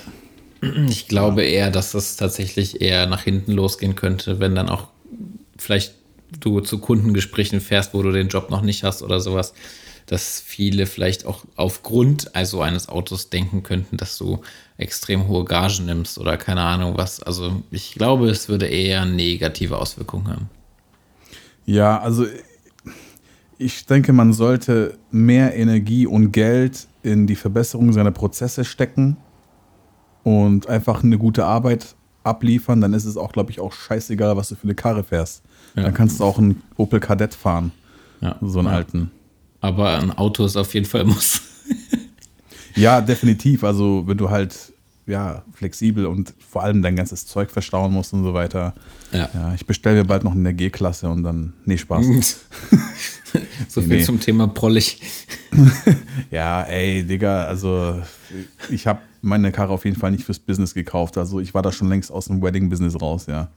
Ich 0.89 1.07
glaube 1.07 1.43
eher, 1.43 1.71
dass 1.71 1.93
das 1.93 2.17
tatsächlich 2.17 2.81
eher 2.81 3.07
nach 3.07 3.23
hinten 3.23 3.53
losgehen 3.53 3.95
könnte, 3.95 4.41
wenn 4.41 4.57
dann 4.57 4.69
auch 4.69 4.89
vielleicht 5.57 5.95
du 6.41 6.61
zu 6.61 6.79
Kundengesprächen 6.81 7.61
fährst, 7.61 7.95
wo 7.95 8.03
du 8.03 8.11
den 8.11 8.27
Job 8.27 8.51
noch 8.51 8.63
nicht 8.63 8.83
hast 8.83 9.03
oder 9.03 9.21
sowas, 9.21 9.55
dass 10.09 10.41
viele 10.41 10.87
vielleicht 10.87 11.27
auch 11.27 11.45
aufgrund 11.57 12.35
also 12.35 12.63
eines 12.63 12.89
Autos 12.89 13.31
denken 13.31 13.63
könnten, 13.63 13.97
dass 13.97 14.17
du 14.19 14.41
extrem 14.79 15.29
hohe 15.29 15.45
Gagen 15.45 15.85
nimmst 15.87 16.19
oder 16.19 16.37
keine 16.37 16.63
Ahnung 16.63 16.97
was. 16.97 17.23
Also 17.23 17.63
ich 17.71 17.95
glaube, 17.95 18.29
es 18.31 18.49
würde 18.49 18.67
eher 18.67 19.05
negative 19.05 19.77
Auswirkungen 19.77 20.29
haben. 20.29 20.51
Ja, 21.67 22.01
also 22.01 22.27
ich 23.59 23.85
denke, 23.87 24.13
man 24.13 24.33
sollte 24.33 24.97
mehr 25.11 25.55
Energie 25.55 26.07
und 26.07 26.33
Geld 26.33 26.87
in 27.03 27.27
die 27.27 27.37
Verbesserung 27.37 27.93
seiner 27.93 28.13
Prozesse 28.13 28.65
stecken 28.65 29.17
und 30.23 30.69
einfach 30.69 31.03
eine 31.03 31.19
gute 31.19 31.45
Arbeit 31.45 31.95
abliefern. 32.25 32.81
Dann 32.81 32.95
ist 32.95 33.05
es 33.05 33.17
auch, 33.17 33.33
glaube 33.33 33.51
ich, 33.51 33.61
auch 33.61 33.73
scheißegal, 33.73 34.37
was 34.37 34.49
du 34.49 34.55
für 34.55 34.65
eine 34.65 34.75
Karre 34.75 35.05
fährst. 35.05 35.43
Ja. 35.75 35.83
Dann 35.83 35.95
kannst 35.95 36.21
du 36.21 36.25
auch 36.25 36.39
einen 36.39 36.63
Opel 36.77 37.01
Kadett 37.01 37.35
fahren, 37.35 37.73
Ja. 38.21 38.37
so 38.41 38.61
einen 38.61 38.69
ja. 38.69 38.75
alten. 38.75 39.11
Aber 39.61 39.99
ein 39.99 40.13
Auto 40.13 40.45
ist 40.45 40.57
auf 40.57 40.73
jeden 40.75 40.87
Fall 40.87 41.05
muss. 41.05 41.41
Ja, 42.77 43.01
definitiv. 43.01 43.65
Also 43.65 44.05
wenn 44.07 44.19
du 44.19 44.31
halt 44.31 44.55
ja 45.07 45.43
flexibel 45.53 46.07
und 46.07 46.33
vor 46.49 46.63
allem 46.63 46.81
dein 46.81 46.95
ganzes 46.95 47.27
Zeug 47.27 47.51
verstauen 47.51 47.93
musst 47.93 48.13
und 48.13 48.23
so 48.23 48.35
weiter. 48.35 48.73
Ja. 49.11 49.29
Ja, 49.35 49.55
ich 49.55 49.67
bestelle 49.67 49.97
mir 49.97 50.05
bald 50.05 50.23
noch 50.23 50.33
eine 50.33 50.55
G-Klasse 50.55 51.09
und 51.09 51.25
dann, 51.25 51.55
nee, 51.65 51.77
Spaß. 51.79 52.05
so 53.69 53.81
viel 53.81 53.97
Nee. 53.97 54.03
zum 54.05 54.21
Thema 54.21 54.47
prollig. 54.47 55.01
Ja, 56.31 56.63
ey, 56.65 57.03
Digga, 57.05 57.45
also 57.47 58.01
ich 58.71 58.87
habe 58.87 59.01
meine 59.23 59.51
Karre 59.51 59.73
auf 59.73 59.85
jeden 59.87 59.99
Fall 59.99 60.11
nicht 60.13 60.25
fürs 60.25 60.39
Business 60.39 60.75
gekauft. 60.75 61.17
Also 61.19 61.41
ich 61.41 61.55
war 61.55 61.63
da 61.63 61.73
schon 61.73 61.89
längst 61.89 62.13
aus 62.13 62.27
dem 62.27 62.41
Wedding-Business 62.43 63.01
raus, 63.01 63.27
ja. 63.27 63.49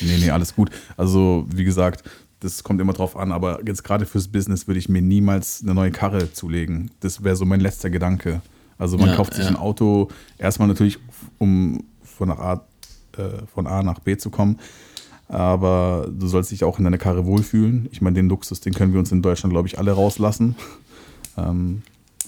nee, 0.00 0.18
nee, 0.18 0.30
alles 0.30 0.54
gut. 0.54 0.70
Also 0.96 1.46
wie 1.54 1.64
gesagt, 1.64 2.02
das 2.42 2.64
kommt 2.64 2.80
immer 2.80 2.92
drauf 2.92 3.16
an, 3.16 3.30
aber 3.30 3.60
jetzt 3.66 3.84
gerade 3.84 4.04
fürs 4.04 4.28
Business 4.28 4.66
würde 4.66 4.78
ich 4.78 4.88
mir 4.88 5.00
niemals 5.00 5.62
eine 5.62 5.74
neue 5.74 5.92
Karre 5.92 6.32
zulegen. 6.32 6.90
Das 7.00 7.22
wäre 7.22 7.36
so 7.36 7.44
mein 7.44 7.60
letzter 7.60 7.88
Gedanke. 7.88 8.42
Also 8.78 8.98
man 8.98 9.10
Ja, 9.10 9.16
kauft 9.16 9.34
sich 9.34 9.44
ja. 9.44 9.50
ein 9.50 9.56
Auto 9.56 10.08
erstmal 10.38 10.66
natürlich, 10.66 10.98
um 11.38 11.84
von, 12.02 12.30
A, 12.32 12.54
äh, 13.16 13.46
von 13.54 13.66
A 13.66 13.82
nach 13.82 14.00
B 14.00 14.16
zu 14.16 14.30
kommen. 14.30 14.58
Aber 15.28 16.08
du 16.12 16.26
sollst 16.26 16.50
dich 16.50 16.64
auch 16.64 16.78
in 16.78 16.84
deiner 16.84 16.98
Karre 16.98 17.24
wohlfühlen. 17.24 17.88
Ich 17.92 18.02
meine, 18.02 18.14
den 18.14 18.28
Luxus, 18.28 18.60
den 18.60 18.74
können 18.74 18.92
wir 18.92 18.98
uns 18.98 19.12
in 19.12 19.22
Deutschland, 19.22 19.52
glaube 19.52 19.68
ich, 19.68 19.78
alle 19.78 19.92
rauslassen. 19.92 20.56
Ähm, 21.38 21.82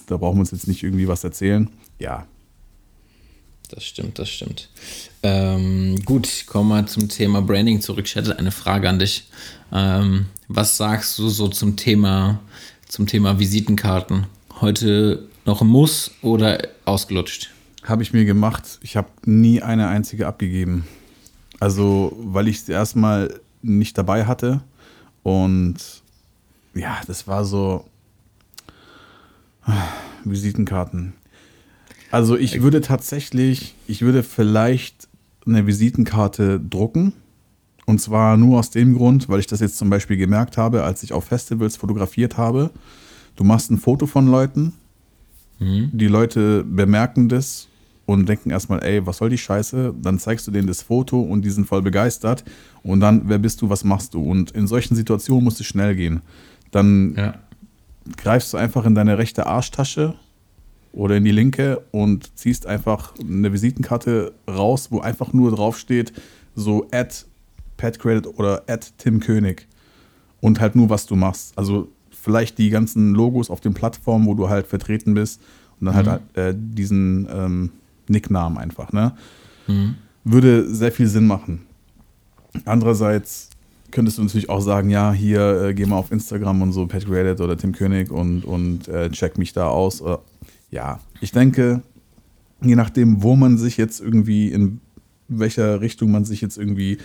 da 0.07 0.17
brauchen 0.17 0.37
wir 0.37 0.41
uns 0.41 0.53
jetzt 0.53 0.69
nicht 0.69 0.83
irgendwie 0.83 1.09
was 1.09 1.25
erzählen. 1.25 1.69
Ja. 1.99 2.27
Das 3.71 3.85
stimmt, 3.85 4.19
das 4.19 4.29
stimmt. 4.29 4.69
Ähm, 5.23 6.01
gut, 6.05 6.45
kommen 6.47 6.69
wir 6.69 6.87
zum 6.87 7.09
Thema 7.09 7.41
Branding 7.41 7.81
zurück. 7.81 8.05
Ich 8.07 8.15
hätte 8.15 8.39
eine 8.39 8.51
Frage 8.51 8.89
an 8.89 8.99
dich. 8.99 9.29
Ähm, 9.73 10.27
was 10.49 10.77
sagst 10.77 11.19
du 11.19 11.29
so 11.29 11.49
zum 11.49 11.77
Thema, 11.77 12.41
zum 12.89 13.07
Thema 13.07 13.39
Visitenkarten? 13.39 14.27
Heute 14.61 15.29
noch 15.45 15.63
ein 15.63 15.69
Muss 15.69 16.11
oder 16.23 16.69
ausgelutscht? 16.85 17.51
Habe 17.83 18.03
ich 18.03 18.13
mir 18.13 18.25
gemacht. 18.25 18.79
Ich 18.83 18.97
habe 18.97 19.09
nie 19.25 19.63
eine 19.63 19.89
einzige 19.89 20.27
abgegeben. 20.27 20.87
Also, 21.59 22.17
weil 22.19 22.49
ich 22.49 22.59
es 22.59 22.69
erstmal 22.69 23.41
nicht 23.63 23.97
dabei 23.97 24.27
hatte. 24.27 24.63
Und 25.23 25.77
ja, 26.75 27.01
das 27.07 27.27
war 27.27 27.45
so. 27.45 27.85
Visitenkarten. 30.25 31.15
Also 32.15 32.37
ich 32.37 32.63
würde 32.63 32.81
tatsächlich, 32.81 33.75
ich 33.89 34.03
würde 34.03 34.23
vielleicht 34.23 35.09
eine 35.47 35.67
Visitenkarte 35.67 36.61
drucken. 36.61 37.13
Und 37.87 38.01
zwar 38.01 38.37
nur 38.37 38.61
aus 38.61 38.71
dem 38.71 38.97
Grund, 38.97 39.29
weil 39.29 39.41
ich 39.41 39.49
das 39.49 39.59
jetzt 39.59 39.77
zum 39.77 39.91
Beispiel 39.91 40.17
gemerkt 40.17 40.57
habe, 40.57 40.85
als 40.85 41.03
ich 41.03 41.13
auf 41.13 41.25
Festivals 41.25 41.77
fotografiert 41.77 42.37
habe. 42.37 42.71
Du 43.35 43.43
machst 43.43 43.73
ein 43.73 43.79
Foto 43.79 44.07
von 44.07 44.29
Leuten, 44.29 44.75
mhm. 45.59 45.91
die 45.93 46.07
Leute 46.07 46.63
bemerken 46.63 47.29
das 47.29 47.67
und 48.07 48.29
denken 48.29 48.51
erstmal, 48.51 48.85
ey, 48.85 49.05
was 49.05 49.17
soll 49.17 49.29
die 49.29 49.37
Scheiße? 49.37 49.93
Dann 50.01 50.21
zeigst 50.21 50.47
du 50.47 50.53
denen 50.53 50.69
das 50.69 50.83
Foto 50.83 51.21
und 51.21 51.43
die 51.43 51.51
sind 51.51 51.67
voll 51.67 51.83
begeistert. 51.83 52.45
Und 52.85 53.01
dann, 53.01 53.23
wer 53.25 53.39
bist 53.39 53.61
du, 53.61 53.71
was 53.71 53.83
machst 53.83 54.15
du? 54.15 54.23
Und 54.23 54.53
in 54.53 54.69
solchen 54.69 54.95
Situationen 54.95 55.43
muss 55.43 55.59
es 55.59 55.67
schnell 55.67 55.97
gehen. 55.97 56.21
Dann 56.71 57.17
ja. 57.17 57.35
greifst 58.17 58.53
du 58.53 58.57
einfach 58.57 58.87
in 58.87 58.95
deine 58.95 59.19
rechte 59.19 59.47
Arschtasche 59.47 60.15
oder 60.95 61.17
in 61.17 61.25
die 61.25 61.33
linke 61.33 61.83
und 61.91 62.37
ziehst 62.39 62.67
einfach 62.67 63.15
eine 63.19 63.53
Visitenkarte 63.53 64.33
raus, 64.49 64.89
wo 64.91 65.01
einfach 65.01 65.33
nur 65.33 65.51
draufsteht, 65.51 66.13
so 66.55 66.87
at 66.93 67.27
Pat 67.77 67.99
Credit 67.99 68.27
oder 68.39 68.63
at 68.69 68.97
Tim 68.99 69.21
König. 69.21 69.67
Und 70.41 70.61
halt 70.61 70.77
nur, 70.77 70.91
was 70.91 71.07
du 71.07 71.17
machst. 71.17 71.57
Also 71.57 71.89
vielleicht 72.11 72.59
die 72.59 72.71
ganzen 72.71 73.15
Logos 73.15 73.51
auf 73.51 73.61
den 73.61 73.75
Plattformen, 73.75 74.27
wo 74.27 74.35
du 74.35 74.49
halt 74.49 74.67
vertreten 74.67 75.15
bist. 75.15 75.41
Und 75.81 75.87
dann 75.87 75.95
halt, 75.95 76.07
mhm. 76.07 76.11
halt 76.11 76.37
äh, 76.37 76.55
diesen 76.57 77.29
ähm, 77.31 77.71
Nicknamen 78.09 78.59
einfach, 78.59 78.93
ne? 78.93 79.15
Mhm. 79.67 79.97
Würde 80.23 80.73
sehr 80.73 80.93
viel 80.93 81.07
Sinn 81.07 81.27
machen. 81.27 81.67
Andererseits 82.65 83.51
könntest 83.91 84.19
du 84.19 84.23
natürlich 84.23 84.49
auch 84.49 84.61
sagen, 84.61 84.91
ja, 84.91 85.13
hier 85.13 85.63
äh, 85.63 85.75
geh 85.75 85.87
mal 85.87 85.97
auf 85.97 86.13
Instagram 86.13 86.63
und 86.63 86.73
so, 86.73 86.87
Pat 86.87 87.09
Reddit 87.09 87.41
oder 87.41 87.57
Tim 87.57 87.73
König 87.73 88.11
und, 88.11 88.45
und 88.45 88.89
äh, 88.89 89.11
check 89.11 89.39
mich 89.39 89.53
da 89.53 89.69
aus. 89.69 90.03
Ja, 90.71 91.01
ich 91.21 91.33
denke, 91.33 91.83
je 92.63 92.75
nachdem, 92.75 93.23
wo 93.23 93.37
man 93.37 93.59
sich 93.59 93.77
jetzt 93.77 94.01
irgendwie, 94.01 94.49
in 94.49 94.81
welcher 95.29 95.81
Richtung 95.81 96.11
man 96.11 96.25
sich 96.25 96.41
jetzt 96.41 96.59
irgendwie 96.59 96.99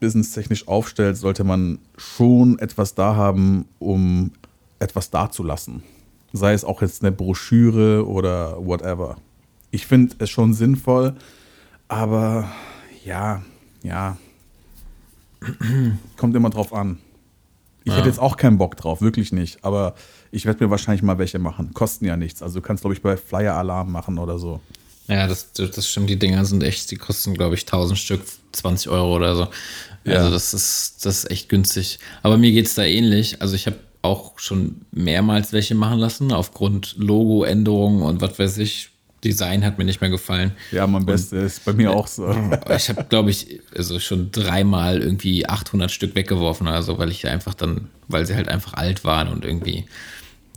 businesstechnisch 0.00 0.68
aufstellt, 0.68 1.16
sollte 1.16 1.44
man 1.44 1.78
schon 1.96 2.58
etwas 2.58 2.94
da 2.94 3.16
haben, 3.16 3.66
um 3.78 4.32
etwas 4.78 5.10
dazulassen. 5.10 5.82
Sei 6.32 6.52
es 6.52 6.64
auch 6.64 6.82
jetzt 6.82 7.02
eine 7.02 7.12
Broschüre 7.12 8.06
oder 8.06 8.64
whatever 8.64 9.16
ich 9.74 9.88
finde 9.88 10.14
es 10.18 10.30
schon 10.30 10.54
sinnvoll, 10.54 11.14
aber 11.88 12.48
ja, 13.04 13.42
ja, 13.82 14.16
kommt 16.16 16.36
immer 16.36 16.50
drauf 16.50 16.72
an. 16.72 16.98
Ich 17.82 17.90
ja. 17.90 17.98
hätte 17.98 18.08
jetzt 18.08 18.20
auch 18.20 18.36
keinen 18.36 18.56
Bock 18.56 18.76
drauf, 18.76 19.02
wirklich 19.02 19.32
nicht. 19.32 19.64
Aber 19.64 19.94
ich 20.34 20.46
werde 20.46 20.64
mir 20.64 20.70
wahrscheinlich 20.70 21.02
mal 21.02 21.18
welche 21.18 21.38
machen. 21.38 21.72
Kosten 21.74 22.04
ja 22.06 22.16
nichts. 22.16 22.42
Also 22.42 22.60
du 22.60 22.66
kannst, 22.66 22.82
glaube 22.82 22.94
ich, 22.94 23.02
bei 23.02 23.16
Flyer 23.16 23.54
Alarm 23.54 23.92
machen 23.92 24.18
oder 24.18 24.38
so. 24.38 24.60
Ja, 25.06 25.28
das, 25.28 25.52
das 25.52 25.88
stimmt. 25.88 26.10
Die 26.10 26.18
Dinger 26.18 26.44
sind 26.44 26.62
echt, 26.62 26.90
die 26.90 26.96
kosten, 26.96 27.34
glaube 27.34 27.54
ich, 27.54 27.62
1000 27.62 27.98
Stück, 27.98 28.22
20 28.52 28.88
Euro 28.88 29.14
oder 29.14 29.36
so. 29.36 29.48
Ja. 30.04 30.16
Also 30.16 30.30
das 30.30 30.52
ist, 30.52 31.06
das 31.06 31.18
ist 31.18 31.30
echt 31.30 31.48
günstig. 31.48 31.98
Aber 32.22 32.36
mir 32.36 32.50
geht 32.52 32.66
es 32.66 32.74
da 32.74 32.82
ähnlich. 32.82 33.40
Also 33.42 33.54
ich 33.54 33.66
habe 33.66 33.76
auch 34.02 34.38
schon 34.38 34.82
mehrmals 34.90 35.52
welche 35.52 35.74
machen 35.74 35.98
lassen, 35.98 36.32
aufgrund 36.32 36.96
Logo-Änderungen 36.98 38.02
und 38.02 38.20
was 38.20 38.38
weiß 38.38 38.58
ich, 38.58 38.90
Design 39.24 39.64
hat 39.64 39.78
mir 39.78 39.84
nicht 39.84 40.02
mehr 40.02 40.10
gefallen. 40.10 40.52
Ja, 40.70 40.86
mein 40.86 41.06
Bestes 41.06 41.54
ist 41.54 41.64
bei 41.64 41.72
mir 41.72 41.92
auch 41.92 42.06
so. 42.06 42.26
Ich 42.76 42.88
habe, 42.90 43.04
glaube 43.04 43.30
ich, 43.30 43.60
also 43.74 43.98
schon 43.98 44.30
dreimal 44.30 45.00
irgendwie 45.00 45.48
800 45.48 45.90
Stück 45.90 46.14
weggeworfen, 46.14 46.68
also 46.68 46.98
weil 46.98 47.10
ich 47.10 47.26
einfach 47.26 47.54
dann, 47.54 47.88
weil 48.08 48.26
sie 48.26 48.34
halt 48.34 48.48
einfach 48.48 48.74
alt 48.74 49.04
waren 49.04 49.28
und 49.28 49.44
irgendwie, 49.46 49.86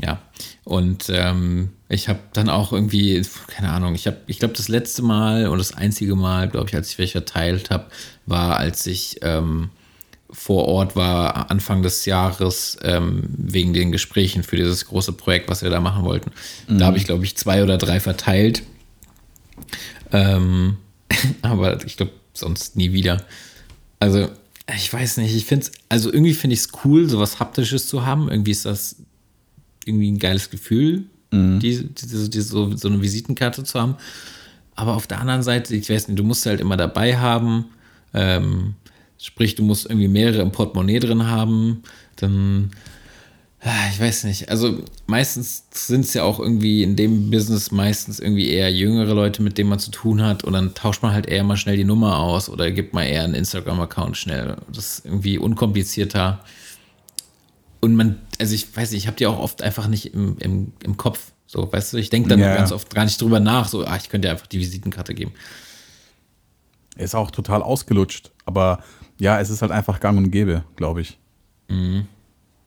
ja. 0.02 0.22
Und 0.64 1.06
ähm, 1.10 1.70
ich 1.90 2.10
habe 2.10 2.20
dann 2.34 2.50
auch 2.50 2.74
irgendwie, 2.74 3.22
keine 3.48 3.70
Ahnung, 3.70 3.96
ich 3.96 4.08
habe, 4.08 4.18
ich 4.28 4.40
glaube, 4.40 4.54
das 4.54 4.68
letzte 4.68 5.02
Mal 5.02 5.48
und 5.48 5.58
das 5.58 5.74
einzige 5.74 6.16
Mal, 6.16 6.50
glaube 6.50 6.70
ich, 6.70 6.76
als 6.76 6.92
ich 6.92 6.98
welche 6.98 7.14
verteilt 7.14 7.70
habe, 7.70 7.86
war, 8.26 8.58
als 8.58 8.86
ich 8.86 9.20
ähm, 9.22 9.70
vor 10.30 10.66
Ort 10.66 10.96
war 10.96 11.50
Anfang 11.50 11.84
des 11.84 12.06
Jahres 12.06 12.78
ähm, 12.82 13.24
wegen 13.38 13.74
den 13.74 13.92
Gesprächen 13.92 14.44
für 14.44 14.58
dieses 14.58 14.86
große 14.86 15.14
Projekt, 15.14 15.50
was 15.50 15.62
wir 15.62 15.70
da 15.70 15.80
machen 15.80 16.04
wollten. 16.04 16.32
Mhm. 16.68 16.80
Da 16.80 16.86
habe 16.86 16.98
ich, 16.98 17.06
glaube 17.06 17.24
ich, 17.24 17.38
zwei 17.38 17.64
oder 17.64 17.78
drei 17.78 18.00
verteilt. 18.00 18.64
Ähm, 20.12 20.78
aber 21.42 21.84
ich 21.86 21.98
glaube, 21.98 22.12
sonst 22.34 22.76
nie 22.76 22.92
wieder. 22.92 23.24
Also, 24.00 24.30
ich 24.76 24.92
weiß 24.92 25.18
nicht, 25.18 25.34
ich 25.34 25.46
finde 25.46 25.66
es, 25.66 25.72
also 25.88 26.12
irgendwie 26.12 26.34
finde 26.34 26.54
ich 26.56 26.60
es 26.60 26.70
cool, 26.84 27.10
sowas 27.10 27.40
Haptisches 27.40 27.88
zu 27.88 28.06
haben. 28.06 28.30
Irgendwie 28.30 28.52
ist 28.52 28.66
das 28.66 28.98
irgendwie 29.88 30.12
ein 30.12 30.20
geiles 30.20 30.50
Gefühl, 30.50 31.06
mhm. 31.32 31.60
die, 31.60 31.88
die, 31.88 32.30
die, 32.30 32.42
so, 32.42 32.76
so 32.76 32.88
eine 32.88 33.02
Visitenkarte 33.02 33.64
zu 33.64 33.80
haben. 33.80 33.96
Aber 34.76 34.96
auf 34.96 35.08
der 35.08 35.20
anderen 35.20 35.44
Seite, 35.44 35.76
ich 35.76 35.90
weiß 35.90 36.08
nicht, 36.08 36.20
du 36.20 36.24
musst 36.24 36.46
halt 36.46 36.62
immer 36.62 36.78
dabei 36.78 37.18
haben. 37.18 37.66
Ähm, 38.14 38.76
Sprich, 39.20 39.56
du 39.56 39.64
musst 39.64 39.88
irgendwie 39.88 40.08
mehrere 40.08 40.42
im 40.42 40.52
Portemonnaie 40.52 41.00
drin 41.00 41.26
haben. 41.26 41.82
Dann, 42.18 42.70
ah, 43.62 43.90
ich 43.92 44.00
weiß 44.00 44.26
nicht. 44.26 44.50
Also 44.50 44.84
meistens 45.08 45.64
sind 45.72 46.02
es 46.02 46.14
ja 46.14 46.24
auch 46.24 46.40
irgendwie 46.40 46.84
in 46.84 46.96
dem 46.96 47.32
Business 47.32 47.72
meistens 47.72 48.20
irgendwie 48.20 48.50
eher 48.50 48.72
jüngere 48.72 49.16
Leute, 49.16 49.42
mit 49.42 49.58
denen 49.58 49.70
man 49.70 49.80
zu 49.80 49.90
tun 49.90 50.22
hat. 50.22 50.44
Und 50.44 50.54
dann 50.54 50.76
tauscht 50.76 51.02
man 51.02 51.14
halt 51.14 51.26
eher 51.26 51.44
mal 51.44 51.58
schnell 51.58 51.78
die 51.78 51.84
Nummer 51.84 52.20
aus 52.20 52.48
oder 52.48 52.70
gibt 52.70 52.94
mal 52.94 53.06
eher 53.06 53.24
einen 53.24 53.34
Instagram-Account 53.34 54.18
schnell. 54.18 54.58
Das 54.72 55.00
ist 55.00 55.06
irgendwie 55.06 55.40
unkomplizierter. 55.40 56.44
Und 57.88 57.96
man, 57.96 58.22
also 58.38 58.54
ich 58.54 58.76
weiß 58.76 58.92
nicht, 58.92 59.04
ich 59.04 59.08
habe 59.08 59.16
die 59.16 59.28
auch 59.28 59.40
oft 59.40 59.62
einfach 59.62 59.88
nicht 59.88 60.14
im, 60.14 60.38
im, 60.40 60.74
im 60.84 60.98
Kopf. 60.98 61.32
So, 61.46 61.72
weißt 61.72 61.94
du, 61.94 61.98
ich 61.98 62.10
denke 62.10 62.28
dann 62.28 62.40
ja, 62.40 62.54
ganz 62.54 62.74
oft 62.74 62.94
gar 62.94 63.06
nicht 63.06 63.22
drüber 63.22 63.40
nach, 63.40 63.70
so, 63.70 63.86
ah, 63.86 63.96
ich 63.96 64.10
könnte 64.10 64.28
dir 64.28 64.32
einfach 64.34 64.48
die 64.48 64.60
Visitenkarte 64.60 65.14
geben. 65.14 65.32
Ist 66.98 67.16
auch 67.16 67.32
total 67.32 67.64
ausgelutscht, 67.64 68.32
aber 68.46 68.84
ja, 69.18 69.40
es 69.40 69.50
ist 69.50 69.62
halt 69.62 69.72
einfach 69.72 70.02
gang 70.02 70.18
und 70.18 70.32
gäbe, 70.32 70.66
glaube 70.76 71.00
ich. 71.00 71.18
Mhm. 71.70 72.08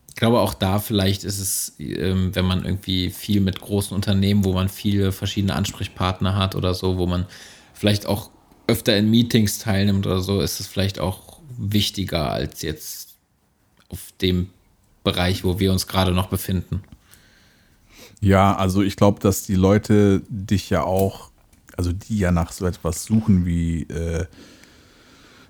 Ich 0.09 0.15
glaube 0.15 0.39
auch 0.39 0.55
da 0.55 0.79
vielleicht 0.79 1.23
ist 1.23 1.39
es, 1.39 1.75
ähm, 1.77 2.33
wenn 2.33 2.45
man 2.45 2.65
irgendwie 2.65 3.11
viel 3.11 3.41
mit 3.41 3.61
großen 3.61 3.93
Unternehmen, 3.93 4.43
wo 4.43 4.53
man 4.53 4.69
viele 4.69 5.11
verschiedene 5.11 5.53
Ansprechpartner 5.53 6.35
hat 6.35 6.55
oder 6.55 6.73
so, 6.73 6.97
wo 6.97 7.05
man 7.05 7.27
vielleicht 7.73 8.07
auch 8.07 8.31
öfter 8.65 8.97
in 8.97 9.11
Meetings 9.11 9.59
teilnimmt 9.59 10.07
oder 10.07 10.21
so, 10.21 10.41
ist 10.41 10.59
es 10.59 10.65
vielleicht 10.65 10.99
auch 10.99 11.37
wichtiger 11.57 12.31
als 12.31 12.63
jetzt 12.63 13.15
auf 13.89 14.13
dem 14.21 14.49
Bereich, 15.03 15.43
wo 15.43 15.59
wir 15.59 15.71
uns 15.71 15.87
gerade 15.87 16.11
noch 16.11 16.27
befinden. 16.27 16.83
Ja, 18.19 18.55
also 18.55 18.83
ich 18.83 18.95
glaube, 18.95 19.19
dass 19.19 19.43
die 19.43 19.55
Leute 19.55 20.21
dich 20.29 20.69
ja 20.69 20.83
auch, 20.83 21.31
also 21.75 21.91
die 21.91 22.19
ja 22.19 22.31
nach 22.31 22.51
so 22.51 22.65
etwas 22.65 23.05
suchen 23.05 23.45
wie 23.45 23.83
äh, 23.83 24.25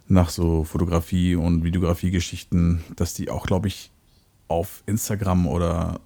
nach 0.08 0.30
so 0.30 0.64
Fotografie- 0.64 1.36
und 1.36 1.64
Videografie-Geschichten, 1.64 2.84
dass 2.95 3.14
die 3.14 3.30
auch, 3.30 3.45
glaube 3.45 3.68
ich, 3.68 3.91
auf 4.47 4.84
Instagram 4.86 5.47
oder 5.47 5.99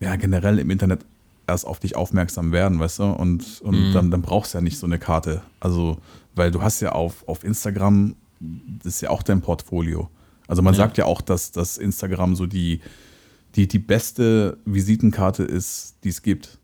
ja 0.00 0.16
generell 0.16 0.58
im 0.58 0.70
Internet 0.70 1.04
erst 1.46 1.66
auf 1.66 1.80
dich 1.80 1.96
aufmerksam 1.96 2.52
werden, 2.52 2.78
weißt 2.78 3.00
du? 3.00 3.04
Und, 3.04 3.60
und 3.62 3.88
mhm. 3.88 3.92
dann, 3.92 4.10
dann 4.10 4.22
brauchst 4.22 4.54
du 4.54 4.58
ja 4.58 4.62
nicht 4.62 4.78
so 4.78 4.86
eine 4.86 4.98
Karte. 4.98 5.42
Also, 5.60 5.98
weil 6.34 6.50
du 6.50 6.62
hast 6.62 6.80
ja 6.80 6.92
auf, 6.92 7.26
auf 7.26 7.42
Instagram, 7.42 8.14
das 8.40 8.94
ist 8.94 9.00
ja 9.00 9.10
auch 9.10 9.22
dein 9.22 9.40
Portfolio. 9.40 10.08
Also 10.48 10.62
man 10.62 10.74
ja. 10.74 10.78
sagt 10.78 10.98
ja 10.98 11.04
auch, 11.04 11.20
dass, 11.20 11.52
dass 11.52 11.78
Instagram 11.78 12.34
so 12.34 12.46
die, 12.46 12.80
die, 13.54 13.68
die 13.68 13.78
beste 13.78 14.58
Visitenkarte 14.64 15.44
ist, 15.44 15.96
die 16.02 16.08
es 16.08 16.22
gibt. 16.22 16.58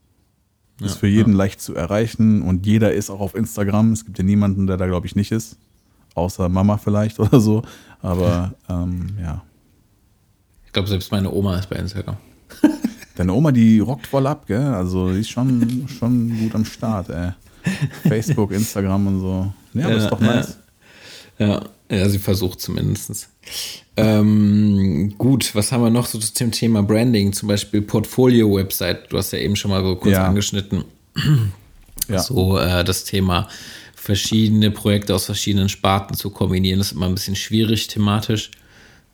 Ja, 0.80 0.86
ist 0.86 0.96
für 0.96 1.06
jeden 1.06 1.32
ja. 1.32 1.38
leicht 1.38 1.60
zu 1.60 1.76
erreichen 1.76 2.42
und 2.42 2.66
jeder 2.66 2.92
ist 2.92 3.08
auch 3.08 3.20
auf 3.20 3.36
Instagram. 3.36 3.92
Es 3.92 4.04
gibt 4.04 4.18
ja 4.18 4.24
niemanden, 4.24 4.66
der 4.66 4.76
da, 4.76 4.86
glaube 4.86 5.06
ich, 5.06 5.14
nicht 5.14 5.30
ist 5.30 5.58
außer 6.14 6.48
Mama 6.48 6.78
vielleicht 6.78 7.20
oder 7.20 7.40
so. 7.40 7.62
Aber 8.00 8.54
ähm, 8.68 9.16
ja. 9.20 9.42
Ich 10.66 10.72
glaube, 10.72 10.88
selbst 10.88 11.12
meine 11.12 11.30
Oma 11.30 11.58
ist 11.58 11.68
bei 11.68 11.76
Instagram. 11.76 12.16
Deine 13.16 13.32
Oma, 13.32 13.52
die 13.52 13.78
rockt 13.78 14.06
voll 14.06 14.26
ab, 14.26 14.46
gell? 14.46 14.74
Also 14.74 15.12
die 15.12 15.20
ist 15.20 15.30
schon, 15.30 15.86
schon 15.88 16.36
gut 16.38 16.54
am 16.54 16.64
Start, 16.64 17.10
ey. 17.10 17.32
Facebook, 18.08 18.50
Instagram 18.50 19.06
und 19.06 19.20
so. 19.20 19.52
Ja, 19.72 19.86
aber 19.86 19.96
ja, 19.96 20.02
ist 20.02 20.10
doch 20.10 20.20
nice. 20.20 20.58
Ja, 21.38 21.64
ja, 21.90 22.08
sie 22.08 22.18
versucht 22.18 22.60
zumindest. 22.60 23.28
Ähm, 23.96 25.14
gut, 25.18 25.54
was 25.54 25.70
haben 25.70 25.82
wir 25.82 25.90
noch 25.90 26.06
so 26.06 26.18
zum 26.18 26.50
Thema 26.50 26.82
Branding? 26.82 27.32
Zum 27.32 27.48
Beispiel 27.48 27.82
Portfolio-Website. 27.82 29.12
Du 29.12 29.18
hast 29.18 29.32
ja 29.32 29.38
eben 29.38 29.56
schon 29.56 29.70
mal 29.70 29.82
so 29.82 29.96
kurz 29.96 30.14
ja. 30.14 30.26
angeschnitten. 30.26 30.84
Ja. 32.06 32.18
So 32.18 32.58
äh, 32.58 32.84
das 32.84 33.04
Thema 33.04 33.48
verschiedene 33.94 34.70
Projekte 34.70 35.14
aus 35.14 35.24
verschiedenen 35.24 35.70
Sparten 35.70 36.14
zu 36.14 36.28
kombinieren, 36.28 36.78
ist 36.78 36.92
immer 36.92 37.06
ein 37.06 37.14
bisschen 37.14 37.34
schwierig 37.34 37.86
thematisch. 37.86 38.50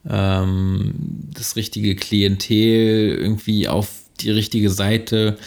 Ähm, 0.09 0.93
das 1.33 1.55
richtige 1.55 1.95
Klientel 1.95 3.17
irgendwie 3.17 3.69
auf 3.69 3.87
die 4.19 4.31
richtige 4.31 4.69
Seite. 4.69 5.37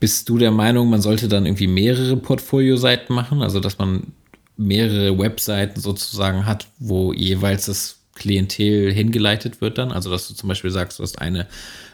Bist 0.00 0.28
du 0.28 0.36
der 0.36 0.50
Meinung, 0.50 0.90
man 0.90 1.00
sollte 1.00 1.28
dann 1.28 1.46
irgendwie 1.46 1.66
mehrere 1.66 2.18
Portfolio-Seiten 2.18 3.14
machen? 3.14 3.40
Also, 3.40 3.60
dass 3.60 3.78
man 3.78 4.12
mehrere 4.60 5.18
Webseiten 5.18 5.80
sozusagen 5.80 6.46
hat, 6.46 6.68
wo 6.78 7.12
jeweils 7.12 7.66
das 7.66 7.98
Klientel 8.14 8.92
hingeleitet 8.92 9.60
wird 9.60 9.78
dann? 9.78 9.90
Also, 9.90 10.10
dass 10.10 10.28
du 10.28 10.34
zum 10.34 10.48
Beispiel 10.48 10.70
sagst, 10.70 10.98
du 10.98 11.02
hast 11.02 11.18
eine, 11.18 11.46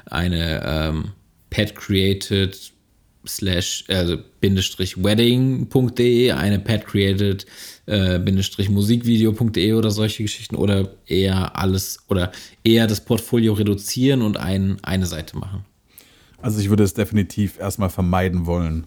eine 0.06 0.62
ähm, 0.64 1.12
Pet 1.50 1.76
Created 1.76 2.72
slash 3.26 3.84
also 3.88 4.18
Bindestrich 4.40 5.02
wedding.de, 5.02 6.32
eine 6.32 6.58
Pet 6.58 6.86
Created 6.86 7.46
äh, 7.86 8.18
Bindestrich 8.18 8.68
Musikvideo.de 8.68 9.72
oder 9.72 9.90
solche 9.90 10.22
Geschichten 10.22 10.56
oder 10.56 10.90
eher 11.06 11.56
alles 11.56 12.04
oder 12.08 12.32
eher 12.64 12.86
das 12.86 13.04
Portfolio 13.04 13.52
reduzieren 13.52 14.22
und 14.22 14.36
ein, 14.36 14.78
eine 14.82 15.06
Seite 15.06 15.36
machen? 15.38 15.64
Also 16.42 16.60
ich 16.60 16.68
würde 16.68 16.84
es 16.84 16.94
definitiv 16.94 17.58
erstmal 17.58 17.90
vermeiden 17.90 18.46
wollen, 18.46 18.86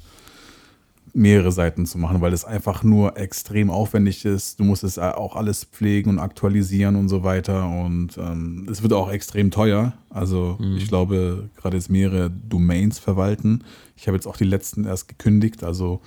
mehrere 1.20 1.51
Seiten 1.51 1.86
zu 1.86 1.97
machen, 1.97 2.22
weil 2.22 2.32
es 2.34 2.45
einfach 2.45 2.82
nur 2.84 3.17
extrem 3.17 3.70
aufwendig 3.70 4.24
ist. 4.26 4.59
Du 4.59 4.63
musst 4.63 4.84
es 4.84 4.97
auch 4.97 5.36
alles 5.36 5.65
pflegen 5.65 6.09
und 6.11 6.20
aktualisieren 6.20 6.95
und 6.95 7.09
so 7.09 7.24
weiter. 7.24 7.67
Und 7.67 8.17
ähm, 8.17 8.67
es 8.72 8.82
wird 8.82 8.93
auch 8.93 9.11
extrem 9.11 9.51
teuer. 9.51 9.93
Also 10.09 10.57
Mhm. 10.59 10.78
ich 10.78 10.88
glaube, 10.88 11.49
gerade 11.57 11.76
jetzt 11.78 11.89
mehrere 11.89 12.30
Domains 12.30 12.99
verwalten. 12.99 13.63
Ich 13.97 14.07
habe 14.07 14.15
jetzt 14.15 14.28
auch 14.28 14.38
die 14.38 14.45
letzten 14.45 14.86
erst 14.86 15.07
gekündigt, 15.09 15.63
also 15.63 15.99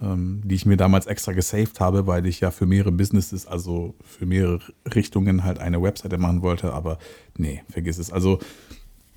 ähm, 0.00 0.40
die 0.44 0.54
ich 0.54 0.64
mir 0.64 0.76
damals 0.76 1.06
extra 1.06 1.32
gesaved 1.32 1.78
habe, 1.80 2.06
weil 2.06 2.24
ich 2.24 2.40
ja 2.40 2.50
für 2.50 2.64
mehrere 2.66 2.92
Businesses, 2.92 3.46
also 3.46 3.94
für 4.02 4.24
mehrere 4.26 4.60
Richtungen 4.94 5.44
halt 5.44 5.58
eine 5.58 5.82
Webseite 5.82 6.16
machen 6.16 6.40
wollte. 6.40 6.72
Aber 6.72 6.98
nee, 7.36 7.62
vergiss 7.68 7.98
es. 7.98 8.10
Also 8.10 8.38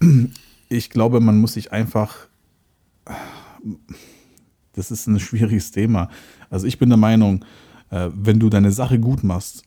ich 0.70 0.90
glaube, 0.90 1.20
man 1.22 1.40
muss 1.40 1.54
sich 1.54 1.72
einfach 1.72 2.28
das 4.74 4.92
ist 4.92 5.08
ein 5.08 5.20
schwieriges 5.20 5.72
Thema. 5.72 6.10
Also 6.50 6.68
ich 6.68 6.80
bin 6.80 6.90
der 6.90 6.98
Meinung, 6.98 7.46
äh, 7.90 8.10
wenn 8.14 8.40
du 8.40 8.50
deine 8.50 8.72
Sache 8.72 9.00
gut 9.00 9.24
machst, 9.24 9.64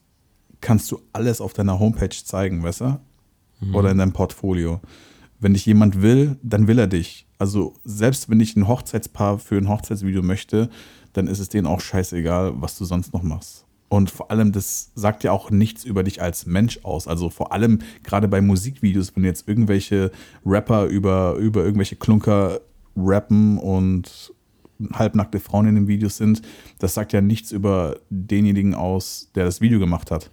kannst 0.61 0.90
du 0.90 1.00
alles 1.12 1.40
auf 1.40 1.52
deiner 1.52 1.78
Homepage 1.78 2.09
zeigen, 2.09 2.62
weißt 2.62 2.80
du? 2.80 3.00
Oder 3.72 3.90
in 3.90 3.98
deinem 3.98 4.12
Portfolio. 4.12 4.80
Wenn 5.38 5.55
dich 5.55 5.66
jemand 5.66 6.02
will, 6.02 6.38
dann 6.42 6.66
will 6.66 6.78
er 6.78 6.86
dich. 6.86 7.26
Also 7.38 7.74
selbst 7.84 8.28
wenn 8.30 8.40
ich 8.40 8.57
ein 8.57 8.68
Hochzeitspaar 8.68 9.38
für 9.38 9.57
ein 9.57 9.68
Hochzeitsvideo 9.68 10.22
möchte, 10.22 10.70
dann 11.12 11.26
ist 11.26 11.38
es 11.38 11.48
denen 11.48 11.66
auch 11.66 11.80
scheißegal, 11.80 12.55
was 12.57 12.78
du 12.78 12.84
sonst 12.84 13.12
noch 13.12 13.22
machst. 13.22 13.64
Und 13.88 14.11
vor 14.11 14.30
allem, 14.30 14.52
das 14.52 14.90
sagt 14.94 15.22
ja 15.22 15.32
auch 15.32 15.50
nichts 15.50 15.84
über 15.84 16.02
dich 16.02 16.20
als 16.20 16.46
Mensch 16.46 16.80
aus. 16.82 17.07
Also 17.07 17.30
vor 17.30 17.52
allem 17.52 17.78
gerade 18.02 18.26
bei 18.26 18.40
Musikvideos, 18.40 19.14
wenn 19.14 19.24
jetzt 19.24 19.46
irgendwelche 19.46 20.11
Rapper 20.44 20.86
über, 20.86 21.34
über 21.34 21.62
irgendwelche 21.62 21.96
Klunker 21.96 22.61
rappen 22.96 23.59
und 23.59 24.32
halbnackte 24.93 25.41
Frauen 25.41 25.66
in 25.68 25.75
den 25.75 25.89
Videos 25.89 26.16
sind, 26.16 26.43
das 26.79 26.95
sagt 26.95 27.12
ja 27.12 27.20
nichts 27.20 27.53
über 27.53 28.01
denjenigen 28.11 28.75
aus, 28.75 29.31
der 29.35 29.45
das 29.45 29.61
Video 29.61 29.79
gemacht 29.79 30.11
hat. 30.11 30.31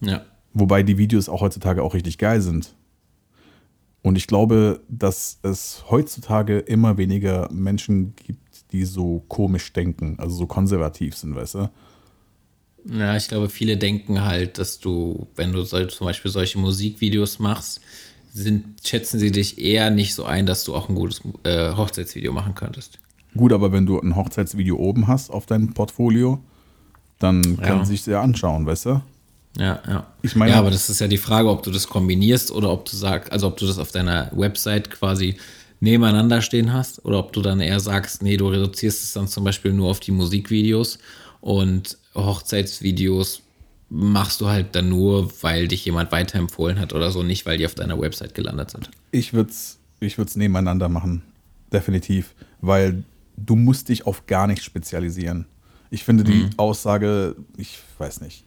Ja. 0.00 0.22
Wobei 0.52 0.82
die 0.82 0.98
Videos 0.98 1.28
auch 1.28 1.40
heutzutage 1.40 1.82
auch 1.82 1.94
richtig 1.94 2.18
geil 2.18 2.40
sind. 2.40 2.74
Und 4.02 4.16
ich 4.16 4.26
glaube, 4.26 4.80
dass 4.88 5.40
es 5.42 5.84
heutzutage 5.90 6.58
immer 6.60 6.96
weniger 6.96 7.48
Menschen 7.50 8.14
gibt, 8.16 8.72
die 8.72 8.84
so 8.84 9.24
komisch 9.28 9.72
denken, 9.72 10.14
also 10.18 10.36
so 10.36 10.46
konservativ 10.46 11.16
sind, 11.16 11.34
weißt 11.34 11.54
du? 11.56 11.70
Ja, 12.88 13.16
ich 13.16 13.26
glaube, 13.26 13.48
viele 13.48 13.76
denken 13.76 14.24
halt, 14.24 14.58
dass 14.58 14.78
du, 14.78 15.26
wenn 15.34 15.52
du 15.52 15.62
so, 15.62 15.84
zum 15.86 16.06
Beispiel 16.06 16.30
solche 16.30 16.58
Musikvideos 16.58 17.40
machst, 17.40 17.80
sind, 18.32 18.86
schätzen 18.86 19.18
sie 19.18 19.32
dich 19.32 19.58
eher 19.58 19.90
nicht 19.90 20.14
so 20.14 20.24
ein, 20.24 20.46
dass 20.46 20.62
du 20.62 20.74
auch 20.74 20.88
ein 20.88 20.94
gutes 20.94 21.22
äh, 21.42 21.72
Hochzeitsvideo 21.74 22.32
machen 22.32 22.54
könntest. 22.54 23.00
Gut, 23.36 23.52
aber 23.52 23.72
wenn 23.72 23.86
du 23.86 24.00
ein 24.00 24.16
Hochzeitsvideo 24.16 24.76
oben 24.76 25.06
hast 25.08 25.30
auf 25.30 25.46
deinem 25.46 25.74
Portfolio, 25.74 26.40
dann 27.18 27.42
kann 27.58 27.78
Ja. 27.78 27.84
sich 27.84 28.02
sehr 28.02 28.20
anschauen, 28.20 28.66
weißt 28.66 28.86
du? 28.86 29.00
Ja, 29.58 29.80
ja. 29.88 30.06
Ich 30.22 30.36
meine- 30.36 30.52
ja, 30.52 30.58
aber 30.58 30.70
das 30.70 30.90
ist 30.90 31.00
ja 31.00 31.08
die 31.08 31.16
Frage, 31.16 31.48
ob 31.48 31.62
du 31.62 31.70
das 31.70 31.88
kombinierst 31.88 32.50
oder 32.50 32.70
ob 32.70 32.84
du 32.84 32.94
sagst, 32.96 33.32
also 33.32 33.46
ob 33.48 33.56
du 33.56 33.66
das 33.66 33.78
auf 33.78 33.90
deiner 33.90 34.30
Website 34.34 34.90
quasi 34.90 35.36
nebeneinander 35.80 36.42
stehen 36.42 36.72
hast 36.72 37.04
oder 37.04 37.18
ob 37.18 37.32
du 37.32 37.40
dann 37.42 37.60
eher 37.60 37.80
sagst, 37.80 38.22
nee, 38.22 38.36
du 38.36 38.48
reduzierst 38.48 39.02
es 39.02 39.12
dann 39.12 39.28
zum 39.28 39.44
Beispiel 39.44 39.72
nur 39.72 39.90
auf 39.90 40.00
die 40.00 40.10
Musikvideos 40.12 40.98
und 41.40 41.96
Hochzeitsvideos 42.14 43.42
machst 43.88 44.40
du 44.40 44.48
halt 44.48 44.74
dann 44.74 44.88
nur, 44.88 45.30
weil 45.42 45.68
dich 45.68 45.84
jemand 45.84 46.10
weiterempfohlen 46.12 46.78
hat 46.80 46.92
oder 46.92 47.10
so, 47.10 47.22
nicht 47.22 47.46
weil 47.46 47.56
die 47.58 47.66
auf 47.66 47.74
deiner 47.74 47.98
Website 48.00 48.34
gelandet 48.34 48.70
sind. 48.70 48.90
Ich 49.12 49.32
würde 49.32 49.50
es 49.50 49.78
ich 50.00 50.18
würd's 50.18 50.36
nebeneinander 50.36 50.88
machen. 50.90 51.22
Definitiv. 51.72 52.34
Weil 52.60 53.04
du 53.36 53.56
musst 53.56 53.88
dich 53.88 54.06
auf 54.06 54.26
gar 54.26 54.46
nichts 54.46 54.64
spezialisieren. 54.64 55.46
Ich 55.90 56.04
finde 56.04 56.24
die 56.24 56.48
Aussage, 56.56 57.36
ich 57.56 57.78
weiß 57.98 58.20
nicht. 58.20 58.44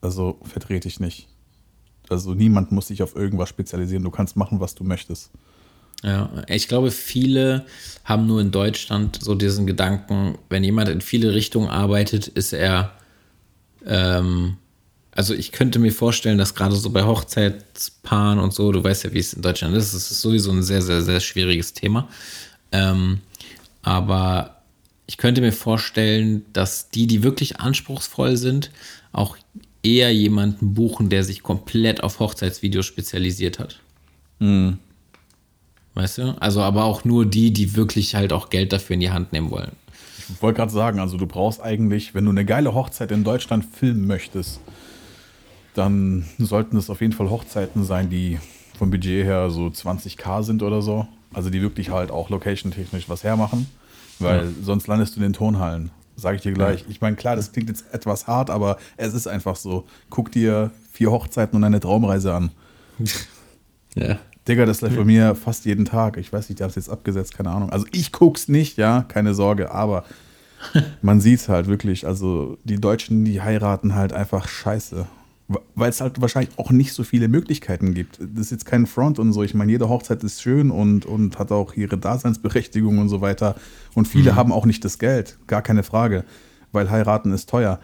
Also 0.00 0.38
vertrete 0.42 0.88
ich 0.88 1.00
nicht. 1.00 1.28
Also 2.08 2.34
niemand 2.34 2.72
muss 2.72 2.88
sich 2.88 3.02
auf 3.02 3.16
irgendwas 3.16 3.48
spezialisieren. 3.48 4.04
Du 4.04 4.10
kannst 4.10 4.36
machen, 4.36 4.60
was 4.60 4.74
du 4.74 4.84
möchtest. 4.84 5.30
Ja, 6.02 6.30
ich 6.48 6.68
glaube, 6.68 6.90
viele 6.90 7.64
haben 8.04 8.26
nur 8.26 8.40
in 8.40 8.50
Deutschland 8.50 9.18
so 9.22 9.34
diesen 9.34 9.66
Gedanken, 9.66 10.36
wenn 10.50 10.62
jemand 10.62 10.90
in 10.90 11.00
viele 11.00 11.32
Richtungen 11.32 11.68
arbeitet, 11.68 12.28
ist 12.28 12.52
er, 12.52 12.92
ähm, 13.86 14.58
also 15.12 15.32
ich 15.32 15.50
könnte 15.52 15.78
mir 15.78 15.92
vorstellen, 15.92 16.36
dass 16.36 16.54
gerade 16.54 16.76
so 16.76 16.90
bei 16.90 17.04
Hochzeitspaaren 17.04 18.38
und 18.38 18.52
so, 18.52 18.70
du 18.70 18.84
weißt 18.84 19.04
ja, 19.04 19.14
wie 19.14 19.18
es 19.18 19.32
in 19.32 19.40
Deutschland 19.40 19.74
ist, 19.76 19.94
es 19.94 20.10
ist 20.10 20.20
sowieso 20.20 20.50
ein 20.50 20.62
sehr, 20.62 20.82
sehr, 20.82 21.00
sehr 21.00 21.20
schwieriges 21.20 21.72
Thema. 21.72 22.08
Ähm, 22.70 23.20
aber 23.84 24.62
ich 25.06 25.18
könnte 25.18 25.42
mir 25.42 25.52
vorstellen, 25.52 26.44
dass 26.52 26.88
die, 26.88 27.06
die 27.06 27.22
wirklich 27.22 27.60
anspruchsvoll 27.60 28.36
sind, 28.36 28.70
auch 29.12 29.36
eher 29.82 30.12
jemanden 30.12 30.74
buchen, 30.74 31.10
der 31.10 31.22
sich 31.22 31.42
komplett 31.42 32.02
auf 32.02 32.18
Hochzeitsvideos 32.18 32.86
spezialisiert 32.86 33.58
hat. 33.58 33.80
Weißt 35.92 36.18
du? 36.18 36.36
Also 36.40 36.62
aber 36.62 36.84
auch 36.84 37.04
nur 37.04 37.26
die, 37.26 37.52
die 37.52 37.76
wirklich 37.76 38.14
halt 38.14 38.32
auch 38.32 38.48
Geld 38.48 38.72
dafür 38.72 38.94
in 38.94 39.00
die 39.00 39.10
Hand 39.10 39.32
nehmen 39.32 39.50
wollen. 39.50 39.72
Ich 40.30 40.40
wollte 40.42 40.56
gerade 40.56 40.72
sagen, 40.72 40.98
also 40.98 41.18
du 41.18 41.26
brauchst 41.26 41.60
eigentlich, 41.60 42.14
wenn 42.14 42.24
du 42.24 42.30
eine 42.30 42.46
geile 42.46 42.74
Hochzeit 42.74 43.10
in 43.10 43.22
Deutschland 43.24 43.66
filmen 43.66 44.06
möchtest, 44.06 44.60
dann 45.74 46.24
sollten 46.38 46.78
es 46.78 46.88
auf 46.88 47.02
jeden 47.02 47.12
Fall 47.12 47.28
Hochzeiten 47.28 47.84
sein, 47.84 48.08
die 48.08 48.38
vom 48.78 48.90
Budget 48.90 49.24
her 49.24 49.50
so 49.50 49.66
20k 49.66 50.42
sind 50.42 50.62
oder 50.62 50.80
so. 50.80 51.06
Also 51.34 51.50
die 51.50 51.60
wirklich 51.60 51.90
halt 51.90 52.10
auch 52.10 52.30
location-technisch 52.30 53.08
was 53.08 53.24
hermachen. 53.24 53.66
Weil 54.18 54.48
sonst 54.62 54.86
landest 54.86 55.16
du 55.16 55.20
in 55.20 55.24
den 55.24 55.32
Turnhallen. 55.32 55.90
Sage 56.16 56.36
ich 56.36 56.42
dir 56.42 56.52
gleich. 56.52 56.84
Ich 56.88 57.00
meine, 57.00 57.16
klar, 57.16 57.34
das 57.34 57.50
klingt 57.50 57.68
jetzt 57.68 57.92
etwas 57.92 58.28
hart, 58.28 58.48
aber 58.48 58.78
es 58.96 59.14
ist 59.14 59.26
einfach 59.26 59.56
so. 59.56 59.84
Guck 60.10 60.30
dir 60.30 60.70
vier 60.92 61.10
Hochzeiten 61.10 61.56
und 61.56 61.64
eine 61.64 61.80
Traumreise 61.80 62.32
an. 62.34 62.50
Ja. 63.96 64.18
Digga, 64.48 64.66
das 64.66 64.80
läuft 64.80 64.96
bei 64.96 65.04
mir 65.04 65.34
fast 65.36 65.64
jeden 65.64 65.84
Tag. 65.84 66.16
Ich 66.16 66.32
weiß 66.32 66.48
nicht, 66.48 66.58
die 66.58 66.64
haben 66.64 66.70
es 66.70 66.74
jetzt 66.74 66.90
abgesetzt, 66.90 67.34
keine 67.34 67.50
Ahnung. 67.50 67.70
Also 67.70 67.86
ich 67.92 68.12
guck's 68.12 68.48
nicht, 68.48 68.76
ja, 68.76 69.02
keine 69.02 69.34
Sorge, 69.34 69.70
aber 69.70 70.04
man 71.02 71.20
sieht's 71.20 71.48
halt 71.48 71.66
wirklich. 71.66 72.06
Also 72.06 72.58
die 72.64 72.80
Deutschen, 72.80 73.24
die 73.24 73.40
heiraten 73.40 73.94
halt 73.94 74.12
einfach 74.12 74.48
scheiße. 74.48 75.06
Weil 75.74 75.90
es 75.90 76.00
halt 76.00 76.20
wahrscheinlich 76.22 76.58
auch 76.58 76.70
nicht 76.70 76.94
so 76.94 77.04
viele 77.04 77.28
Möglichkeiten 77.28 77.92
gibt. 77.92 78.18
Das 78.18 78.46
ist 78.46 78.50
jetzt 78.50 78.64
kein 78.64 78.86
Front 78.86 79.18
und 79.18 79.34
so. 79.34 79.42
Ich 79.42 79.52
meine, 79.52 79.70
jede 79.70 79.90
Hochzeit 79.90 80.24
ist 80.24 80.40
schön 80.40 80.70
und, 80.70 81.04
und 81.04 81.38
hat 81.38 81.52
auch 81.52 81.74
ihre 81.74 81.98
Daseinsberechtigung 81.98 82.98
und 82.98 83.10
so 83.10 83.20
weiter. 83.20 83.54
Und 83.92 84.08
viele 84.08 84.36
haben 84.36 84.52
auch 84.52 84.64
nicht 84.64 84.84
das 84.84 84.98
Geld, 84.98 85.38
gar 85.46 85.60
keine 85.60 85.82
Frage, 85.82 86.24
weil 86.72 86.90
heiraten 86.90 87.30
ist 87.32 87.50
teuer. 87.50 87.78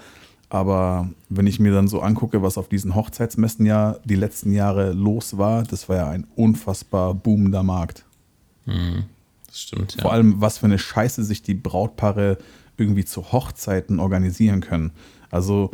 Aber 0.49 1.11
wenn 1.29 1.47
ich 1.47 1.61
mir 1.61 1.73
dann 1.73 1.87
so 1.87 2.01
angucke, 2.01 2.43
was 2.43 2.59
auf 2.59 2.69
diesen 2.69 2.95
Hochzeitsmessen 2.95 3.67
ja 3.67 3.97
die 4.05 4.17
letzten 4.17 4.53
Jahre 4.53 4.93
los 4.93 5.39
war, 5.39 5.63
das 5.63 5.89
war 5.89 5.97
ja 5.97 6.09
ein 6.09 6.27
unfassbar 6.35 7.15
boomender 7.15 7.63
Markt. 7.63 8.05
Das 9.47 9.61
stimmt, 9.61 9.95
ja. 9.97 10.03
Vor 10.03 10.13
allem, 10.13 10.41
was 10.41 10.59
für 10.59 10.67
eine 10.67 10.79
Scheiße 10.79 11.23
sich 11.25 11.43
die 11.43 11.55
Brautpaare 11.55 12.39
irgendwie 12.77 13.05
zu 13.05 13.33
Hochzeiten 13.33 14.01
organisieren 14.01 14.61
können. 14.61 14.93
Also 15.31 15.71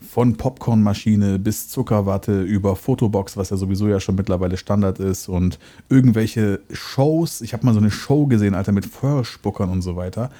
von 0.00 0.36
Popcornmaschine 0.36 1.38
bis 1.38 1.68
Zuckerwatte 1.68 2.42
über 2.42 2.76
Fotobox, 2.76 3.36
was 3.36 3.50
ja 3.50 3.56
sowieso 3.56 3.88
ja 3.88 4.00
schon 4.00 4.14
mittlerweile 4.14 4.56
Standard 4.56 4.98
ist 4.98 5.28
und 5.28 5.58
irgendwelche 5.88 6.60
Shows. 6.72 7.40
Ich 7.40 7.52
habe 7.52 7.64
mal 7.66 7.74
so 7.74 7.80
eine 7.80 7.90
Show 7.90 8.26
gesehen, 8.26 8.54
Alter, 8.54 8.72
mit 8.72 8.86
Feuerspuckern 8.86 9.70
und 9.70 9.82
so 9.82 9.96
weiter. 9.96 10.30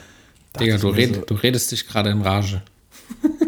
Da 0.53 0.61
Digga, 0.61 0.79
du, 0.79 0.89
red, 0.89 1.31
du 1.31 1.35
redest 1.35 1.71
dich 1.73 1.87
gerade 1.87 2.11
in 2.11 2.23
Rage. 2.23 2.63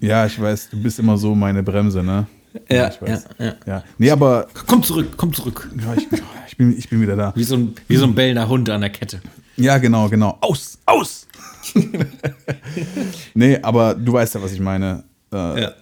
Ja, 0.00 0.24
ich 0.24 0.40
weiß, 0.40 0.70
du 0.70 0.82
bist 0.82 0.98
immer 0.98 1.18
so 1.18 1.34
meine 1.34 1.62
Bremse, 1.62 2.02
ne? 2.02 2.26
Ja, 2.70 2.88
ich 2.88 3.02
weiß. 3.02 3.26
ja, 3.38 3.44
ja. 3.44 3.54
ja. 3.66 3.84
Nee, 3.98 4.10
aber 4.10 4.48
Komm 4.66 4.82
zurück, 4.82 5.08
komm 5.16 5.32
zurück. 5.32 5.70
ja, 5.78 5.94
ich, 5.94 6.08
ich, 6.48 6.56
bin, 6.56 6.76
ich 6.76 6.88
bin 6.88 7.02
wieder 7.02 7.16
da. 7.16 7.32
Wie 7.36 7.44
so 7.44 7.56
ein, 7.56 7.74
wie 7.86 7.96
so 7.96 8.06
ein 8.06 8.14
bellender 8.14 8.48
Hund 8.48 8.70
an 8.70 8.80
der 8.80 8.90
Kette. 8.90 9.20
Ja, 9.56 9.76
genau, 9.76 10.08
genau. 10.08 10.38
Aus, 10.40 10.78
aus! 10.86 11.26
nee, 13.34 13.58
aber 13.60 13.94
du 13.94 14.14
weißt 14.14 14.34
ja, 14.36 14.42
was 14.42 14.52
ich 14.52 14.60
meine. 14.60 15.04
Äh, 15.32 15.62
Ja. 15.62 15.72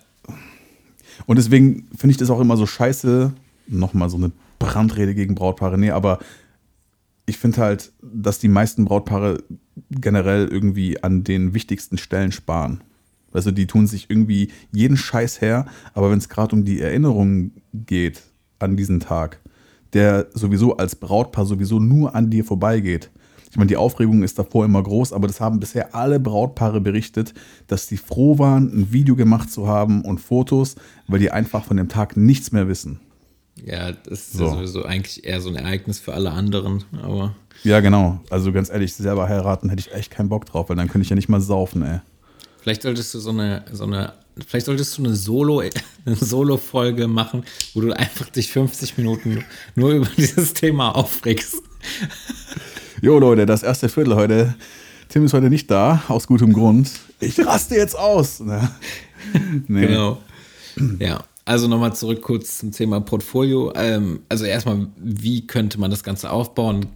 Und 1.27 1.37
deswegen 1.37 1.89
finde 1.97 2.13
ich 2.13 2.17
das 2.17 2.31
auch 2.31 2.41
immer 2.41 2.57
so 2.57 2.67
scheiße. 2.67 3.33
Nochmal 3.67 4.09
so 4.09 4.17
eine 4.17 4.31
Brandrede 4.59 5.15
gegen 5.15 5.35
Brautpaare. 5.35 5.77
Nee, 5.77 5.91
aber 5.91 6.19
ich 7.27 7.39
finde 7.39 7.59
halt, 7.59 7.93
dass 8.01 8.39
die 8.39 8.49
meisten 8.49 8.85
Brautpaare 8.85 9.43
generell 9.91 10.49
irgendwie 10.49 11.03
an 11.03 11.25
den 11.25 11.55
wichtigsten 11.55 11.99
Stellen 11.99 12.33
sparen. 12.33 12.83
Also 13.33 13.51
die 13.51 13.67
tun 13.67 13.87
sich 13.87 14.09
irgendwie 14.09 14.51
jeden 14.73 14.97
Scheiß 14.97 15.41
her, 15.41 15.67
aber 15.93 16.11
wenn 16.11 16.19
es 16.19 16.31
gerade 16.31 16.57
um 16.57 16.65
die 16.65 16.81
Erinnerung 16.81 17.51
geht 17.75 18.23
an 18.59 18.77
diesen 18.77 19.01
Tag, 19.01 19.41
der 19.93 20.29
sowieso 20.33 20.77
als 20.79 20.97
Brautpaar 20.97 21.45
sowieso 21.45 21.79
nur 21.79 22.15
an 22.15 22.31
dir 22.31 22.45
vorbeigeht. 22.45 23.11
Ich 23.51 23.57
meine, 23.57 23.69
die 23.69 23.77
Aufregung 23.77 24.23
ist 24.23 24.39
davor 24.39 24.65
immer 24.65 24.83
groß, 24.83 25.13
aber 25.13 25.27
das 25.27 25.41
haben 25.41 25.59
bisher 25.61 25.95
alle 25.95 26.21
Brautpaare 26.21 26.81
berichtet, 26.81 27.33
dass 27.67 27.87
die 27.87 27.97
froh 27.97 28.39
waren, 28.39 28.65
ein 28.73 28.93
Video 28.93 29.17
gemacht 29.17 29.51
zu 29.51 29.67
haben 29.67 30.03
und 30.03 30.19
Fotos, 30.21 30.77
weil 31.07 31.19
die 31.19 31.31
einfach 31.31 31.65
von 31.65 31.77
dem 31.77 31.89
Tag 31.89 32.17
nichts 32.17 32.53
mehr 32.53 32.69
wissen. 32.69 33.01
Ja, 33.65 33.91
das 33.93 34.21
ist 34.21 34.33
So. 34.35 34.45
ja 34.45 34.51
sowieso 34.55 34.85
eigentlich 34.85 35.25
eher 35.25 35.41
so 35.41 35.49
ein 35.49 35.57
Ereignis 35.57 35.99
für 35.99 36.15
alle 36.15 36.31
anderen, 36.31 36.85
aber 37.03 37.35
Ja, 37.65 37.81
genau. 37.81 38.21
Also 38.31 38.53
ganz 38.53 38.71
ehrlich, 38.71 38.95
selber 38.95 39.29
heiraten 39.29 39.69
hätte 39.71 39.81
ich 39.81 39.93
echt 39.93 40.11
keinen 40.13 40.29
Bock 40.29 40.47
drauf, 40.47 40.69
weil 40.69 40.77
dann 40.77 40.89
könnte 40.89 41.03
ich 41.05 41.11
ja 41.11 41.17
nicht 41.17 41.29
mal 41.29 41.41
saufen, 41.41 41.83
ey. 41.83 42.01
vielleicht 42.61 42.83
solltest 42.83 43.15
du 43.15 43.19
so 43.19 43.31
eine, 43.31 43.65
so 43.73 43.85
eine, 43.85 44.13
vielleicht 44.47 44.67
solltest 44.67 44.97
du 44.99 45.03
eine 45.05 45.17
Solo, 45.17 45.61
eine 46.05 46.15
Solo-Folge 46.17 47.09
machen, 47.09 47.43
wo 47.75 47.81
du 47.81 47.91
einfach 47.97 48.29
dich 48.29 48.53
50 48.53 48.97
Minuten 48.99 49.43
nur 49.75 49.91
über 49.93 50.09
dieses 50.17 50.53
Thema 50.55 50.91
aufregst. 50.95 51.57
Jo, 53.01 53.21
Leute, 53.21 53.47
das 53.47 53.63
erste 53.63 53.89
Viertel 53.89 54.17
heute. 54.17 54.57
Tim 55.09 55.25
ist 55.25 55.33
heute 55.33 55.51
nicht 55.51 55.71
da, 55.71 56.03
aus 56.09 56.27
gutem 56.27 56.53
Grund. 56.53 56.91
Ich 57.21 57.39
raste 57.47 57.77
jetzt 57.77 57.97
aus. 57.97 58.41
Ne? 58.41 58.71
Nee. 59.69 59.87
Genau. 59.89 60.23
Ja, 61.01 61.23
also 61.45 61.69
nochmal 61.69 61.95
zurück 61.95 62.23
kurz 62.23 62.59
zum 62.59 62.73
Thema 62.73 63.01
Portfolio. 63.01 63.73
Ähm, 63.77 64.21
also 64.29 64.47
erstmal, 64.47 64.87
wie 64.97 65.47
könnte 65.47 65.79
man 65.79 65.91
das 65.91 66.03
Ganze 66.03 66.31
aufbauen? 66.31 66.87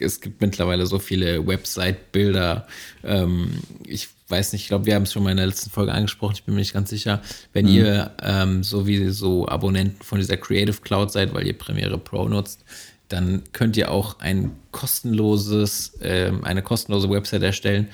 Es 0.00 0.20
gibt 0.20 0.40
mittlerweile 0.40 0.86
so 0.86 0.98
viele 0.98 1.46
Website-Bilder. 1.46 2.66
Ähm, 3.04 3.50
ich 3.84 4.08
weiß 4.28 4.52
nicht, 4.52 4.62
ich 4.62 4.68
glaube, 4.68 4.86
wir 4.86 4.96
haben 4.96 5.04
es 5.04 5.12
schon 5.12 5.22
mal 5.22 5.30
in 5.30 5.36
der 5.36 5.46
letzten 5.46 5.70
Folge 5.70 5.92
angesprochen, 5.92 6.34
ich 6.34 6.42
bin 6.42 6.54
mir 6.54 6.60
nicht 6.60 6.74
ganz 6.74 6.90
sicher. 6.90 7.22
Wenn 7.52 7.68
ihr 7.68 8.10
ähm, 8.20 8.64
sowieso 8.64 9.46
Abonnenten 9.46 10.02
von 10.02 10.18
dieser 10.18 10.36
Creative 10.38 10.80
Cloud 10.82 11.12
seid, 11.12 11.32
weil 11.34 11.46
ihr 11.46 11.56
Premiere 11.56 11.98
Pro 11.98 12.28
nutzt, 12.28 12.64
dann 13.08 13.42
könnt 13.52 13.76
ihr 13.76 13.90
auch 13.90 14.20
ein 14.20 14.52
kostenloses, 14.72 15.98
ähm, 16.02 16.44
eine 16.44 16.62
kostenlose 16.62 17.08
Website 17.08 17.42
erstellen. 17.42 17.88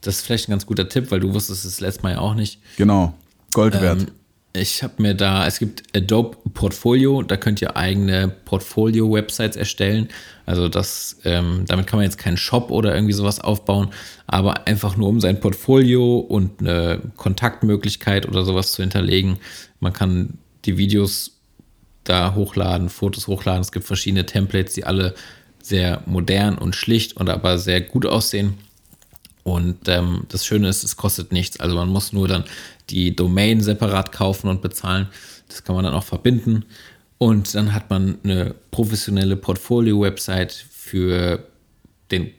Das 0.00 0.16
ist 0.16 0.22
vielleicht 0.22 0.48
ein 0.48 0.52
ganz 0.52 0.66
guter 0.66 0.88
Tipp, 0.88 1.10
weil 1.10 1.20
du 1.20 1.34
wusstest 1.34 1.64
es 1.64 1.80
letztes 1.80 2.02
Mal 2.02 2.12
ja 2.12 2.18
auch 2.20 2.34
nicht. 2.34 2.60
Genau. 2.76 3.14
Gold 3.52 3.80
wert. 3.80 4.02
Ähm, 4.02 4.06
ich 4.52 4.82
habe 4.82 4.94
mir 4.98 5.14
da, 5.14 5.46
es 5.46 5.60
gibt 5.60 5.96
Adobe 5.96 6.36
Portfolio, 6.54 7.22
da 7.22 7.36
könnt 7.36 7.62
ihr 7.62 7.76
eigene 7.76 8.28
Portfolio-Websites 8.28 9.56
erstellen. 9.56 10.08
Also 10.44 10.68
das, 10.68 11.18
ähm, 11.24 11.64
damit 11.68 11.86
kann 11.86 11.98
man 11.98 12.04
jetzt 12.04 12.18
keinen 12.18 12.36
Shop 12.36 12.72
oder 12.72 12.92
irgendwie 12.92 13.12
sowas 13.12 13.38
aufbauen, 13.38 13.90
aber 14.26 14.66
einfach 14.66 14.96
nur 14.96 15.08
um 15.08 15.20
sein 15.20 15.38
Portfolio 15.38 16.18
und 16.18 16.60
eine 16.60 17.00
Kontaktmöglichkeit 17.16 18.26
oder 18.26 18.44
sowas 18.44 18.72
zu 18.72 18.82
hinterlegen. 18.82 19.38
Man 19.78 19.92
kann 19.92 20.38
die 20.64 20.76
Videos 20.76 21.39
da 22.10 22.34
hochladen, 22.34 22.88
Fotos 22.88 23.28
hochladen. 23.28 23.60
Es 23.60 23.72
gibt 23.72 23.86
verschiedene 23.86 24.26
Templates, 24.26 24.74
die 24.74 24.84
alle 24.84 25.14
sehr 25.62 26.02
modern 26.06 26.58
und 26.58 26.74
schlicht 26.74 27.16
und 27.16 27.30
aber 27.30 27.58
sehr 27.58 27.80
gut 27.80 28.04
aussehen. 28.04 28.54
Und 29.42 29.88
ähm, 29.88 30.24
das 30.28 30.44
Schöne 30.44 30.68
ist, 30.68 30.82
es 30.82 30.96
kostet 30.96 31.32
nichts. 31.32 31.60
Also 31.60 31.76
man 31.76 31.88
muss 31.88 32.12
nur 32.12 32.28
dann 32.28 32.44
die 32.90 33.14
Domain 33.14 33.60
separat 33.60 34.12
kaufen 34.12 34.48
und 34.48 34.60
bezahlen. 34.60 35.08
Das 35.48 35.64
kann 35.64 35.74
man 35.74 35.84
dann 35.84 35.94
auch 35.94 36.04
verbinden. 36.04 36.64
Und 37.18 37.54
dann 37.54 37.74
hat 37.74 37.90
man 37.90 38.18
eine 38.24 38.54
professionelle 38.70 39.36
Portfolio-Website 39.36 40.52
für, 40.52 41.44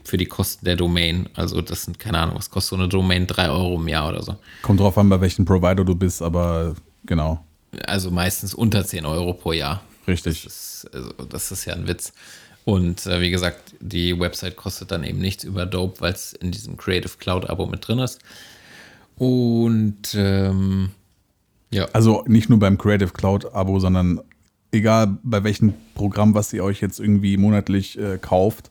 für 0.04 0.18
die 0.18 0.26
Kosten 0.26 0.66
der 0.66 0.76
Domain. 0.76 1.30
Also 1.36 1.62
das 1.62 1.84
sind, 1.84 2.00
keine 2.00 2.20
Ahnung, 2.20 2.36
was 2.36 2.50
kostet 2.50 2.72
so 2.72 2.76
eine 2.76 2.90
Domain? 2.90 3.28
Drei 3.28 3.50
Euro 3.50 3.76
im 3.76 3.88
Jahr 3.88 4.10
oder 4.10 4.22
so. 4.22 4.36
Kommt 4.64 4.80
drauf 4.80 4.98
an, 4.98 5.10
bei 5.10 5.22
welchem 5.22 5.46
Provider 5.46 5.86
du 5.86 5.96
bist, 5.96 6.22
aber 6.22 6.76
genau. 7.06 7.44
Also 7.86 8.12
meistens 8.12 8.54
unter 8.54 8.86
10 8.86 9.06
Euro 9.06 9.34
pro 9.34 9.54
Jahr. 9.54 9.82
Richtig. 10.08 10.44
Das 10.44 10.54
ist, 10.54 10.94
also, 10.94 11.12
das 11.30 11.52
ist 11.52 11.66
ja 11.66 11.74
ein 11.74 11.88
Witz. 11.88 12.14
Und 12.66 13.06
äh, 13.06 13.22
wie 13.22 13.32
gesagt, 13.32 13.76
die 13.80 14.20
Website 14.20 14.56
kostet 14.56 14.92
dann 14.92 15.04
eben 15.04 15.20
nichts 15.20 15.44
über 15.44 15.66
Dope, 15.66 16.02
weil 16.02 16.14
es 16.14 16.34
in 16.34 16.52
diesem 16.52 16.78
Creative 16.78 17.18
Cloud 17.18 17.50
Abo 17.50 17.66
mit 17.66 17.88
drin 17.88 18.00
ist. 18.00 18.20
Und 19.18 20.16
ähm, 20.16 20.92
ja, 21.72 21.86
Also 21.94 22.24
nicht 22.28 22.50
nur 22.50 22.60
beim 22.60 22.78
Creative 22.78 23.12
Cloud 23.12 23.54
Abo, 23.54 23.80
sondern 23.80 24.22
egal 24.72 25.18
bei 25.24 25.44
welchem 25.44 25.74
Programm, 25.96 26.34
was 26.34 26.52
ihr 26.54 26.64
euch 26.64 26.82
jetzt 26.82 27.00
irgendwie 27.00 27.38
monatlich 27.38 27.98
äh, 27.98 28.18
kauft, 28.20 28.70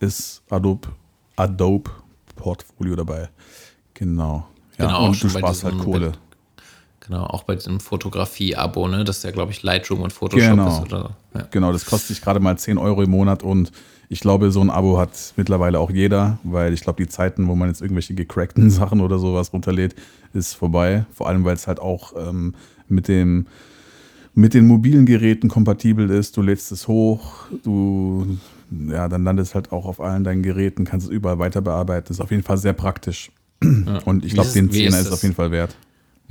ist 0.00 0.42
Adobe, 0.48 0.88
Adobe 1.36 1.90
Portfolio 2.36 2.96
dabei. 2.96 3.28
Genau. 3.94 4.48
Ja, 4.78 4.86
Genau, 4.86 4.98
auch 4.98 5.08
und 5.10 5.22
du 5.22 5.28
sparst 5.28 5.64
halt 5.64 5.78
Kohle. 5.78 6.12
Genau, 7.10 7.24
auch 7.24 7.42
bei 7.42 7.56
diesem 7.56 7.80
Fotografie-Abo, 7.80 8.88
ne? 8.88 9.04
Das 9.04 9.18
ist 9.18 9.24
ja, 9.24 9.30
glaube 9.32 9.52
ich, 9.52 9.62
Lightroom 9.62 10.00
und 10.02 10.12
Photoshop 10.12 10.50
Genau. 10.50 10.68
ist 10.68 10.80
oder. 10.82 11.10
Ja. 11.34 11.48
Genau, 11.50 11.72
das 11.72 11.84
kostet 11.84 12.08
sich 12.08 12.22
gerade 12.22 12.40
mal 12.40 12.56
10 12.56 12.78
Euro 12.78 13.02
im 13.02 13.10
Monat 13.10 13.42
und 13.42 13.72
ich 14.08 14.20
glaube, 14.20 14.50
so 14.50 14.60
ein 14.60 14.70
Abo 14.70 14.98
hat 14.98 15.10
mittlerweile 15.36 15.78
auch 15.78 15.90
jeder, 15.90 16.38
weil 16.42 16.72
ich 16.72 16.80
glaube, 16.80 17.02
die 17.02 17.08
Zeiten, 17.08 17.46
wo 17.48 17.54
man 17.54 17.68
jetzt 17.68 17.80
irgendwelche 17.80 18.14
gecrackten 18.14 18.70
Sachen 18.70 19.00
oder 19.00 19.18
sowas 19.18 19.52
runterlädt, 19.52 19.94
ist 20.32 20.54
vorbei. 20.54 21.04
Vor 21.12 21.28
allem, 21.28 21.44
weil 21.44 21.54
es 21.54 21.66
halt 21.66 21.80
auch 21.80 22.12
ähm, 22.16 22.54
mit 22.88 23.08
dem 23.08 23.46
mit 24.32 24.54
den 24.54 24.66
mobilen 24.68 25.06
Geräten 25.06 25.48
kompatibel 25.48 26.08
ist. 26.10 26.36
Du 26.36 26.42
lädst 26.42 26.70
es 26.70 26.86
hoch, 26.86 27.46
du 27.64 28.38
ja, 28.88 29.08
dann 29.08 29.24
landet 29.24 29.46
es 29.46 29.54
halt 29.56 29.72
auch 29.72 29.84
auf 29.86 30.00
allen 30.00 30.22
deinen 30.22 30.44
Geräten, 30.44 30.84
kannst 30.84 31.06
es 31.08 31.12
überall 31.12 31.40
weiter 31.40 31.60
bearbeiten. 31.60 32.12
Ist 32.12 32.20
auf 32.20 32.30
jeden 32.30 32.44
Fall 32.44 32.56
sehr 32.56 32.72
praktisch. 32.72 33.32
Und 34.04 34.24
ich 34.24 34.32
glaube, 34.32 34.50
den 34.50 34.70
Zehner 34.70 35.00
ist 35.00 35.06
ist 35.08 35.12
auf 35.12 35.22
jeden 35.22 35.34
Fall 35.34 35.50
wert. 35.50 35.74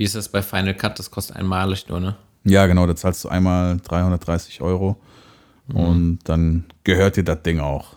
Wie 0.00 0.04
ist 0.04 0.14
das 0.14 0.30
bei 0.30 0.40
Final 0.40 0.74
Cut? 0.74 0.98
Das 0.98 1.10
kostet 1.10 1.36
einmalig 1.36 1.86
nur, 1.90 2.00
ne? 2.00 2.16
Ja, 2.44 2.64
genau, 2.64 2.86
da 2.86 2.96
zahlst 2.96 3.22
du 3.22 3.28
einmal 3.28 3.76
330 3.86 4.62
Euro 4.62 4.96
und 5.74 6.20
dann 6.24 6.64
gehört 6.84 7.18
dir 7.18 7.22
das 7.22 7.42
Ding 7.42 7.60
auch. 7.60 7.96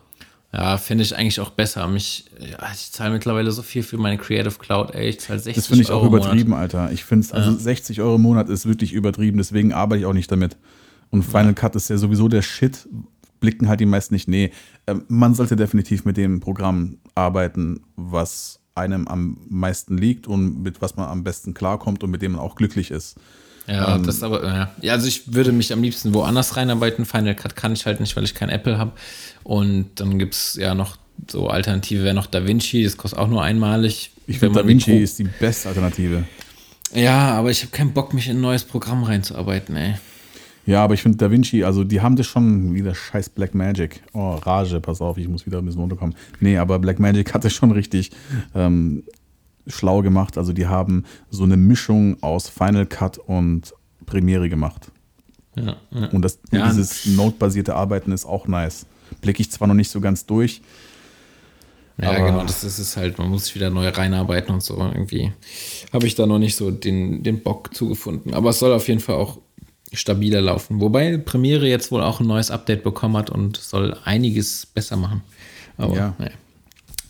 Ja, 0.52 0.78
finde 0.78 1.06
ich 1.06 1.16
eigentlich 1.16 1.40
auch 1.40 1.52
besser. 1.52 1.88
Mich, 1.88 2.26
ja, 2.40 2.58
ich 2.74 2.92
zahle 2.92 3.12
mittlerweile 3.14 3.54
so 3.54 3.62
viel 3.62 3.84
für 3.84 3.98
meine 3.98 4.18
Creative 4.18 4.56
Cloud, 4.60 4.94
ey. 4.94 5.08
Ich 5.08 5.22
zahle 5.22 5.40
60 5.40 5.56
Das 5.56 5.68
finde 5.68 5.84
ich 5.84 5.92
auch 5.92 6.02
Euro 6.02 6.10
Monat. 6.10 6.26
übertrieben, 6.26 6.54
Alter. 6.54 6.92
Ich 6.92 7.06
finde 7.06 7.24
es, 7.24 7.32
also 7.32 7.56
60 7.56 8.02
Euro 8.02 8.16
im 8.16 8.22
Monat 8.22 8.50
ist 8.50 8.66
wirklich 8.66 8.92
übertrieben, 8.92 9.38
deswegen 9.38 9.72
arbeite 9.72 10.02
ich 10.02 10.06
auch 10.06 10.12
nicht 10.12 10.30
damit. 10.30 10.58
Und 11.10 11.24
Final 11.24 11.54
Cut 11.54 11.78
ist 11.78 11.90
ja 11.90 11.96
sowieso 11.96 12.28
der 12.28 12.42
Shit, 12.42 12.86
blicken 13.40 13.70
halt 13.70 13.80
die 13.80 13.86
meisten 13.86 14.14
nicht. 14.14 14.28
Nee, 14.28 14.52
ähm, 14.88 15.06
man 15.08 15.36
sollte 15.36 15.56
definitiv 15.56 16.04
mit 16.04 16.18
dem 16.18 16.42
Programm 16.42 16.98
arbeiten, 17.16 17.80
was 17.96 18.60
einem 18.76 19.08
am 19.08 19.38
meisten 19.50 19.98
liegt 19.98 20.28
und 20.28 20.64
mit 20.64 20.82
was 20.82 20.96
man 20.96 21.08
am 21.08 21.24
besten 21.24 21.54
klarkommt 21.54 22.04
und 22.04 22.10
mit 22.10 22.22
dem 22.22 22.34
man 22.34 22.42
auch 22.42 22.56
glücklich 22.56 22.92
ist. 22.92 23.16
Ja, 23.68 23.96
Ähm, 23.96 24.04
das 24.06 24.16
ist 24.16 24.24
aber, 24.24 24.44
ja. 24.44 24.72
ja, 24.82 24.94
also 24.94 25.08
ich 25.08 25.34
würde 25.34 25.52
mich 25.52 25.72
am 25.72 25.82
liebsten 25.82 26.14
woanders 26.14 26.58
reinarbeiten. 26.58 27.06
Final 27.06 27.36
Cut 27.36 27.56
kann 27.56 27.74
ich 27.74 27.86
halt 27.86 28.00
nicht, 28.00 28.16
weil 28.16 28.24
ich 28.24 28.34
kein 28.34 28.50
Apple 28.50 28.78
habe. 28.78 28.92
Und 29.44 30.00
dann 30.00 30.20
gibt 30.20 30.34
es 30.34 30.56
ja 30.56 30.76
noch 30.76 30.98
so 31.30 31.48
Alternative, 31.48 32.04
wäre 32.04 32.16
noch 32.16 32.26
DaVinci, 32.26 32.84
das 32.84 32.98
kostet 32.98 33.20
auch 33.20 33.28
nur 33.28 33.44
einmalig. 33.44 34.12
Ich 34.28 34.40
finde, 34.40 34.62
DaVinci 34.62 34.98
ist 34.98 35.20
die 35.20 35.26
beste 35.40 35.70
Alternative. 35.70 36.24
Ja, 36.94 37.32
aber 37.32 37.52
ich 37.52 37.62
habe 37.62 37.72
keinen 37.72 37.94
Bock, 37.94 38.14
mich 38.14 38.28
in 38.28 38.38
ein 38.38 38.42
neues 38.42 38.64
Programm 38.64 39.04
reinzuarbeiten, 39.04 39.76
ey. 39.76 39.96
Ja, 40.66 40.84
aber 40.84 40.94
ich 40.94 41.02
finde 41.02 41.18
DaVinci, 41.18 41.64
also 41.64 41.84
die 41.84 42.00
haben 42.02 42.16
das 42.16 42.26
schon 42.26 42.74
wieder 42.74 42.96
scheiß 42.96 43.30
Black 43.30 43.54
Magic. 43.54 44.02
Oh, 44.14 44.36
Rage, 44.36 44.80
pass 44.80 45.02
auf, 45.02 45.18
ich 45.18 45.28
muss 45.28 45.46
wieder 45.46 45.58
ein 45.60 45.66
bisschen 45.66 45.82
runterkommen. 45.82 46.16
Nee, 46.40 46.58
aber 46.58 46.80
Black 46.80 47.00
Magic 47.00 47.34
hat 47.34 47.44
das 47.44 47.54
schon 47.54 47.72
richtig 47.72 48.12
ähm, 48.56 49.04
schlau 49.68 50.02
gemacht. 50.02 50.38
Also 50.38 50.54
die 50.54 50.68
haben 50.68 51.04
so 51.30 51.44
eine 51.44 51.58
Mischung 51.58 52.16
aus 52.22 52.48
Final 52.48 52.86
Cut 52.86 53.18
und 53.18 53.74
Premiere 54.06 54.48
gemacht. 54.50 54.92
Ja, 55.56 55.76
ja. 55.92 56.08
Und 56.08 56.22
das, 56.24 56.40
Ja. 56.52 56.68
dieses 56.68 57.06
Node-basierte 57.08 57.76
Arbeiten 57.76 58.12
ist 58.12 58.26
auch 58.26 58.48
nice. 58.48 58.86
Blicke 59.22 59.42
ich 59.42 59.52
zwar 59.52 59.68
noch 59.68 59.76
nicht 59.76 59.90
so 59.92 60.00
ganz 60.02 60.26
durch. 60.26 60.62
Ja, 61.98 62.16
genau, 62.26 62.42
das 62.42 62.64
ist 62.64 62.80
es 62.80 62.98
halt. 62.98 63.20
Man 63.20 63.30
muss 63.30 63.46
sich 63.46 63.56
wieder 63.56 63.70
neu 63.70 63.88
reinarbeiten 63.88 64.52
und 64.54 64.64
so. 64.64 64.78
Irgendwie 64.78 65.32
habe 65.92 66.08
ich 66.08 66.16
da 66.16 66.26
noch 66.26 66.40
nicht 66.40 66.56
so 66.56 66.72
den, 66.72 67.22
den 67.22 67.44
Bock 67.44 67.74
zugefunden. 67.76 68.34
Aber 68.34 68.50
es 68.50 68.58
soll 68.60 68.74
auf 68.74 68.88
jeden 68.88 69.00
Fall 69.00 69.16
auch 69.16 69.40
stabiler 69.94 70.42
laufen. 70.42 70.80
Wobei 70.82 71.18
Premiere 71.18 71.68
jetzt 71.68 71.92
wohl 71.92 72.02
auch 72.02 72.20
ein 72.20 72.28
neues 72.28 72.52
Update 72.52 72.84
bekommen 72.84 73.16
hat 73.18 73.30
und 73.30 73.58
soll 73.58 73.96
einiges 74.06 74.66
besser 74.66 74.96
machen. 74.98 75.22
Aber 75.78 75.96
Ja. 75.96 76.14
naja, 76.18 76.32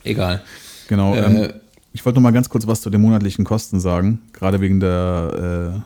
egal. 0.04 0.42
Genau. 0.88 1.16
Äh, 1.16 1.20
ähm, 1.46 1.54
ich 1.94 2.06
wollte 2.06 2.18
noch 2.20 2.24
mal 2.24 2.32
ganz 2.32 2.50
kurz 2.50 2.68
was 2.68 2.82
zu 2.82 2.90
den 2.90 3.02
monatlichen 3.02 3.46
Kosten 3.46 3.80
sagen, 3.80 4.22
gerade 4.34 4.60
wegen 4.62 4.80
der 4.80 5.84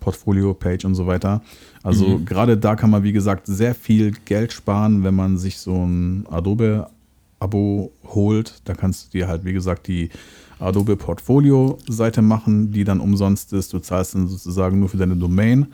Portfolio-Page 0.00 0.84
und 0.86 0.94
so 0.94 1.06
weiter. 1.06 1.42
Also 1.82 2.06
Mhm. 2.06 2.24
gerade 2.24 2.56
da 2.56 2.74
kann 2.76 2.90
man, 2.90 3.02
wie 3.02 3.12
gesagt, 3.12 3.46
sehr 3.46 3.74
viel 3.74 4.12
Geld 4.24 4.52
sparen, 4.52 5.04
wenn 5.04 5.14
man 5.14 5.38
sich 5.38 5.58
so 5.58 5.84
ein 5.84 6.26
Adobe-Abo 6.30 7.92
holt. 8.14 8.60
Da 8.64 8.74
kannst 8.74 9.06
du 9.14 9.18
dir 9.18 9.28
halt, 9.28 9.44
wie 9.44 9.52
gesagt, 9.52 9.86
die 9.88 10.10
Adobe 10.58 10.96
Portfolio-Seite 10.96 12.22
machen, 12.22 12.72
die 12.72 12.84
dann 12.84 13.00
umsonst 13.00 13.52
ist. 13.52 13.72
Du 13.72 13.78
zahlst 13.78 14.14
dann 14.14 14.26
sozusagen 14.28 14.78
nur 14.80 14.88
für 14.88 14.96
deine 14.98 15.16
Domain. 15.16 15.66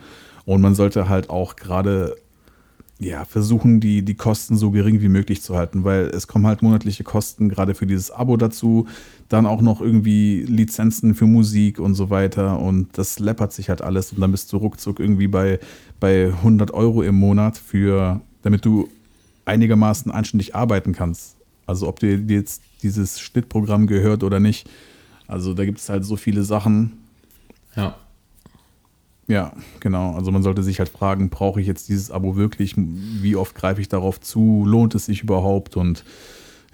Und 0.47 0.61
man 0.61 0.75
sollte 0.75 1.09
halt 1.09 1.29
auch 1.29 1.57
gerade 1.57 2.15
ja, 2.99 3.25
versuchen, 3.25 3.81
die, 3.81 4.01
die 4.01 4.15
Kosten 4.15 4.57
so 4.57 4.71
gering 4.71 5.01
wie 5.01 5.09
möglich 5.09 5.41
zu 5.41 5.55
halten, 5.55 5.83
weil 5.83 6.05
es 6.05 6.27
kommen 6.27 6.47
halt 6.47 6.61
monatliche 6.61 7.03
Kosten 7.03 7.49
gerade 7.49 7.75
für 7.75 7.85
dieses 7.85 8.11
Abo 8.11 8.37
dazu, 8.37 8.87
dann 9.29 9.45
auch 9.45 9.61
noch 9.61 9.81
irgendwie 9.81 10.43
Lizenzen 10.43 11.13
für 11.15 11.27
Musik 11.27 11.79
und 11.79 11.95
so 11.95 12.09
weiter 12.09 12.59
und 12.59 12.97
das 12.97 13.19
läppert 13.19 13.51
sich 13.51 13.69
halt 13.69 13.81
alles 13.81 14.13
und 14.13 14.21
dann 14.21 14.31
bist 14.31 14.51
du 14.51 14.57
ruckzuck 14.57 14.99
irgendwie 14.99 15.27
bei, 15.27 15.59
bei 15.99 16.27
100 16.27 16.71
Euro 16.71 17.03
im 17.03 17.15
Monat 17.15 17.57
für, 17.57 18.21
damit 18.41 18.65
du 18.65 18.87
einigermaßen 19.45 20.11
anständig 20.11 20.55
arbeiten 20.55 20.93
kannst. 20.93 21.35
Also 21.67 21.87
ob 21.87 21.99
dir 21.99 22.15
jetzt 22.15 22.61
dieses 22.81 23.19
Schnittprogramm 23.19 23.85
gehört 23.85 24.23
oder 24.23 24.39
nicht. 24.39 24.67
Also 25.27 25.53
da 25.53 25.65
gibt 25.65 25.79
es 25.79 25.89
halt 25.89 26.05
so 26.05 26.15
viele 26.15 26.43
Sachen, 26.43 26.93
Ja. 27.75 27.95
Ja, 29.27 29.51
genau. 29.81 30.15
Also 30.15 30.31
man 30.31 30.41
sollte 30.41 30.63
sich 30.63 30.79
halt 30.79 30.89
fragen, 30.89 31.29
brauche 31.29 31.59
ich 31.59 31.67
jetzt 31.67 31.89
dieses 31.89 32.11
Abo 32.11 32.37
wirklich? 32.37 32.75
Wie 32.77 33.35
oft 33.35 33.55
greife 33.55 33.81
ich 33.81 33.89
darauf 33.89 34.21
zu? 34.21 34.63
Lohnt 34.65 34.95
es 34.95 35.05
sich 35.05 35.21
überhaupt? 35.21 35.75
Und 35.75 36.03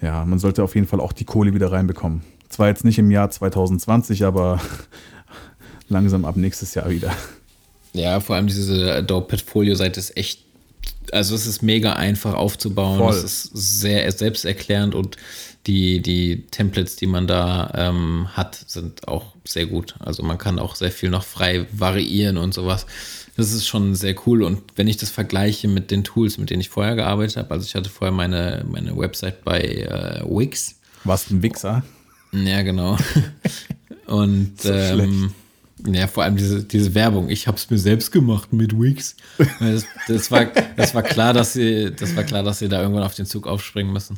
ja, 0.02 0.24
man 0.26 0.38
sollte 0.38 0.64
auf 0.64 0.76
jeden 0.76 0.88
Fall 0.88 1.00
auch 1.00 1.14
die 1.14 1.26
Kohle 1.26 1.54
wieder 1.54 1.72
reinbekommen. 1.72 2.22
Zwar 2.50 2.68
jetzt 2.68 2.86
nicht 2.86 3.00
im 3.00 3.10
Jahr 3.10 3.32
2020, 3.32 4.24
aber 4.26 4.60
langsam 5.90 6.26
ab 6.26 6.38
nächstes 6.38 6.76
Jahr 6.76 6.90
wieder. 6.92 7.12
Ja, 7.94 8.20
vor 8.20 8.36
allem 8.36 8.48
diese 8.48 8.94
Adobe 8.94 9.28
Portfolio-Seite 9.28 10.00
ist 10.00 10.16
echt, 10.16 10.44
also 11.12 11.36
es 11.36 11.48
ist 11.48 11.62
mega 11.62 11.94
einfach 11.94 12.34
aufzubauen. 12.34 13.00
Voll. 13.00 13.14
Es 13.14 13.24
ist 13.24 13.52
sehr 13.54 14.12
selbsterklärend 14.12 14.96
und 14.96 15.18
die, 15.68 16.02
die 16.02 16.44
Templates, 16.52 16.96
die 16.98 17.08
man 17.08 17.26
da 17.28 17.72
ähm, 17.76 18.28
hat, 18.34 18.56
sind 18.68 19.08
auch 19.08 19.34
sehr 19.46 19.66
gut. 19.66 19.96
Also 20.00 20.24
man 20.24 20.38
kann 20.38 20.60
auch 20.60 20.76
sehr 20.76 20.92
viel 20.92 21.10
noch 21.10 21.24
frei 21.24 21.68
variieren 21.72 22.38
und 22.38 22.54
sowas. 22.54 22.86
Das 23.38 23.52
ist 23.52 23.66
schon 23.66 23.96
sehr 23.96 24.16
cool. 24.28 24.44
Und 24.44 24.62
wenn 24.76 24.88
ich 24.88 24.98
das 24.98 25.10
vergleiche 25.10 25.68
mit 25.68 25.90
den 25.90 26.04
Tools, 26.04 26.38
mit 26.38 26.50
denen 26.50 26.62
ich 26.62 26.70
vorher 26.70 26.96
gearbeitet 26.96 27.38
habe, 27.38 27.52
also 27.52 27.66
ich 27.66 27.76
hatte 27.76 27.90
vorher 27.90 28.12
meine, 28.14 28.66
meine 28.70 28.96
Website 28.98 29.44
bei 29.44 29.62
äh, 29.62 30.22
Wix. 30.26 30.76
Was 31.04 31.30
ein 31.32 31.42
Wichser. 31.42 31.84
Ja, 32.32 32.62
genau. 32.62 32.98
Und 34.06 34.62
So 34.62 34.74
ähm, 34.74 35.34
ja, 35.88 36.08
vor 36.08 36.24
allem 36.24 36.38
diese, 36.38 36.64
diese 36.64 36.96
Werbung. 36.96 37.30
Ich 37.30 37.48
habe 37.48 37.58
es 37.58 37.70
mir 37.70 37.78
selbst 37.78 38.12
gemacht 38.12 38.54
mit 38.54 38.80
Wix. 38.80 39.16
Das, 39.60 39.86
das, 40.08 40.32
war, 40.32 40.46
das 40.78 40.96
war 40.96 41.04
klar, 41.04 41.34
dass 41.34 41.54
sie, 41.54 41.92
das 41.92 42.16
war 42.16 42.24
klar, 42.24 42.44
dass 42.44 42.60
sie 42.60 42.70
da 42.70 42.82
irgendwann 42.82 43.04
auf 43.04 43.16
den 43.16 43.26
Zug 43.26 43.48
aufspringen 43.48 43.92
müssen. 43.92 44.18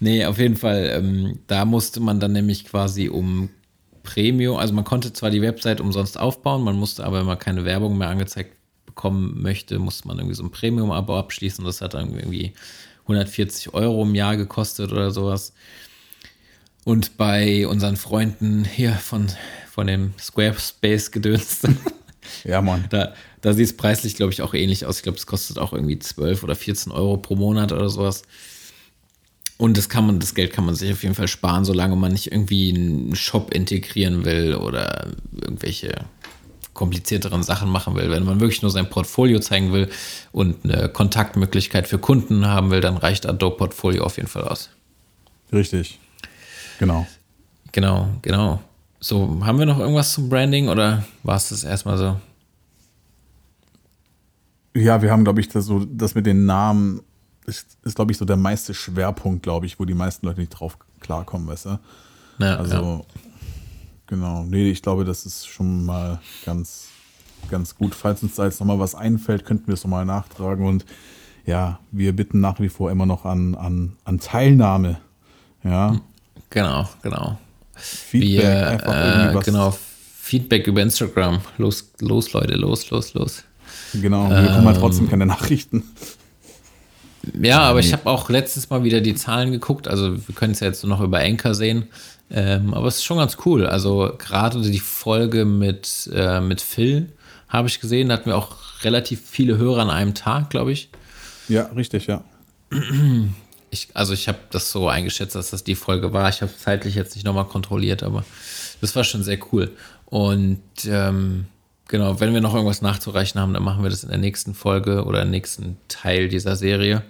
Nee, 0.00 0.24
auf 0.24 0.38
jeden 0.38 0.56
Fall. 0.56 0.90
Ähm, 0.94 1.38
da 1.46 1.64
musste 1.64 2.00
man 2.00 2.20
dann 2.20 2.32
nämlich 2.32 2.64
quasi 2.64 3.08
um 3.08 3.50
Premium, 4.02 4.56
also 4.56 4.74
man 4.74 4.84
konnte 4.84 5.12
zwar 5.12 5.30
die 5.30 5.42
Website 5.42 5.80
umsonst 5.80 6.18
aufbauen, 6.18 6.64
man 6.64 6.76
musste 6.76 7.04
aber, 7.04 7.20
wenn 7.20 7.26
man 7.26 7.38
keine 7.38 7.64
Werbung 7.64 7.96
mehr 7.98 8.08
angezeigt 8.08 8.56
bekommen 8.86 9.40
möchte, 9.40 9.78
musste 9.78 10.08
man 10.08 10.18
irgendwie 10.18 10.34
so 10.34 10.42
ein 10.42 10.50
Premium-Abo 10.50 11.16
abschließen. 11.16 11.64
Das 11.64 11.80
hat 11.80 11.94
dann 11.94 12.14
irgendwie 12.14 12.52
140 13.02 13.74
Euro 13.74 14.02
im 14.02 14.14
Jahr 14.14 14.36
gekostet 14.36 14.92
oder 14.92 15.10
sowas. 15.10 15.54
Und 16.84 17.16
bei 17.16 17.66
unseren 17.66 17.96
Freunden 17.96 18.64
hier 18.64 18.92
von, 18.92 19.28
von 19.70 19.86
dem 19.86 20.14
Squarespace-Gedöns, 20.18 21.60
Ja, 22.44 22.62
Mann. 22.62 22.84
da, 22.90 23.14
da 23.40 23.52
sieht 23.52 23.66
es 23.66 23.76
preislich, 23.76 24.16
glaube 24.16 24.32
ich, 24.32 24.42
auch 24.42 24.54
ähnlich 24.54 24.86
aus. 24.86 24.98
Ich 24.98 25.02
glaube, 25.02 25.18
es 25.18 25.26
kostet 25.26 25.58
auch 25.58 25.72
irgendwie 25.72 25.98
12 25.98 26.42
oder 26.42 26.54
14 26.54 26.92
Euro 26.92 27.16
pro 27.16 27.34
Monat 27.36 27.72
oder 27.72 27.88
sowas. 27.88 28.22
Und 29.58 29.76
das 29.76 29.88
kann 29.88 30.06
man, 30.06 30.18
das 30.18 30.34
Geld 30.34 30.52
kann 30.52 30.64
man 30.64 30.74
sich 30.74 30.90
auf 30.92 31.02
jeden 31.02 31.14
Fall 31.14 31.28
sparen, 31.28 31.64
solange 31.64 31.94
man 31.94 32.12
nicht 32.12 32.32
irgendwie 32.32 32.74
einen 32.74 33.14
Shop 33.14 33.54
integrieren 33.54 34.24
will 34.24 34.54
oder 34.56 35.08
irgendwelche 35.40 36.04
komplizierteren 36.74 37.42
Sachen 37.42 37.68
machen 37.68 37.94
will. 37.94 38.10
Wenn 38.10 38.24
man 38.24 38.40
wirklich 38.40 38.62
nur 38.62 38.70
sein 38.70 38.88
Portfolio 38.88 39.38
zeigen 39.40 39.72
will 39.72 39.88
und 40.32 40.64
eine 40.64 40.88
Kontaktmöglichkeit 40.88 41.86
für 41.86 41.98
Kunden 41.98 42.46
haben 42.46 42.70
will, 42.70 42.80
dann 42.80 42.96
reicht 42.96 43.26
Adobe 43.26 43.56
Portfolio 43.56 44.04
auf 44.04 44.16
jeden 44.16 44.28
Fall 44.28 44.44
aus. 44.44 44.70
Richtig. 45.52 45.98
Genau. 46.82 47.06
Genau, 47.70 48.08
genau. 48.22 48.60
So, 48.98 49.38
haben 49.44 49.60
wir 49.60 49.66
noch 49.66 49.78
irgendwas 49.78 50.12
zum 50.14 50.28
Branding 50.28 50.68
oder 50.68 51.04
war 51.22 51.36
es 51.36 51.50
das 51.50 51.62
erstmal 51.62 51.96
so? 51.96 52.20
Ja, 54.74 55.00
wir 55.00 55.12
haben, 55.12 55.22
glaube 55.22 55.40
ich, 55.40 55.48
das, 55.48 55.66
so, 55.66 55.84
das 55.84 56.16
mit 56.16 56.26
den 56.26 56.44
Namen 56.44 57.02
ist, 57.46 57.78
ist 57.84 57.94
glaube 57.94 58.10
ich, 58.10 58.18
so 58.18 58.24
der 58.24 58.36
meiste 58.36 58.74
Schwerpunkt, 58.74 59.44
glaube 59.44 59.66
ich, 59.66 59.78
wo 59.78 59.84
die 59.84 59.94
meisten 59.94 60.26
Leute 60.26 60.40
nicht 60.40 60.48
drauf 60.48 60.76
klarkommen, 60.98 61.46
weißt 61.46 61.66
du? 61.66 61.78
Ja, 62.40 62.56
Also, 62.56 62.74
ja. 62.74 63.20
genau. 64.08 64.42
Nee, 64.42 64.72
ich 64.72 64.82
glaube, 64.82 65.04
das 65.04 65.24
ist 65.24 65.46
schon 65.46 65.84
mal 65.84 66.20
ganz, 66.44 66.88
ganz 67.48 67.76
gut. 67.76 67.94
Falls 67.94 68.24
uns 68.24 68.34
da 68.34 68.46
jetzt 68.46 68.58
nochmal 68.58 68.80
was 68.80 68.96
einfällt, 68.96 69.44
könnten 69.44 69.68
wir 69.68 69.74
es 69.74 69.84
nochmal 69.84 70.04
nachtragen. 70.04 70.66
Und 70.66 70.84
ja, 71.46 71.78
wir 71.92 72.12
bitten 72.12 72.40
nach 72.40 72.58
wie 72.58 72.68
vor 72.68 72.90
immer 72.90 73.06
noch 73.06 73.24
an, 73.24 73.54
an, 73.54 73.92
an 74.02 74.18
Teilnahme. 74.18 74.98
Ja, 75.62 76.00
Genau, 76.52 76.88
genau. 77.02 77.38
Feedback, 77.74 78.42
Wir, 78.42 78.68
einfach 78.68 79.34
äh, 79.34 79.44
genau, 79.44 79.76
Feedback 80.20 80.66
über 80.66 80.82
Instagram. 80.82 81.40
Los, 81.58 81.92
los, 82.00 82.32
Leute, 82.32 82.54
los, 82.54 82.90
los, 82.90 83.14
los. 83.14 83.42
Genau, 83.94 84.28
wir 84.28 84.42
bekommen 84.42 84.66
halt 84.66 84.76
Ähm, 84.76 84.82
trotzdem 84.82 85.08
keine 85.08 85.26
Nachrichten. 85.26 85.82
Ja, 87.40 87.60
aber 87.60 87.80
ich 87.80 87.92
habe 87.92 88.08
auch 88.10 88.28
letztes 88.28 88.68
Mal 88.68 88.84
wieder 88.84 89.00
die 89.00 89.14
Zahlen 89.14 89.52
geguckt. 89.52 89.88
Also 89.88 90.12
wir 90.12 90.34
können 90.34 90.52
es 90.52 90.60
ja 90.60 90.66
jetzt 90.66 90.82
nur 90.84 90.96
noch 90.96 91.02
über 91.02 91.20
Anchor 91.20 91.54
sehen. 91.54 91.88
Ähm, 92.30 92.74
aber 92.74 92.88
es 92.88 92.96
ist 92.96 93.04
schon 93.04 93.18
ganz 93.18 93.36
cool. 93.46 93.66
Also 93.66 94.12
gerade 94.18 94.60
die 94.60 94.78
Folge 94.78 95.44
mit, 95.44 96.10
äh, 96.12 96.40
mit 96.40 96.60
Phil 96.60 97.12
habe 97.48 97.68
ich 97.68 97.80
gesehen. 97.80 98.08
Da 98.08 98.14
hatten 98.14 98.26
wir 98.26 98.36
auch 98.36 98.56
relativ 98.82 99.22
viele 99.24 99.56
Hörer 99.56 99.82
an 99.82 99.90
einem 99.90 100.14
Tag, 100.14 100.50
glaube 100.50 100.72
ich. 100.72 100.90
Ja, 101.48 101.64
richtig, 101.76 102.06
ja. 102.06 102.24
ich. 103.72 103.88
Also 103.94 104.12
ich 104.12 104.28
habe 104.28 104.38
das 104.50 104.70
so 104.70 104.88
eingeschätzt, 104.88 105.34
dass 105.34 105.50
das 105.50 105.64
die 105.64 105.74
Folge 105.74 106.12
war. 106.12 106.28
Ich 106.28 106.42
habe 106.42 106.52
zeitlich 106.56 106.94
jetzt 106.94 107.14
nicht 107.14 107.24
nochmal 107.24 107.46
kontrolliert, 107.46 108.02
aber 108.02 108.24
das 108.80 108.94
war 108.94 109.04
schon 109.04 109.24
sehr 109.24 109.38
cool. 109.52 109.74
Und 110.06 110.60
ähm, 110.84 111.46
genau, 111.88 112.20
wenn 112.20 112.34
wir 112.34 112.40
noch 112.40 112.54
irgendwas 112.54 112.82
nachzureichen 112.82 113.40
haben, 113.40 113.54
dann 113.54 113.62
machen 113.62 113.82
wir 113.82 113.90
das 113.90 114.04
in 114.04 114.10
der 114.10 114.18
nächsten 114.18 114.54
Folge 114.54 115.04
oder 115.04 115.22
im 115.22 115.30
nächsten 115.30 115.78
Teil 115.88 116.28
dieser 116.28 116.56
Serie, 116.56 117.02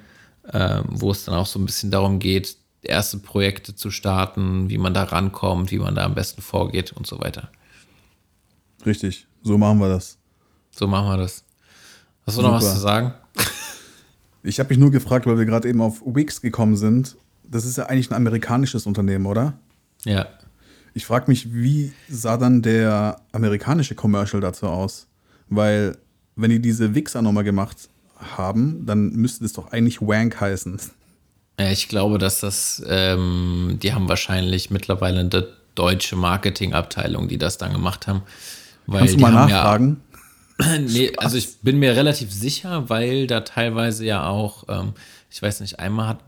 ähm, 0.52 0.84
wo 0.88 1.10
es 1.10 1.24
dann 1.24 1.34
auch 1.34 1.46
so 1.46 1.58
ein 1.58 1.66
bisschen 1.66 1.90
darum 1.90 2.18
geht, 2.18 2.56
erste 2.82 3.18
Projekte 3.18 3.74
zu 3.74 3.90
starten, 3.90 4.70
wie 4.70 4.78
man 4.78 4.94
da 4.94 5.04
rankommt, 5.04 5.70
wie 5.70 5.78
man 5.78 5.94
da 5.94 6.04
am 6.04 6.14
besten 6.14 6.42
vorgeht 6.42 6.92
und 6.92 7.06
so 7.06 7.20
weiter. 7.20 7.50
Richtig. 8.86 9.26
So 9.42 9.58
machen 9.58 9.78
wir 9.78 9.88
das. 9.88 10.18
So 10.70 10.86
machen 10.86 11.08
wir 11.08 11.16
das. 11.16 11.44
Hast 12.26 12.38
du 12.38 12.42
noch 12.42 12.52
was 12.52 12.64
Super. 12.64 12.74
zu 12.74 12.80
sagen? 12.80 13.14
Ich 14.42 14.58
habe 14.58 14.70
mich 14.70 14.78
nur 14.78 14.90
gefragt, 14.90 15.26
weil 15.26 15.38
wir 15.38 15.44
gerade 15.44 15.68
eben 15.68 15.80
auf 15.80 16.02
Wix 16.04 16.40
gekommen 16.40 16.76
sind. 16.76 17.16
Das 17.44 17.64
ist 17.64 17.78
ja 17.78 17.86
eigentlich 17.86 18.10
ein 18.10 18.16
amerikanisches 18.16 18.86
Unternehmen, 18.86 19.26
oder? 19.26 19.54
Ja. 20.04 20.26
Ich 20.94 21.06
frage 21.06 21.26
mich, 21.28 21.54
wie 21.54 21.92
sah 22.08 22.36
dann 22.36 22.62
der 22.62 23.20
amerikanische 23.32 23.94
Commercial 23.94 24.40
dazu 24.40 24.66
aus? 24.66 25.06
Weil, 25.48 25.96
wenn 26.36 26.50
die 26.50 26.60
diese 26.60 26.94
Wixer 26.94 27.22
nochmal 27.22 27.44
gemacht 27.44 27.88
haben, 28.36 28.84
dann 28.86 29.12
müsste 29.12 29.44
das 29.44 29.52
doch 29.52 29.72
eigentlich 29.72 30.00
Wank 30.00 30.40
heißen. 30.40 30.78
Ja, 31.58 31.70
ich 31.70 31.88
glaube, 31.88 32.18
dass 32.18 32.40
das, 32.40 32.82
ähm, 32.86 33.78
die 33.82 33.92
haben 33.92 34.08
wahrscheinlich 34.08 34.70
mittlerweile 34.70 35.20
eine 35.20 35.48
deutsche 35.74 36.16
Marketingabteilung, 36.16 37.28
die 37.28 37.38
das 37.38 37.58
dann 37.58 37.72
gemacht 37.72 38.06
haben. 38.06 38.22
Weil 38.86 39.00
Kannst 39.00 39.14
du 39.14 39.20
mal 39.20 39.32
nachfragen? 39.32 40.00
Ja, 40.11 40.11
nee, 40.80 41.12
also 41.16 41.36
ich 41.36 41.58
bin 41.60 41.78
mir 41.78 41.96
relativ 41.96 42.32
sicher, 42.32 42.88
weil 42.88 43.26
da 43.26 43.40
teilweise 43.40 44.04
ja 44.04 44.26
auch, 44.26 44.64
ähm, 44.68 44.94
ich 45.30 45.40
weiß 45.40 45.60
nicht, 45.60 45.78
einmal 45.78 46.08
hat 46.08 46.20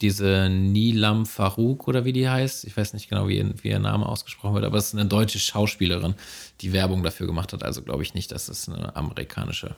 diese 0.00 0.48
Nilam 0.48 1.26
Farouk 1.26 1.88
oder 1.88 2.04
wie 2.04 2.12
die 2.12 2.28
heißt, 2.28 2.64
ich 2.64 2.76
weiß 2.76 2.92
nicht 2.92 3.08
genau, 3.08 3.28
wie, 3.28 3.44
wie 3.62 3.68
ihr 3.68 3.78
Name 3.78 4.06
ausgesprochen 4.06 4.54
wird, 4.54 4.64
aber 4.64 4.78
es 4.78 4.88
ist 4.88 4.94
eine 4.94 5.06
deutsche 5.06 5.38
Schauspielerin, 5.38 6.14
die 6.60 6.72
Werbung 6.72 7.02
dafür 7.02 7.26
gemacht 7.26 7.52
hat. 7.52 7.62
Also 7.64 7.82
glaube 7.82 8.02
ich 8.02 8.14
nicht, 8.14 8.32
dass 8.32 8.48
es 8.48 8.68
eine 8.68 8.94
amerikanische 8.94 9.74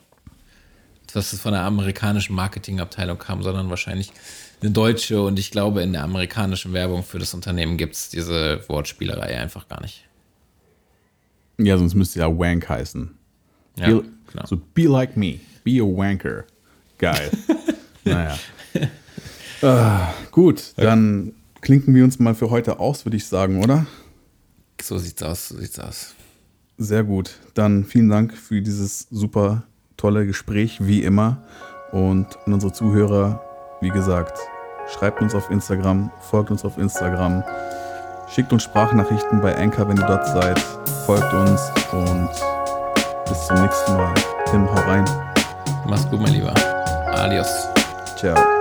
dass 1.13 1.33
es 1.33 1.41
von 1.41 1.53
der 1.53 1.63
amerikanischen 1.63 2.35
Marketingabteilung 2.35 3.19
kam, 3.19 3.43
sondern 3.43 3.71
wahrscheinlich 3.71 4.11
eine 4.61 4.73
deutsche. 4.73 5.23
Und 5.23 5.39
ich 5.39 5.51
glaube, 5.53 5.83
in 5.83 5.93
der 5.93 6.03
amerikanischen 6.03 6.73
Werbung 6.73 7.05
für 7.05 7.19
das 7.19 7.35
Unternehmen 7.35 7.77
gibt 7.77 7.95
es 7.95 8.09
diese 8.09 8.69
Wortspielerei 8.69 9.39
einfach 9.39 9.69
gar 9.69 9.81
nicht. 9.81 10.09
Ja, 11.59 11.79
sonst 11.79 11.95
müsste 11.95 12.19
ja 12.19 12.27
Wank 12.27 12.69
heißen. 12.69 13.17
Ja, 13.77 13.89
be, 13.89 14.05
genau. 14.33 14.47
So, 14.47 14.61
be 14.75 14.83
like 14.83 15.17
me. 15.17 15.41
Be 15.65 15.81
a 15.81 15.85
wanker. 15.85 16.45
Geil. 16.99 17.31
naja. 18.05 18.37
Ah, 19.63 20.13
gut, 20.31 20.75
dann 20.77 21.33
klinken 21.61 21.95
wir 21.95 22.05
uns 22.05 22.19
mal 22.19 22.35
für 22.35 22.51
heute 22.51 22.79
aus, 22.79 23.07
würde 23.07 23.17
ich 23.17 23.27
sagen, 23.27 23.63
oder? 23.63 23.87
So 24.81 24.99
sieht's 24.99 25.23
aus, 25.23 25.49
so 25.49 25.57
sieht's 25.57 25.79
aus. 25.79 26.15
Sehr 26.77 27.05
gut. 27.05 27.39
Dann 27.55 27.85
vielen 27.85 28.11
Dank 28.11 28.37
für 28.37 28.61
dieses 28.61 29.07
super 29.11 29.63
tolle 29.97 30.27
Gespräch, 30.27 30.79
wie 30.87 31.03
immer. 31.03 31.43
Und 31.93 32.27
an 32.45 32.53
unsere 32.53 32.73
Zuhörer, 32.73 33.43
wie 33.81 33.91
gesagt, 33.91 34.39
schreibt 34.93 35.23
uns 35.23 35.35
auf 35.35 35.51
Instagram, 35.51 36.11
folgt 36.21 36.51
uns 36.51 36.65
auf 36.65 36.77
Instagram, 36.77 37.43
schickt 38.29 38.53
uns 38.53 38.65
Sprachnachrichten 38.65 39.41
bei 39.41 39.57
Anchor, 39.57 39.89
wenn 39.89 39.97
ihr 39.97 40.07
dort 40.07 40.27
seid, 40.27 40.59
folgt 41.07 41.33
uns 41.33 41.63
und 41.93 42.64
bis 43.29 43.47
zum 43.47 43.63
nächsten 43.63 43.97
Mal. 43.97 44.15
Tim, 44.51 44.69
hau 44.69 44.81
rein. 44.89 45.05
Mach's 45.87 46.09
gut, 46.11 46.21
mein 46.21 46.33
Lieber. 46.33 46.55
Adios. 47.13 47.69
Ciao. 48.17 48.54